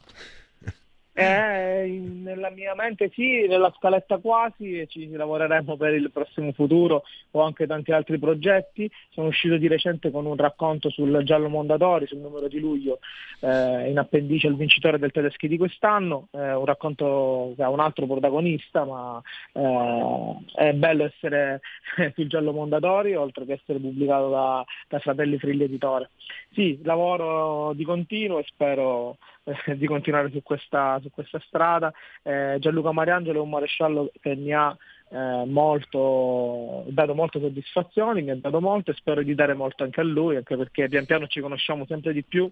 Eh, 1.20 2.00
nella 2.22 2.48
mia 2.50 2.76
mente 2.76 3.10
sì, 3.12 3.44
nella 3.48 3.74
scaletta 3.76 4.18
quasi 4.18 4.86
ci 4.88 5.10
lavoreremo 5.10 5.76
per 5.76 5.92
il 5.94 6.12
prossimo 6.12 6.52
futuro. 6.52 7.02
Ho 7.32 7.42
anche 7.42 7.66
tanti 7.66 7.90
altri 7.90 8.20
progetti. 8.20 8.88
Sono 9.10 9.26
uscito 9.26 9.56
di 9.56 9.66
recente 9.66 10.12
con 10.12 10.26
un 10.26 10.36
racconto 10.36 10.90
sul 10.90 11.24
Giallo 11.24 11.48
Mondadori, 11.48 12.06
sul 12.06 12.18
numero 12.18 12.46
di 12.46 12.60
luglio, 12.60 13.00
eh, 13.40 13.90
in 13.90 13.98
appendice 13.98 14.46
al 14.46 14.54
vincitore 14.54 15.00
del 15.00 15.10
Tedeschi 15.10 15.48
di 15.48 15.58
quest'anno. 15.58 16.28
Eh, 16.30 16.54
un 16.54 16.64
racconto 16.64 17.52
che 17.56 17.64
ha 17.64 17.68
un 17.68 17.80
altro 17.80 18.06
protagonista, 18.06 18.84
ma 18.84 19.20
eh, 19.54 20.36
è 20.54 20.72
bello 20.72 21.02
essere 21.02 21.62
sul 22.14 22.28
Giallo 22.28 22.52
Mondadori, 22.52 23.16
oltre 23.16 23.44
che 23.44 23.54
essere 23.54 23.80
pubblicato 23.80 24.30
da, 24.30 24.64
da 24.86 25.00
Fratelli 25.00 25.36
Frilli 25.36 25.64
Editore. 25.64 26.10
Sì, 26.52 26.78
lavoro 26.84 27.72
di 27.72 27.82
continuo 27.82 28.38
e 28.38 28.44
spero 28.46 29.16
eh, 29.48 29.76
di 29.76 29.86
continuare 29.86 30.30
su 30.30 30.42
questa, 30.42 31.00
su 31.08 31.10
questa 31.10 31.40
strada. 31.46 31.92
Eh, 32.22 32.56
Gianluca 32.60 32.92
Mariangelo 32.92 33.38
è 33.38 33.42
un 33.42 33.50
maresciallo 33.50 34.12
che 34.20 34.34
mi 34.34 34.52
ha 34.52 34.76
eh, 35.10 35.44
molto, 35.46 36.84
dato 36.88 37.14
molte 37.14 37.40
soddisfazioni, 37.40 38.22
mi 38.22 38.30
ha 38.30 38.36
dato 38.36 38.60
molto 38.60 38.90
e 38.90 38.94
spero 38.94 39.22
di 39.22 39.34
dare 39.34 39.54
molto 39.54 39.84
anche 39.84 40.00
a 40.00 40.04
lui, 40.04 40.36
anche 40.36 40.56
perché 40.56 40.88
pian 40.88 41.06
piano 41.06 41.26
ci 41.26 41.40
conosciamo 41.40 41.86
sempre 41.86 42.12
di 42.12 42.22
più 42.22 42.50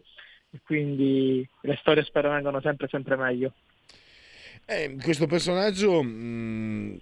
e 0.50 0.60
quindi 0.64 1.46
le 1.62 1.76
storie 1.80 2.04
spero 2.04 2.30
vengano 2.30 2.60
sempre 2.60 2.88
sempre 2.88 3.16
meglio. 3.16 3.52
Eh, 4.64 4.96
questo 5.02 5.26
personaggio 5.26 6.02
mh, 6.02 6.08
mm, 6.08 6.96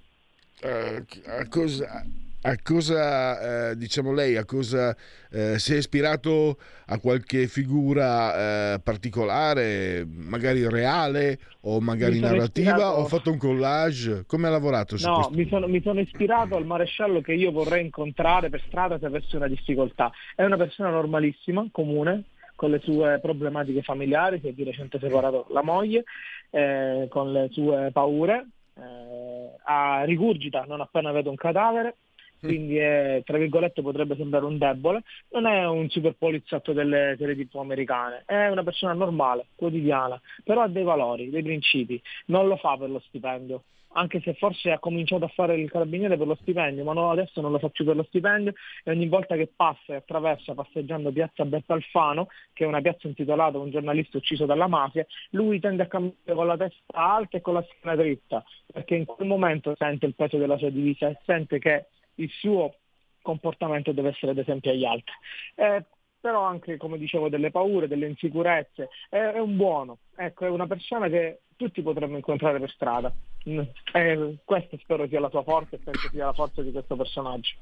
uh, 0.63 1.49
cosa, 1.49 2.05
a 2.47 2.57
cosa, 2.63 3.71
eh, 3.71 3.77
diciamo 3.77 4.13
lei, 4.13 4.37
a 4.37 4.45
cosa 4.45 4.95
eh, 5.31 5.59
si 5.59 5.73
è 5.73 5.79
ispirato 5.79 6.59
a 6.87 6.99
qualche 6.99 7.47
figura 7.47 8.75
eh, 8.75 8.81
particolare, 8.81 10.07
magari 10.07 10.69
reale 10.69 11.39
o 11.63 11.81
magari 11.81 12.21
narrativa, 12.21 12.73
ispirato... 12.73 12.97
o 12.97 13.05
ha 13.05 13.09
fatto 13.09 13.31
un 13.31 13.39
collage? 13.39 14.25
Come 14.27 14.49
ha 14.49 14.51
lavorato 14.51 14.97
no, 15.01 15.15
questo? 15.15 15.33
Mi 15.33 15.49
sono, 15.49 15.67
mi 15.69 15.81
sono 15.81 16.01
ispirato 16.01 16.55
al 16.57 16.67
maresciallo 16.67 17.23
che 17.23 17.33
io 17.33 17.51
vorrei 17.51 17.83
incontrare 17.83 18.51
per 18.51 18.63
strada 18.67 18.99
se 18.99 19.07
avessi 19.07 19.37
una 19.37 19.49
difficoltà. 19.49 20.13
È 20.35 20.45
una 20.45 20.59
persona 20.59 20.91
normalissima, 20.91 21.67
comune, 21.73 22.25
con 22.57 22.71
le 22.71 22.81
sue 22.81 23.21
problematiche 23.23 23.81
familiari, 23.81 24.41
si 24.41 24.49
è 24.49 24.53
di 24.53 24.65
recente 24.65 24.99
separato 24.99 25.47
la 25.49 25.63
moglie, 25.63 26.05
eh, 26.51 27.07
con 27.09 27.33
le 27.33 27.49
sue 27.53 27.89
paure, 27.91 28.47
eh, 28.77 29.51
a 29.65 30.05
rigurgita 30.05 30.65
non 30.69 30.83
appena 30.83 31.11
vede 31.11 31.31
un 31.31 31.37
cadavere, 31.37 31.97
quindi 32.45 32.77
è, 32.77 33.23
tra 33.25 33.39
virgolette 33.39 33.83
potrebbe 33.83 34.17
sembrare 34.17 34.45
un 34.45 34.59
debole, 34.59 35.03
non 35.31 35.47
è 35.47 35.67
un 35.67 35.89
super 35.89 36.15
poliziotto 36.17 36.73
delle 36.73 37.17
serie 37.19 37.37
tv 37.37 37.59
americane, 37.59 38.23
è 38.27 38.49
una 38.49 38.63
persona 38.63 38.93
normale, 38.93 39.47
quotidiana, 39.55 40.21
però 40.43 40.63
ha 40.63 40.69
dei 40.69 40.85
valori, 40.85 41.31
dei 41.31 41.43
principi, 41.43 42.01
non 42.27 42.47
lo 42.47 42.57
fa 42.57 42.77
per 42.77 42.91
lo 42.91 43.01
stipendio, 43.01 43.63
anche 43.95 44.21
se 44.21 44.35
forse 44.35 44.71
ha 44.71 44.79
cominciato 44.79 45.25
a 45.25 45.29
fare 45.29 45.57
il 45.57 45.71
carabiniere 45.71 46.17
per 46.17 46.27
lo 46.27 46.37
stipendio, 46.41 46.85
ma 46.85 46.93
no, 46.93 47.11
adesso 47.11 47.41
non 47.41 47.53
lo 47.53 47.59
fa 47.59 47.69
più 47.69 47.85
per 47.85 47.97
lo 47.97 48.03
stipendio. 48.05 48.53
E 48.83 48.91
ogni 48.91 49.09
volta 49.09 49.37
che 49.37 49.51
passa 49.55 49.93
e 49.93 49.97
attraversa 49.97 50.55
passeggiando 50.55 51.13
piazza 51.13 51.45
Bertalfano, 51.45 52.29
che 52.53 52.65
è 52.65 52.67
una 52.67 52.81
piazza 52.81 53.07
intitolata 53.07 53.57
a 53.57 53.61
un 53.61 53.71
giornalista 53.71 54.19
ucciso 54.19 54.47
dalla 54.47 54.67
mafia, 54.67 55.07
lui 55.31 55.61
tende 55.61 55.85
a 55.85 55.87
camminare 55.87 56.35
con 56.35 56.47
la 56.47 56.57
testa 56.57 56.93
alta 56.93 57.37
e 57.37 57.41
con 57.41 57.55
la 57.55 57.63
schiena 57.63 57.97
dritta, 57.97 58.45
perché 58.73 58.97
in 58.97 59.05
quel 59.05 59.29
momento 59.29 59.75
sente 59.77 60.07
il 60.07 60.15
peso 60.15 60.39
della 60.39 60.59
sua 60.59 60.71
divisa 60.71 61.09
e 61.09 61.19
sente 61.25 61.59
che 61.59 61.87
il 62.17 62.31
suo 62.31 62.75
comportamento 63.23 63.93
deve 63.93 64.11
essere 64.11 64.33
ad 64.33 64.39
esempio 64.39 64.71
agli 64.71 64.85
altri. 64.85 65.15
Eh, 65.55 65.85
però 66.21 66.43
anche, 66.43 66.79
come 66.79 66.97
dicevo, 66.97 67.29
delle 67.29 67.51
paure, 67.51 67.89
delle 67.89 68.07
insicurezze, 68.07 68.89
è, 69.11 69.17
è, 69.17 69.39
un 69.39 69.57
buono, 69.57 69.99
ecco, 70.17 70.47
è 70.47 70.49
una 70.49 70.67
persona 70.67 71.09
che 71.09 71.41
tutti 71.57 71.83
potremmo 71.83 72.17
incontrare 72.17 72.59
per 72.59 72.71
strada. 72.71 73.15
Eh, 73.45 74.37
questa 74.43 74.77
spero 74.79 75.07
sia 75.07 75.21
la 75.21 75.29
sua 75.29 75.43
forza 75.43 75.77
e 75.77 75.81
penso 75.81 76.09
sia 76.11 76.25
la 76.25 76.33
forza 76.33 76.63
di 76.63 76.73
questo 76.73 76.97
personaggio. 76.97 77.55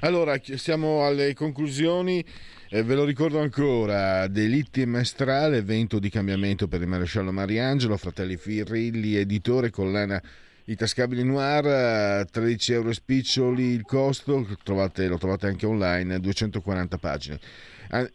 Allora, 0.00 0.38
siamo 0.40 1.04
alle 1.04 1.34
conclusioni. 1.34 2.24
Eh, 2.68 2.82
ve 2.82 2.94
lo 2.94 3.04
ricordo 3.04 3.40
ancora, 3.40 4.28
Delitti 4.28 4.82
e 4.82 4.86
Maestrale, 4.86 5.56
evento 5.56 5.98
di 5.98 6.10
cambiamento 6.10 6.68
per 6.68 6.80
il 6.80 6.86
maresciallo 6.86 7.32
Mariangelo, 7.32 7.96
Fratelli 7.96 8.36
Firrilli, 8.36 9.16
editore, 9.16 9.70
collana 9.70 10.22
i 10.68 10.74
tascabili 10.74 11.22
noir 11.22 12.26
13 12.28 12.72
euro 12.72 12.92
spiccioli 12.92 13.62
il 13.62 13.82
costo 13.82 14.44
trovate, 14.64 15.06
lo 15.06 15.16
trovate 15.16 15.46
anche 15.46 15.64
online 15.64 16.18
240 16.18 16.98
pagine. 16.98 17.38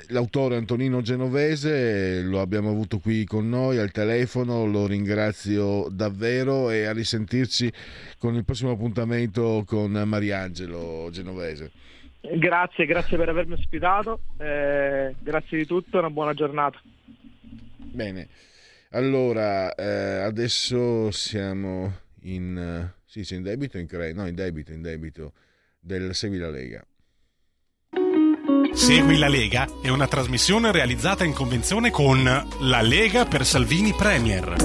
L'autore 0.09 0.57
Antonino 0.57 0.99
Genovese 1.01 2.21
lo 2.23 2.41
abbiamo 2.41 2.69
avuto 2.69 2.99
qui 2.99 3.23
con 3.23 3.47
noi 3.47 3.77
al 3.77 3.91
telefono 3.91 4.65
lo 4.65 4.85
ringrazio 4.85 5.87
davvero 5.89 6.69
e 6.69 6.83
a 6.83 6.91
risentirci 6.91 7.71
con 8.17 8.35
il 8.35 8.43
prossimo 8.43 8.71
appuntamento 8.71 9.63
con 9.65 9.91
Mariangelo 9.91 11.07
Genovese. 11.09 11.71
Grazie 12.19 12.85
grazie 12.85 13.15
per 13.15 13.29
avermi 13.29 13.53
ospitato 13.53 14.19
eh, 14.37 15.15
grazie 15.19 15.57
di 15.57 15.65
tutto 15.65 15.99
una 15.99 16.09
buona 16.09 16.33
giornata. 16.33 16.77
Bene 17.77 18.27
allora 18.89 19.73
eh, 19.73 20.21
adesso 20.21 21.11
siamo 21.11 22.00
in, 22.21 22.91
sì, 23.05 23.23
sì, 23.23 23.35
in 23.35 23.43
debito 23.43 23.77
in 23.77 23.87
credito, 23.87 24.21
no, 24.21 24.27
in 24.27 24.35
debito, 24.35 24.71
in 24.71 24.81
debito 24.81 25.33
del 25.79 26.13
Segui 26.13 26.37
la 26.37 26.49
Lega. 26.49 26.85
Segui 28.73 29.17
la 29.17 29.27
Lega 29.27 29.67
è 29.81 29.89
una 29.89 30.07
trasmissione 30.07 30.71
realizzata 30.71 31.23
in 31.23 31.33
convenzione 31.33 31.91
con 31.91 32.23
La 32.23 32.81
Lega 32.81 33.25
per 33.25 33.45
Salvini 33.45 33.93
Premier. 33.93 34.55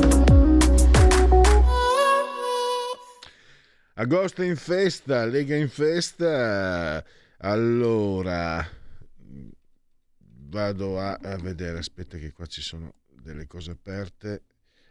Agosto 3.95 4.43
in 4.43 4.57
festa, 4.57 5.25
Lega 5.25 5.57
in 5.57 5.69
festa. 5.69 7.05
Allora, 7.39 8.67
vado 10.49 11.01
a, 11.01 11.15
a 11.15 11.37
vedere, 11.37 11.79
aspetta 11.79 12.19
che 12.19 12.33
qua 12.33 12.47
ci 12.47 12.61
sono 12.61 12.95
delle 13.09 13.47
cose 13.47 13.73
aperte. 13.73 14.43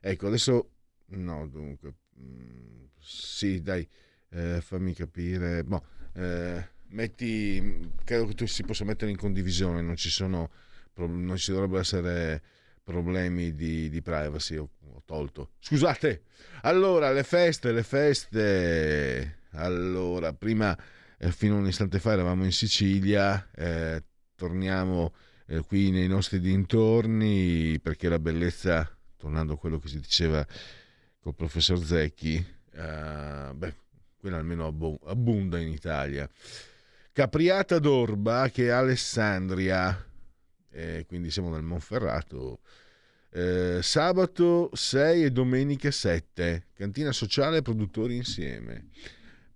Ecco, 0.01 0.27
adesso 0.27 0.69
no, 1.07 1.47
dunque, 1.47 1.93
sì, 2.99 3.61
dai, 3.61 3.87
eh, 4.29 4.61
fammi 4.61 4.93
capire. 4.93 5.63
Boh, 5.63 5.83
eh, 6.13 6.67
metti, 6.89 7.91
credo 8.03 8.27
che 8.27 8.33
tu 8.33 8.45
si 8.45 8.63
possa 8.63 8.85
mettere 8.85 9.11
in 9.11 9.17
condivisione, 9.17 9.81
non 9.81 9.95
ci 9.95 10.09
sono, 10.09 10.49
non 10.95 11.35
ci 11.37 11.51
dovrebbero 11.51 11.79
essere 11.79 12.41
problemi 12.83 13.53
di, 13.55 13.89
di 13.89 14.01
privacy. 14.01 14.55
Ho, 14.55 14.69
ho, 14.79 15.01
tolto. 15.05 15.51
Scusate. 15.59 16.23
Allora, 16.61 17.11
le 17.11 17.23
feste, 17.23 17.71
le 17.71 17.83
feste. 17.83 19.39
Allora, 19.51 20.33
prima, 20.33 20.77
eh, 21.17 21.31
fino 21.31 21.55
a 21.55 21.59
un 21.59 21.67
istante 21.67 21.99
fa, 21.99 22.13
eravamo 22.13 22.43
in 22.45 22.51
Sicilia. 22.51 23.49
Eh, 23.53 24.03
torniamo 24.35 25.13
eh, 25.47 25.61
qui 25.61 25.91
nei 25.91 26.07
nostri 26.07 26.39
dintorni 26.39 27.79
perché 27.79 28.09
la 28.09 28.19
bellezza, 28.19 28.89
tornando 29.17 29.53
a 29.53 29.57
quello 29.57 29.79
che 29.79 29.87
si 29.87 29.99
diceva 29.99 30.45
col 31.25 31.33
professor 31.33 31.83
Zecchi, 31.83 32.35
eh, 32.35 33.51
beh, 33.51 33.73
quella 34.15 34.37
almeno 34.37 34.67
abbonda 35.05 35.57
in 35.57 35.69
Italia. 35.69 36.29
Capriata 37.11 37.79
d'Orba 37.79 38.51
che 38.53 38.65
è 38.65 38.69
Alessandria, 38.69 40.05
eh, 40.69 41.03
quindi 41.07 41.31
siamo 41.31 41.49
nel 41.49 41.63
Monferrato. 41.63 42.59
Eh, 43.31 43.79
sabato 43.81 44.69
6 44.71 45.23
e 45.23 45.31
domenica 45.31 45.89
7, 45.89 46.67
cantina 46.75 47.11
sociale 47.11 47.63
produttori 47.63 48.15
insieme. 48.15 48.89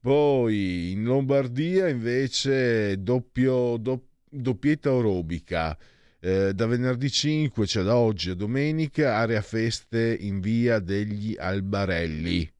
Poi 0.01 0.89
in 0.93 1.03
Lombardia 1.03 1.87
invece 1.87 2.99
doppio, 2.99 3.77
do, 3.77 4.07
doppietta 4.27 4.91
orobica 4.91 5.77
Eh, 6.21 6.53
da 6.53 6.65
venerdì 6.65 7.09
5, 7.09 7.65
cioè 7.65 7.83
da 7.83 7.95
oggi 7.95 8.31
a 8.31 8.35
domenica, 8.35 9.15
area 9.15 9.41
feste 9.41 10.17
in 10.19 10.41
via 10.41 10.79
degli 10.79 11.35
Albarelli. 11.37 12.51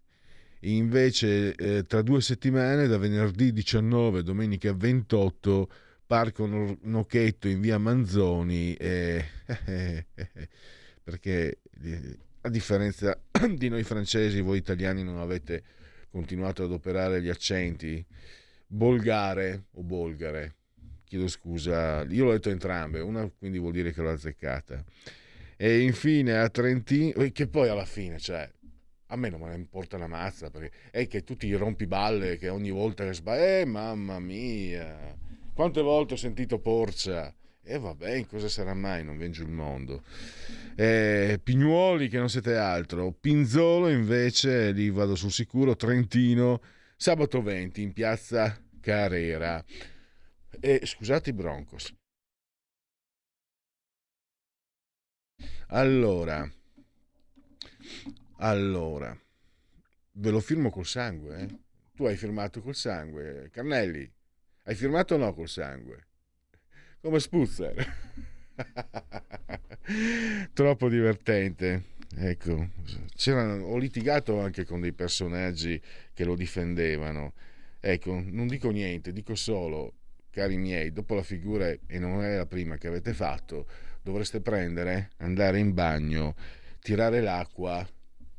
Invece 0.62 1.56
eh, 1.56 1.86
tra 1.86 2.02
due 2.02 2.22
settimane, 2.22 2.88
da 2.88 2.98
venerdì 2.98 3.52
19 3.52 4.24
domenica 4.24 4.74
28, 4.74 5.70
Parco 6.06 6.46
Nocchetto 6.82 7.48
in 7.48 7.62
via 7.62 7.78
Manzoni, 7.78 8.74
eh, 8.76 9.26
perché 11.04 11.60
eh, 11.84 12.18
a 12.42 12.50
differenza 12.50 13.18
di 13.56 13.70
noi 13.70 13.84
francesi, 13.84 14.42
voi 14.42 14.58
italiani 14.58 15.04
non 15.04 15.18
avete 15.18 15.64
continuato 16.10 16.64
ad 16.64 16.72
operare 16.72 17.22
gli 17.22 17.30
accenti 17.30 18.04
volgare 18.68 19.66
o 19.74 19.84
bolgare. 19.84 20.56
Chiedo 21.10 21.28
scusa, 21.28 22.04
io 22.04 22.26
l'ho 22.26 22.34
detto 22.34 22.52
entrambe, 22.52 23.00
una 23.00 23.28
quindi 23.36 23.58
vuol 23.58 23.72
dire 23.72 23.92
che 23.92 24.04
l'ho 24.04 24.12
azzeccata. 24.12 24.84
E 25.58 25.80
infine 25.80 26.38
a 26.38 26.48
Trentino, 26.50 27.28
che 27.32 27.48
poi 27.48 27.68
alla 27.68 27.86
fine, 27.86 28.20
cioè, 28.20 28.48
a 29.08 29.16
me 29.16 29.30
non 29.30 29.42
me 29.42 29.48
ne 29.48 29.56
importa 29.56 29.96
una 29.96 30.06
mazza, 30.06 30.52
perché 30.52 30.72
è 30.92 31.08
che 31.08 31.24
tu 31.24 31.36
ti 31.36 31.52
rompi 31.56 31.88
balle, 31.88 32.38
che 32.38 32.50
ogni 32.50 32.70
volta 32.70 33.06
che 33.06 33.14
sbagli, 33.14 33.42
eh 33.42 33.66
mamma 33.66 34.20
mia, 34.20 35.18
quante 35.56 35.82
volte 35.82 36.14
ho 36.14 36.18
sentito 36.18 36.60
Porcia, 36.60 37.34
e 37.64 37.74
eh, 37.74 37.80
vabbè, 37.80 38.28
cosa 38.28 38.48
sarà 38.48 38.76
mai, 38.76 39.04
non 39.04 39.18
vengo 39.18 39.42
il 39.42 39.50
mondo. 39.50 40.04
Eh, 40.76 41.40
Pignuoli, 41.42 42.08
che 42.08 42.20
non 42.20 42.30
siete 42.30 42.56
altro, 42.56 43.12
Pinzolo 43.12 43.90
invece, 43.90 44.72
lì 44.74 44.92
vado 44.92 45.16
sul 45.16 45.32
sicuro, 45.32 45.76
Trentino, 45.76 46.62
sabato 46.96 47.42
20 47.42 47.82
in 47.82 47.94
piazza 47.94 48.56
Carrera. 48.80 49.66
E 50.62 50.86
scusate 50.86 51.30
i 51.30 51.34
Broncos. 51.34 51.94
Allora, 55.68 56.52
allora, 58.38 59.18
ve 60.14 60.30
lo 60.32 60.42
firmo 60.42 60.70
col 60.70 60.86
sangue. 60.86 61.40
Eh? 61.40 61.60
Tu 61.94 62.06
hai 62.06 62.18
firmato 62.18 62.62
col 62.62 62.76
sangue, 62.76 63.50
Carnelli. 63.52 64.12
Hai 64.64 64.76
firmato 64.76 65.16
o 65.16 65.18
no 65.18 65.34
col 65.34 65.48
sangue? 65.48 66.08
Come 67.00 67.20
Spuzzer. 67.20 67.76
Troppo 70.52 70.90
divertente. 70.90 71.98
Ecco, 72.18 72.70
ho 73.64 73.78
litigato 73.78 74.40
anche 74.40 74.66
con 74.66 74.82
dei 74.82 74.94
personaggi 74.94 75.82
che 76.14 76.26
lo 76.26 76.36
difendevano. 76.36 77.34
Ecco, 77.80 78.22
non 78.26 78.48
dico 78.48 78.72
niente, 78.72 79.14
dico 79.14 79.36
solo, 79.36 79.99
cari 80.30 80.58
miei, 80.58 80.92
dopo 80.92 81.16
la 81.16 81.24
figura, 81.24 81.68
e 81.68 82.00
non 82.00 82.24
è 82.24 82.36
la 82.36 82.46
prima 82.46 82.78
che 82.78 82.88
avete 82.88 83.14
fatto, 83.14 83.68
dovreste 84.02 84.42
prendere, 84.42 85.12
andare 85.18 85.60
in 85.60 85.74
bagno, 85.74 86.36
tirare 86.82 87.22
l'acqua, 87.22 87.88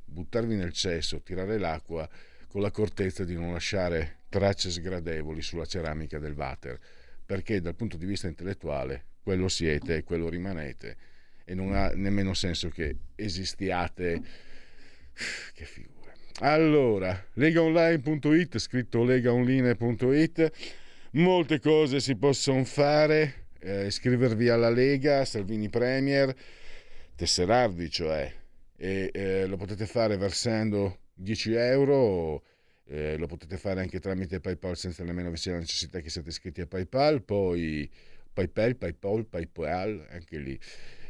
buttarvi 0.05 0.57
nel 0.57 0.73
cesso, 0.73 1.21
tirare 1.23 1.59
l'acqua 1.59 2.09
con 2.49 2.63
l'accortezza 2.63 3.25
di 3.25 3.35
non 3.35 3.53
lasciare 3.53 4.19
tracce 4.29 4.71
sgradevoli 4.71 5.43
sulla 5.43 5.67
ceramica 5.67 6.19
del 6.19 6.35
water, 6.35 6.79
perché 7.25 7.61
dal 7.61 7.77
punto 7.77 7.97
di 7.97 8.07
vista 8.07 8.27
intellettuale 8.27 9.05
quello 9.23 9.49
siete 9.49 9.97
e 9.97 10.05
quello 10.05 10.29
rimanete 10.29 10.97
e 11.51 11.55
non 11.55 11.75
ha 11.75 11.91
nemmeno 11.95 12.33
senso 12.33 12.69
che 12.69 12.97
esistiate. 13.17 14.23
Che 15.53 15.65
figura. 15.65 16.13
Allora, 16.39 17.27
legaonline.it, 17.35 18.59
scritto 18.59 19.05
legaonline.it, 19.05 20.53
molte 21.13 21.59
cose 21.59 22.01
si 22.01 22.17
possono 22.17 22.65
fare, 22.65 23.47
eh, 23.61 23.87
iscrivervi 23.87 24.49
alla 24.49 24.71
Lega, 24.71 25.25
Salvini 25.25 25.69
Premier, 25.69 26.35
tesserarvi 27.17 27.91
cioè, 27.91 28.33
e 28.77 29.11
eh, 29.13 29.47
lo 29.47 29.57
potete 29.57 29.87
fare 29.87 30.17
versando 30.17 31.01
10 31.15 31.53
euro, 31.55 32.45
eh, 32.87 33.17
lo 33.17 33.27
potete 33.27 33.57
fare 33.57 33.81
anche 33.81 33.99
tramite 33.99 34.41
PayPal 34.41 34.77
senza 34.77 35.05
nemmeno 35.05 35.31
vi 35.31 35.37
sia 35.37 35.53
la 35.53 35.59
necessità 35.59 36.01
che 36.01 36.11
siate 36.11 36.29
iscritti 36.29 36.61
a 36.61 36.67
PayPal, 36.67 37.23
poi 37.23 37.91
PayPal, 38.33 38.77
PayPal, 38.77 39.27
PayPal, 39.27 40.07
anche 40.11 40.39
lì. 40.39 40.59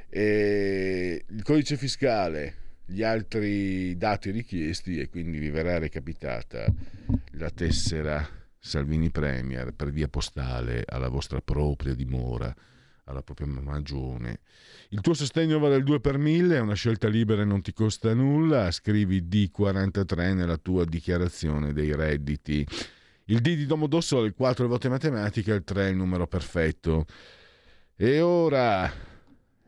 E 0.09 1.25
il 1.29 1.43
codice 1.43 1.77
fiscale, 1.77 2.55
gli 2.87 3.03
altri 3.03 3.97
dati 3.97 4.31
richiesti 4.31 4.99
e 4.99 5.09
quindi 5.09 5.39
vi 5.39 5.51
verrà 5.51 5.79
recapitata 5.79 6.67
la 7.33 7.51
tessera 7.51 8.40
Salvini 8.61 9.11
Premier 9.11 9.73
per 9.73 9.91
via 9.91 10.07
postale 10.07 10.85
alla 10.87 11.09
vostra 11.09 11.41
propria 11.41 11.95
dimora, 11.95 12.55
alla 13.05 13.23
propria 13.23 13.47
magione. 13.47 14.41
Il 14.91 15.01
tuo 15.01 15.15
sostegno 15.15 15.59
vale 15.59 15.77
il 15.77 15.85
2 15.85 16.01
per 16.01 16.19
1000, 16.19 16.57
è 16.57 16.61
una 16.61 16.75
scelta 16.75 17.09
libera 17.09 17.43
e 17.43 17.47
non 17.47 17.63
ti 17.63 17.73
costa 17.73 18.13
nulla, 18.15 18.71
scrivi 18.71 19.23
D43 19.23 20.35
nella 20.35 20.59
tua 20.59 20.85
dichiarazione 20.85 21.73
dei 21.73 21.95
redditi. 21.95 22.67
Il 23.25 23.41
D 23.41 23.55
di 23.57 23.67
Domodossola, 23.67 24.27
il 24.27 24.35
4 24.35 24.65
le 24.65 24.69
volte 24.69 24.89
matematica, 24.89 25.55
il 25.55 25.65
3 25.65 25.87
è 25.87 25.91
il 25.91 25.97
numero 25.97 26.27
perfetto. 26.27 27.07
E 27.97 28.21
ora 28.21 29.09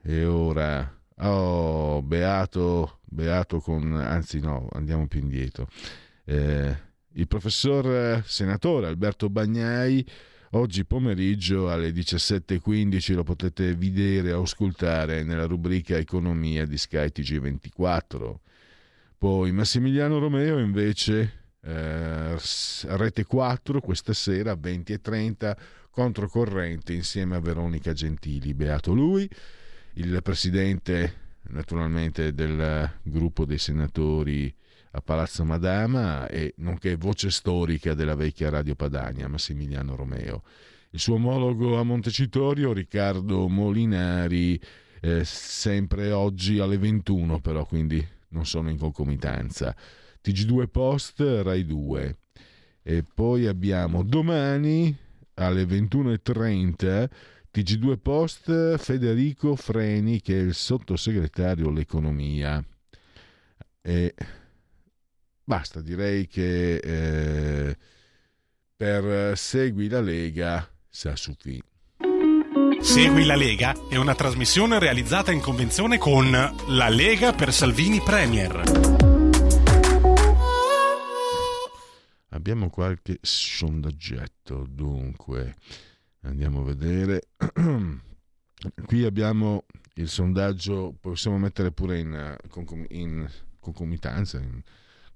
e 0.04 0.24
ora, 0.24 1.00
oh, 1.18 2.02
beato, 2.02 2.98
beato 3.04 3.60
con, 3.60 3.94
anzi 3.94 4.40
no, 4.40 4.68
andiamo 4.72 5.06
più 5.06 5.20
indietro. 5.20 5.68
Eh, 6.24 6.76
il 7.14 7.28
professor 7.28 8.22
senatore 8.24 8.86
Alberto 8.86 9.28
Bagnai 9.28 10.04
oggi 10.50 10.84
pomeriggio 10.84 11.70
alle 11.70 11.90
17.15 11.90 13.14
lo 13.14 13.22
potete 13.22 13.74
vedere 13.74 14.32
o 14.32 14.42
ascoltare 14.42 15.22
nella 15.22 15.46
rubrica 15.46 15.96
Economia 15.96 16.66
di 16.66 16.76
Sky 16.76 17.06
TG24. 17.06 18.34
Poi 19.18 19.52
Massimiliano 19.52 20.18
Romeo 20.18 20.58
invece 20.58 21.40
eh, 21.60 22.36
rete 22.86 23.24
4 23.24 23.80
questa 23.80 24.12
sera 24.12 24.54
20.30 24.54 25.56
controcorrente 25.90 26.92
insieme 26.92 27.36
a 27.36 27.40
Veronica 27.40 27.92
Gentili. 27.92 28.54
Beato 28.54 28.92
lui 28.92 29.28
il 29.94 30.20
presidente 30.22 31.20
naturalmente 31.50 32.32
del 32.32 32.90
gruppo 33.02 33.44
dei 33.44 33.58
senatori 33.58 34.54
a 34.92 35.00
Palazzo 35.00 35.44
Madama 35.44 36.28
e 36.28 36.54
nonché 36.58 36.96
voce 36.96 37.30
storica 37.30 37.94
della 37.94 38.14
vecchia 38.14 38.50
Radio 38.50 38.74
Padania, 38.74 39.28
Massimiliano 39.28 39.96
Romeo. 39.96 40.42
Il 40.90 41.00
suo 41.00 41.14
omologo 41.14 41.78
a 41.78 41.82
Montecitorio, 41.82 42.74
Riccardo 42.74 43.48
Molinari, 43.48 44.60
eh, 45.00 45.24
sempre 45.24 46.12
oggi 46.12 46.58
alle 46.58 46.76
21 46.76 47.40
però, 47.40 47.64
quindi 47.64 48.06
non 48.28 48.44
sono 48.44 48.68
in 48.68 48.76
concomitanza. 48.76 49.74
TG2 50.22 50.68
Post, 50.68 51.20
Rai 51.42 51.64
2. 51.64 52.16
E 52.82 53.02
poi 53.02 53.46
abbiamo 53.46 54.02
domani 54.02 54.94
alle 55.34 55.64
21.30 55.64 57.08
TG2 57.54 57.98
Post 57.98 58.76
Federico 58.76 59.56
Freni 59.56 60.20
che 60.20 60.38
è 60.38 60.42
il 60.42 60.54
sottosegretario 60.54 61.68
all'economia 61.68 62.62
e 63.80 64.14
basta 65.52 65.82
direi 65.82 66.26
che 66.28 66.76
eh, 66.76 67.76
per 68.74 69.36
Segui 69.36 69.86
la 69.86 70.00
Lega 70.00 70.66
sa 70.88 71.12
chi 71.12 71.62
Segui 72.80 73.26
la 73.26 73.36
Lega 73.36 73.74
è 73.90 73.96
una 73.96 74.14
trasmissione 74.14 74.78
realizzata 74.78 75.30
in 75.30 75.40
convenzione 75.40 75.98
con 75.98 76.30
La 76.30 76.88
Lega 76.88 77.34
per 77.34 77.52
Salvini 77.52 78.00
Premier. 78.00 78.62
Abbiamo 82.30 82.70
qualche 82.70 83.18
sondaggetto, 83.20 84.66
dunque. 84.66 85.56
Andiamo 86.22 86.62
a 86.62 86.64
vedere. 86.64 87.28
Qui 88.86 89.04
abbiamo 89.04 89.66
il 89.96 90.08
sondaggio, 90.08 90.96
possiamo 90.98 91.36
mettere 91.36 91.72
pure 91.72 91.98
in, 91.98 92.36
in 92.88 93.30
concomitanza, 93.60 94.38
in 94.38 94.62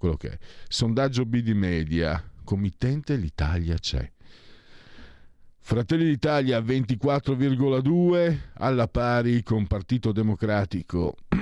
quello 0.07 0.17
che 0.17 0.31
è. 0.31 0.39
Sondaggio 0.69 1.27
B 1.27 1.41
di 1.41 1.55
media, 1.55 2.23
committente 2.45 3.17
l'Italia 3.17 3.77
c'è. 3.77 4.09
Fratelli 5.59 6.05
d'Italia 6.05 6.61
24,2 6.61 8.39
alla 8.55 8.87
pari 8.87 9.43
con 9.43 9.67
Partito 9.67 10.13
Democratico. 10.13 11.17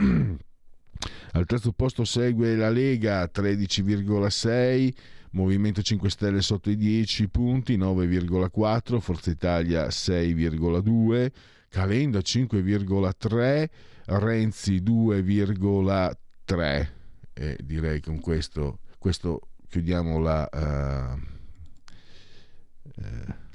Al 1.32 1.44
terzo 1.44 1.72
posto 1.72 2.04
segue 2.04 2.56
la 2.56 2.70
Lega 2.70 3.24
13,6 3.24 4.94
Movimento 5.32 5.82
5 5.82 6.08
Stelle 6.08 6.40
sotto 6.40 6.70
i 6.70 6.76
10 6.76 7.28
punti, 7.28 7.76
9,4, 7.76 9.00
Forza 9.00 9.32
Italia 9.32 9.88
6,2, 9.88 11.30
Calenda 11.68 12.20
5,3, 12.20 13.68
Renzi 14.06 14.80
2,3. 14.80 17.03
E 17.34 17.58
direi 17.62 18.00
con 18.00 18.20
questo, 18.20 18.78
questo 18.98 19.48
chiudiamo 19.68 20.18
la, 20.20 20.48
uh, 20.52 21.18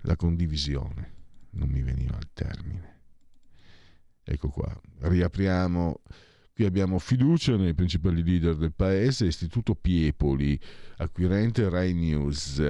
la 0.01 0.15
condivisione. 0.18 1.18
Non 1.51 1.69
mi 1.69 1.81
veniva 1.81 2.15
al 2.15 2.27
termine. 2.34 2.97
Ecco 4.23 4.49
qua, 4.49 4.80
riapriamo. 4.99 6.01
Qui 6.53 6.65
abbiamo 6.65 6.99
fiducia 6.99 7.56
nei 7.56 7.73
principali 7.73 8.22
leader 8.22 8.56
del 8.57 8.73
paese, 8.73 9.26
Istituto 9.26 9.76
Piepoli, 9.76 10.60
acquirente 10.97 11.69
Rai 11.69 11.93
News. 11.93 12.61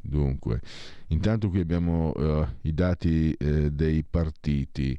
Dunque, 0.00 0.60
intanto 1.08 1.48
qui 1.48 1.60
abbiamo 1.60 2.12
uh, 2.14 2.46
i 2.62 2.74
dati 2.74 3.34
uh, 3.40 3.70
dei 3.70 4.04
partiti. 4.04 4.98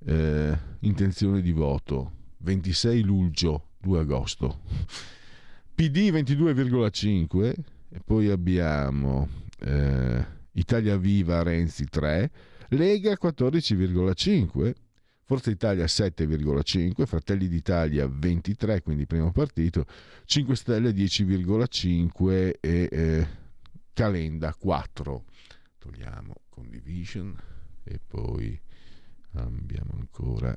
Uh, 0.00 0.56
intenzione 0.80 1.40
di 1.40 1.52
voto 1.52 2.12
26 2.38 3.02
luglio 3.02 3.67
2 3.80 3.98
agosto 3.98 4.60
PD 5.74 6.10
22,5 6.10 7.54
e 7.90 8.00
poi 8.04 8.28
abbiamo 8.30 9.28
Italia 10.52 10.96
Viva 10.96 11.42
Renzi 11.42 11.86
3 11.86 12.30
Lega 12.68 13.16
14,5 13.20 14.72
Forza 15.28 15.50
Italia 15.50 15.84
7,5, 15.84 17.04
Fratelli 17.04 17.48
d'Italia 17.48 18.08
23, 18.08 18.80
quindi 18.80 19.04
primo 19.04 19.30
partito, 19.30 19.84
5 20.24 20.56
Stelle 20.56 20.90
10,5 20.92 22.54
e 22.58 22.88
eh, 22.90 23.28
Calenda 23.92 24.54
4. 24.54 25.24
Togliamo 25.76 26.32
condivision 26.48 27.36
e 27.84 28.00
poi 28.06 28.58
abbiamo 29.32 29.96
ancora 29.98 30.56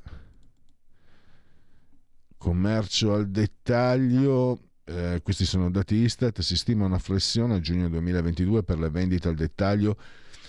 commercio 2.42 3.14
al 3.14 3.30
dettaglio. 3.30 4.58
Eh, 4.84 5.20
questi 5.22 5.44
sono 5.44 5.70
dati 5.70 5.94
Istat, 5.94 6.40
si 6.40 6.56
stima 6.56 6.84
una 6.84 6.98
flessione 6.98 7.54
a 7.54 7.60
giugno 7.60 7.88
2022 7.88 8.64
per 8.64 8.80
le 8.80 8.90
vendite 8.90 9.28
al 9.28 9.36
dettaglio 9.36 9.96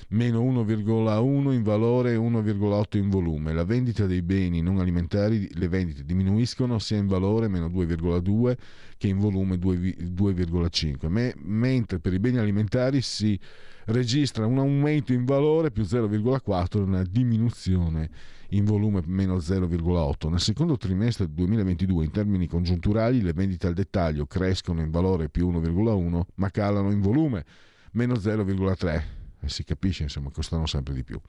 meno 0.10 0.42
1,1 0.42 1.54
in 1.54 1.62
valore 1.62 2.14
e 2.14 2.16
1,8 2.16 2.98
in 2.98 3.10
volume. 3.10 3.54
La 3.54 3.64
vendita 3.64 4.08
dei 4.08 4.24
beni 4.24 4.62
non 4.62 4.80
alimentari, 4.80 5.48
le 5.54 5.68
vendite 5.68 6.04
diminuiscono 6.04 6.80
sia 6.80 6.98
in 6.98 7.06
valore 7.06 7.48
meno 7.48 7.68
2,2 7.68 8.56
che 8.98 9.08
in 9.08 9.20
volume 9.20 9.58
2,5, 9.58 11.08
Me, 11.10 11.34
mentre 11.44 12.00
per 12.00 12.14
i 12.14 12.20
beni 12.20 12.40
alimentari 12.40 13.02
si 13.02 13.40
registra 13.86 14.46
un 14.46 14.60
aumento 14.60 15.14
in 15.14 15.26
valore 15.26 15.72
più 15.72 15.84
0,4 15.84 16.78
e 16.78 16.82
una 16.82 17.04
diminuzione 17.04 18.10
in 18.50 18.66
volume 18.66 19.02
meno 19.06 19.38
0,8. 19.38 20.30
Nel 20.30 20.40
secondo 20.40 20.78
trimestre 20.78 21.32
2022 21.32 22.06
in 22.06 22.12
termini 22.12 22.48
congiunturali 22.48 23.22
le 23.22 23.34
vendite 23.34 23.68
al 23.68 23.74
dettaglio 23.74 24.26
crescono 24.26 24.82
in 24.82 24.92
valore 24.92 25.30
più 25.30 25.50
1,1 25.50 26.22
ma 26.36 26.50
calano 26.50 26.92
in 26.92 27.02
volume 27.02 27.46
meno 27.94 28.14
0,3 28.14 29.04
e 29.42 29.50
si 29.50 29.64
capisce, 29.64 30.04
insomma, 30.04 30.30
costano 30.30 30.66
sempre 30.66 30.94
di 30.94 31.04
più. 31.04 31.20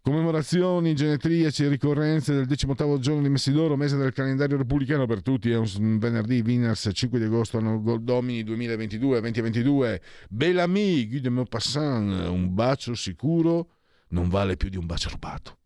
Commemorazioni, 0.00 0.96
genetriaci 0.96 1.64
e 1.64 1.68
ricorrenze 1.68 2.34
del 2.34 2.46
18 2.46 2.98
giorno 2.98 3.22
di 3.22 3.28
Messidoro, 3.28 3.76
mese 3.76 3.96
del 3.96 4.12
calendario 4.12 4.56
repubblicano 4.56 5.06
per 5.06 5.22
tutti, 5.22 5.48
è 5.50 5.56
un 5.56 5.98
venerdì, 6.00 6.40
Winners, 6.40 6.90
5 6.92 7.20
di 7.20 7.26
agosto, 7.26 7.58
anno 7.58 7.98
Domini 7.98 8.42
2022-2022. 8.42 10.00
Bellamy, 10.28 11.06
Guy 11.06 11.20
de 11.20 11.28
Maupassant, 11.28 12.28
un 12.28 12.52
bacio 12.52 12.96
sicuro 12.96 13.76
non 14.08 14.28
vale 14.28 14.56
più 14.56 14.68
di 14.68 14.76
un 14.76 14.86
bacio 14.86 15.08
rubato. 15.08 15.58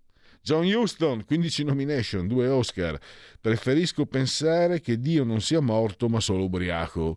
John 0.47 0.65
Huston, 0.65 1.25
15 1.25 1.65
nomination, 1.65 2.29
2 2.29 2.47
Oscar. 2.47 2.97
Preferisco 3.41 4.07
pensare 4.07 4.81
che 4.81 5.01
Dio 5.01 5.25
non 5.25 5.41
sia 5.41 5.59
morto 5.59 6.09
ma 6.09 6.21
solo 6.21 6.45
ubriaco. 6.45 7.17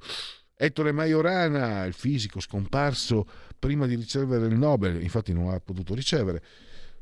Ettore 0.56 0.92
Majorana, 0.92 1.86
il 1.86 1.94
fisico 1.94 2.40
scomparso 2.40 3.28
prima 3.60 3.86
di 3.86 3.94
ricevere 3.94 4.48
il 4.48 4.58
Nobel, 4.58 5.04
infatti 5.04 5.32
non 5.32 5.52
l'ha 5.52 5.60
potuto 5.60 5.94
ricevere 5.94 6.42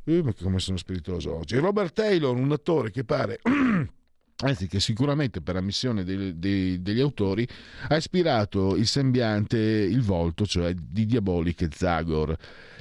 Uh, 0.08 0.34
come 0.42 0.60
sono 0.60 0.78
spiritoso 0.78 1.36
oggi. 1.36 1.58
Robert 1.58 1.94
Taylor, 1.94 2.34
un 2.34 2.50
attore 2.54 2.92
che 2.92 3.04
pare 3.04 3.42
anzi 4.40 4.68
che 4.68 4.80
sicuramente 4.80 5.42
per 5.42 5.58
ammissione 5.58 6.06
dei, 6.06 6.40
dei, 6.40 6.82
degli 6.82 7.02
autori 7.02 7.46
ha 7.90 7.96
ispirato 7.98 8.78
il 8.78 8.88
sembiante, 8.88 9.58
il 9.58 10.02
volto, 10.02 10.46
cioè 10.46 10.74
di 10.74 11.06
Diabolic 11.06 11.68
Zagor. 11.76 12.34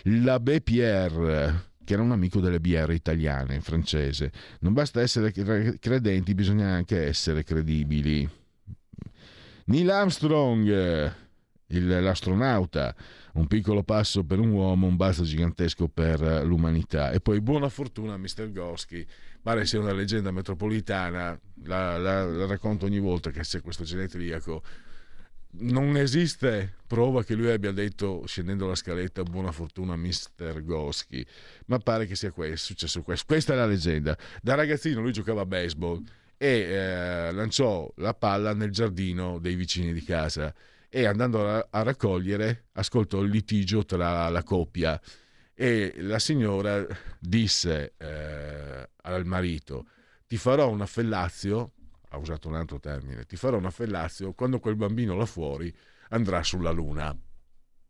L'abbé 0.05 0.60
Pierre, 0.60 1.74
che 1.86 1.94
era 1.94 2.02
un 2.02 2.10
amico 2.10 2.40
delle 2.40 2.60
biere 2.60 2.94
italiane 2.94 3.54
in 3.54 3.62
francese. 3.62 4.32
Non 4.60 4.72
basta 4.72 5.00
essere 5.00 5.32
credenti, 5.32 6.34
bisogna 6.34 6.66
anche 6.66 7.06
essere 7.06 7.44
credibili. 7.44 8.28
Neil 9.66 9.90
Armstrong, 9.90 11.14
il, 11.68 12.02
l'astronauta, 12.02 12.94
un 13.34 13.46
piccolo 13.46 13.84
passo 13.84 14.24
per 14.24 14.40
un 14.40 14.50
uomo, 14.50 14.88
un 14.88 14.96
balzo 14.96 15.22
gigantesco 15.22 15.86
per 15.86 16.20
l'umanità. 16.44 17.12
E 17.12 17.20
poi 17.20 17.40
buona 17.40 17.68
fortuna 17.68 18.14
a 18.14 18.18
Mr. 18.18 18.50
Goschi, 18.50 19.06
pare 19.40 19.64
sia 19.64 19.78
una 19.78 19.92
leggenda 19.92 20.32
metropolitana, 20.32 21.38
la, 21.62 21.98
la, 21.98 22.24
la 22.24 22.46
racconto 22.46 22.86
ogni 22.86 22.98
volta 22.98 23.30
che 23.30 23.40
c'è 23.40 23.60
questo 23.60 23.84
genetriaco. 23.84 24.62
Non 25.59 25.97
esiste 25.97 26.74
prova 26.87 27.24
che 27.24 27.35
lui 27.35 27.51
abbia 27.51 27.73
detto 27.73 28.24
scendendo 28.27 28.66
la 28.66 28.74
scaletta 28.74 29.23
buona 29.23 29.53
fortuna 29.53 29.97
Mr. 29.97 30.62
Goschi, 30.62 31.27
ma 31.66 31.78
pare 31.78 32.07
che 32.07 32.15
sia 32.15 32.31
questo, 32.31 32.66
successo 32.66 33.03
questo. 33.03 33.24
Questa 33.27 33.55
è 33.55 33.57
la 33.57 33.66
leggenda. 33.66 34.16
Da 34.43 34.55
ragazzino 34.55 35.01
lui 35.01 35.12
giocava 35.12 35.43
a 35.43 35.47
baseball 35.47 36.03
e 36.37 36.47
eh, 36.49 37.33
lanciò 37.33 37.91
la 37.97 38.12
palla 38.12 38.53
nel 38.53 38.70
giardino 38.70 39.39
dei 39.39 39.55
vicini 39.55 39.93
di 39.93 40.03
casa 40.03 40.55
e 40.89 41.07
andando 41.07 41.49
a, 41.49 41.66
a 41.70 41.83
raccogliere 41.83 42.66
ascoltò 42.73 43.23
il 43.23 43.31
litigio 43.31 43.85
tra 43.85 44.28
la 44.28 44.43
coppia 44.43 45.01
e 45.55 45.95
la 45.99 46.19
signora 46.19 46.87
disse 47.19 47.95
eh, 47.97 48.89
al 49.03 49.24
marito 49.24 49.87
ti 50.27 50.37
farò 50.37 50.69
un 50.69 50.83
affellazio 50.83 51.73
ha 52.11 52.19
usato 52.19 52.49
un 52.49 52.55
altro 52.55 52.78
termine 52.78 53.24
ti 53.24 53.37
farò 53.37 53.57
un 53.57 53.66
affellazio 53.66 54.33
quando 54.33 54.59
quel 54.59 54.77
bambino 54.77 55.15
là 55.16 55.27
fuori 55.27 55.74
andrà 56.11 56.43
sulla 56.43 56.70
luna 56.70 57.16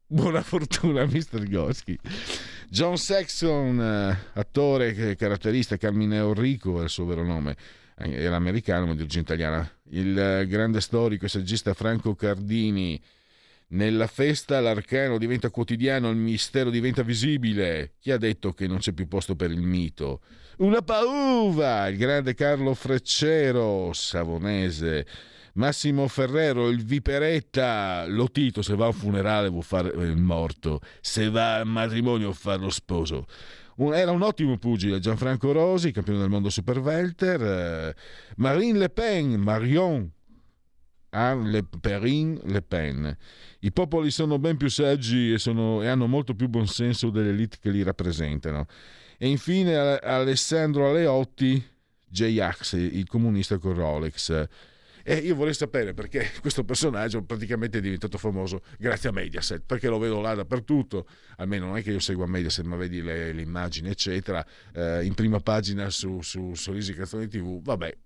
buona 0.07 0.43
fortuna 0.43 1.05
Mr. 1.07 1.49
Goschi 1.49 1.99
John 2.69 2.97
Saxon 2.97 3.81
eh, 3.81 4.19
attore 4.35 5.15
caratterista 5.17 5.77
Carmine 5.77 6.17
Enrico 6.17 6.81
è 6.81 6.85
il 6.85 6.91
suo 6.91 7.05
vero 7.05 7.25
nome 7.25 7.57
era 7.97 8.37
americano 8.37 8.87
ma 8.87 8.95
di 8.95 9.01
origine 9.01 9.23
italiana. 9.23 9.71
Il 9.91 10.19
eh, 10.19 10.47
grande 10.47 10.81
storico 10.81 11.25
e 11.25 11.29
saggista 11.29 11.75
Franco 11.75 12.15
Cardini. 12.15 13.01
Nella 13.69 14.07
festa 14.07 14.61
l'arcano 14.61 15.19
diventa 15.19 15.51
quotidiano, 15.51 16.11
il 16.11 16.17
mistero 16.17 16.71
diventa 16.71 17.03
visibile. 17.03 17.95
Chi 17.99 18.13
ha 18.13 18.19
detto 18.19 18.53
che 18.53 18.67
non 18.67 18.79
c'è 18.79 18.93
più 18.93 19.09
posto 19.09 19.35
per 19.35 19.51
il 19.51 19.61
mito? 19.61 20.21
Una 20.59 20.81
pauva! 20.81 21.87
Il 21.89 21.99
grande 21.99 22.33
Carlo 22.33 22.73
Freccero, 22.73 23.93
savonese. 23.93 25.07
Massimo 25.53 26.09
Ferrero, 26.09 26.71
il 26.71 26.83
Viperetta, 26.83 28.07
Lotito, 28.07 28.63
se 28.63 28.75
va 28.75 28.87
a 28.87 28.89
un 28.89 28.95
funerale 28.95 29.51
vuol 29.51 29.65
fare 29.65 29.91
il 29.91 30.17
morto, 30.17 30.81
se 31.03 31.29
va 31.29 31.57
al 31.57 31.67
matrimonio 31.67 32.33
fa 32.33 32.57
lo 32.57 32.71
sposo. 32.71 33.27
Un, 33.77 33.93
era 33.93 34.13
un 34.13 34.23
ottimo 34.23 34.57
pugile, 34.57 34.99
Gianfranco 34.99 35.53
Rosi, 35.53 35.93
campione 35.93 36.21
del 36.21 36.31
mondo 36.31 36.49
super 36.49 36.79
welter, 36.79 37.43
eh, 37.43 37.95
Marine 38.37 38.79
Le 38.79 38.89
Pen, 38.89 39.35
Marion, 39.35 40.11
Anne 41.11 41.51
Le 41.51 41.65
Perrin 41.65 42.41
Le 42.45 42.63
Pen. 42.63 43.15
I 43.61 43.73
popoli 43.73 44.11
sono 44.11 44.39
ben 44.39 44.57
più 44.57 44.71
saggi 44.71 45.35
e, 45.35 45.39
sono, 45.39 45.83
e 45.83 45.89
hanno 45.89 46.07
molto 46.07 46.35
più 46.35 46.49
buonsenso 46.49 47.11
delle 47.11 47.29
elite 47.29 47.59
che 47.61 47.69
li 47.69 47.83
rappresentano. 47.83 48.67
E 49.19 49.29
infine 49.29 49.77
Alessandro 49.77 50.89
Aleotti, 50.89 51.65
J-Ax, 52.09 52.73
il 52.75 53.07
comunista 53.07 53.59
con 53.59 53.75
Rolex. 53.75 54.49
E 55.09 55.15
io 55.19 55.37
vorrei 55.37 55.55
sapere 55.55 55.95
perché 55.95 56.33
questo 56.43 56.65
personaggio 56.65 57.23
praticamente 57.23 57.79
è 57.79 57.81
diventato 57.81 58.19
famoso 58.19 58.63
grazie 58.77 59.11
a 59.11 59.13
Mediaset, 59.13 59.63
perché 59.65 59.87
lo 59.87 59.99
vedo 59.99 60.21
là 60.21 60.35
dappertutto, 60.35 61.07
almeno 61.37 61.67
non 61.67 61.77
è 61.77 61.83
che 61.83 61.93
io 61.93 62.01
segua 62.01 62.27
Mediaset, 62.27 62.65
ma 62.65 62.75
vedi 62.75 63.01
le, 63.01 63.33
le 63.33 63.41
immagini, 63.41 63.89
eccetera, 63.89 64.45
eh, 64.75 65.05
in 65.05 65.15
prima 65.15 65.39
pagina 65.39 65.91
su, 65.91 66.21
su 66.23 66.55
Sorrisi 66.55 66.93
Canzoni 66.93 67.29
TV, 67.29 67.63
vabbè. 67.63 67.97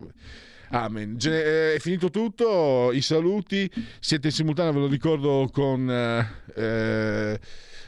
Amen. 0.72 1.16
Eh, 1.24 1.74
è 1.74 1.78
finito 1.78 2.10
tutto, 2.10 2.92
i 2.92 3.00
saluti, 3.00 3.68
siete 3.98 4.26
in 4.26 4.32
simultanea, 4.34 4.72
ve 4.72 4.80
lo 4.80 4.86
ricordo 4.86 5.48
con... 5.50 5.90
Eh, 6.54 7.40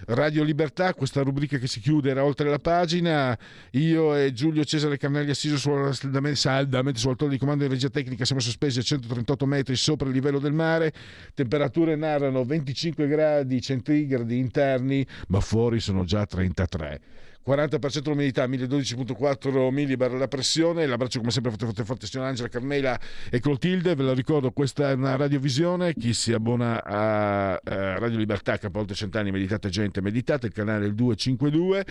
Radio 0.06 0.42
Libertà, 0.42 0.94
questa 0.94 1.22
rubrica 1.22 1.58
che 1.58 1.66
si 1.66 1.80
chiude 1.80 2.10
era 2.10 2.24
oltre 2.24 2.48
la 2.48 2.58
pagina. 2.58 3.36
Io 3.72 4.16
e 4.16 4.32
Giulio 4.32 4.64
Cesare 4.64 4.96
Carnelli 4.96 5.30
assiso 5.30 5.56
saldamente, 5.92 6.36
saldamente 6.36 6.98
sul 6.98 7.16
di 7.28 7.38
comando 7.38 7.64
di 7.64 7.70
regia 7.70 7.88
tecnica 7.88 8.24
siamo 8.24 8.40
sospesi 8.40 8.80
a 8.80 8.82
138 8.82 9.46
metri 9.46 9.76
sopra 9.76 10.08
il 10.08 10.14
livello 10.14 10.38
del 10.38 10.52
mare. 10.52 10.92
Temperature 11.34 11.94
narrano 11.96 12.44
25 12.44 13.06
gradi 13.06 13.60
centigradi 13.60 14.38
interni, 14.38 15.06
ma 15.28 15.40
fuori 15.40 15.80
sono 15.80 16.04
già 16.04 16.26
33. 16.26 17.00
40% 17.44 18.08
l'umidità, 18.08 18.46
1012.4 18.46 19.70
millibar 19.70 20.12
la 20.12 20.28
pressione. 20.28 20.86
L'abbraccio 20.86 21.18
come 21.18 21.30
sempre 21.30 21.50
forte 21.50 21.66
forte 21.66 21.84
forte 21.84 22.06
signora 22.06 22.28
Angela 22.28 22.48
Carmela 22.48 22.98
e 23.30 23.40
Clotilde. 23.40 23.94
Ve 23.94 24.02
lo 24.04 24.12
ricordo, 24.14 24.50
questa 24.52 24.90
è 24.90 24.94
una 24.94 25.16
radiovisione. 25.16 25.94
Chi 25.94 26.14
si 26.14 26.32
abbona 26.32 26.82
a, 26.84 27.60
Radio 27.62 28.18
Libertà, 28.18 28.52
a 28.52 28.68
volte 28.70 28.94
cent'anni 28.94 29.30
meditate 29.30 29.68
gente, 29.70 30.00
meditate, 30.00 30.46
il 30.46 30.52
canale 30.52 30.86
il 30.86 30.94
252. 30.94 31.84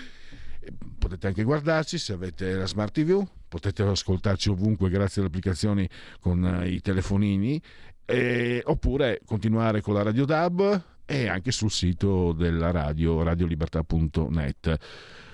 Potete 0.97 1.27
anche 1.27 1.43
guardarci 1.43 1.97
se 1.97 2.13
avete 2.13 2.53
la 2.53 2.67
Smart 2.67 2.93
TV, 2.93 3.27
potete 3.47 3.81
ascoltarci 3.81 4.49
ovunque 4.49 4.89
grazie 4.89 5.21
alle 5.21 5.29
applicazioni 5.29 5.89
con 6.19 6.45
eh, 6.45 6.69
i 6.69 6.81
telefonini, 6.81 7.59
e, 8.05 8.61
oppure 8.65 9.21
continuare 9.25 9.81
con 9.81 9.95
la 9.95 10.03
Radio 10.03 10.25
DAB 10.25 10.83
e 11.05 11.27
anche 11.27 11.51
sul 11.51 11.71
sito 11.71 12.31
della 12.31 12.71
radio 12.71 13.23
radiolibertà.net. 13.23 14.77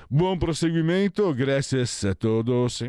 Buon 0.09 0.37
proseguimento, 0.37 1.33
grazie 1.33 1.81
a 1.81 2.13
todos. 2.13 2.85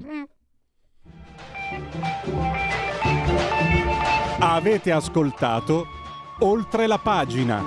Avete 4.38 4.92
ascoltato 4.92 5.86
oltre 6.38 6.86
la 6.86 6.98
pagina. 6.98 7.64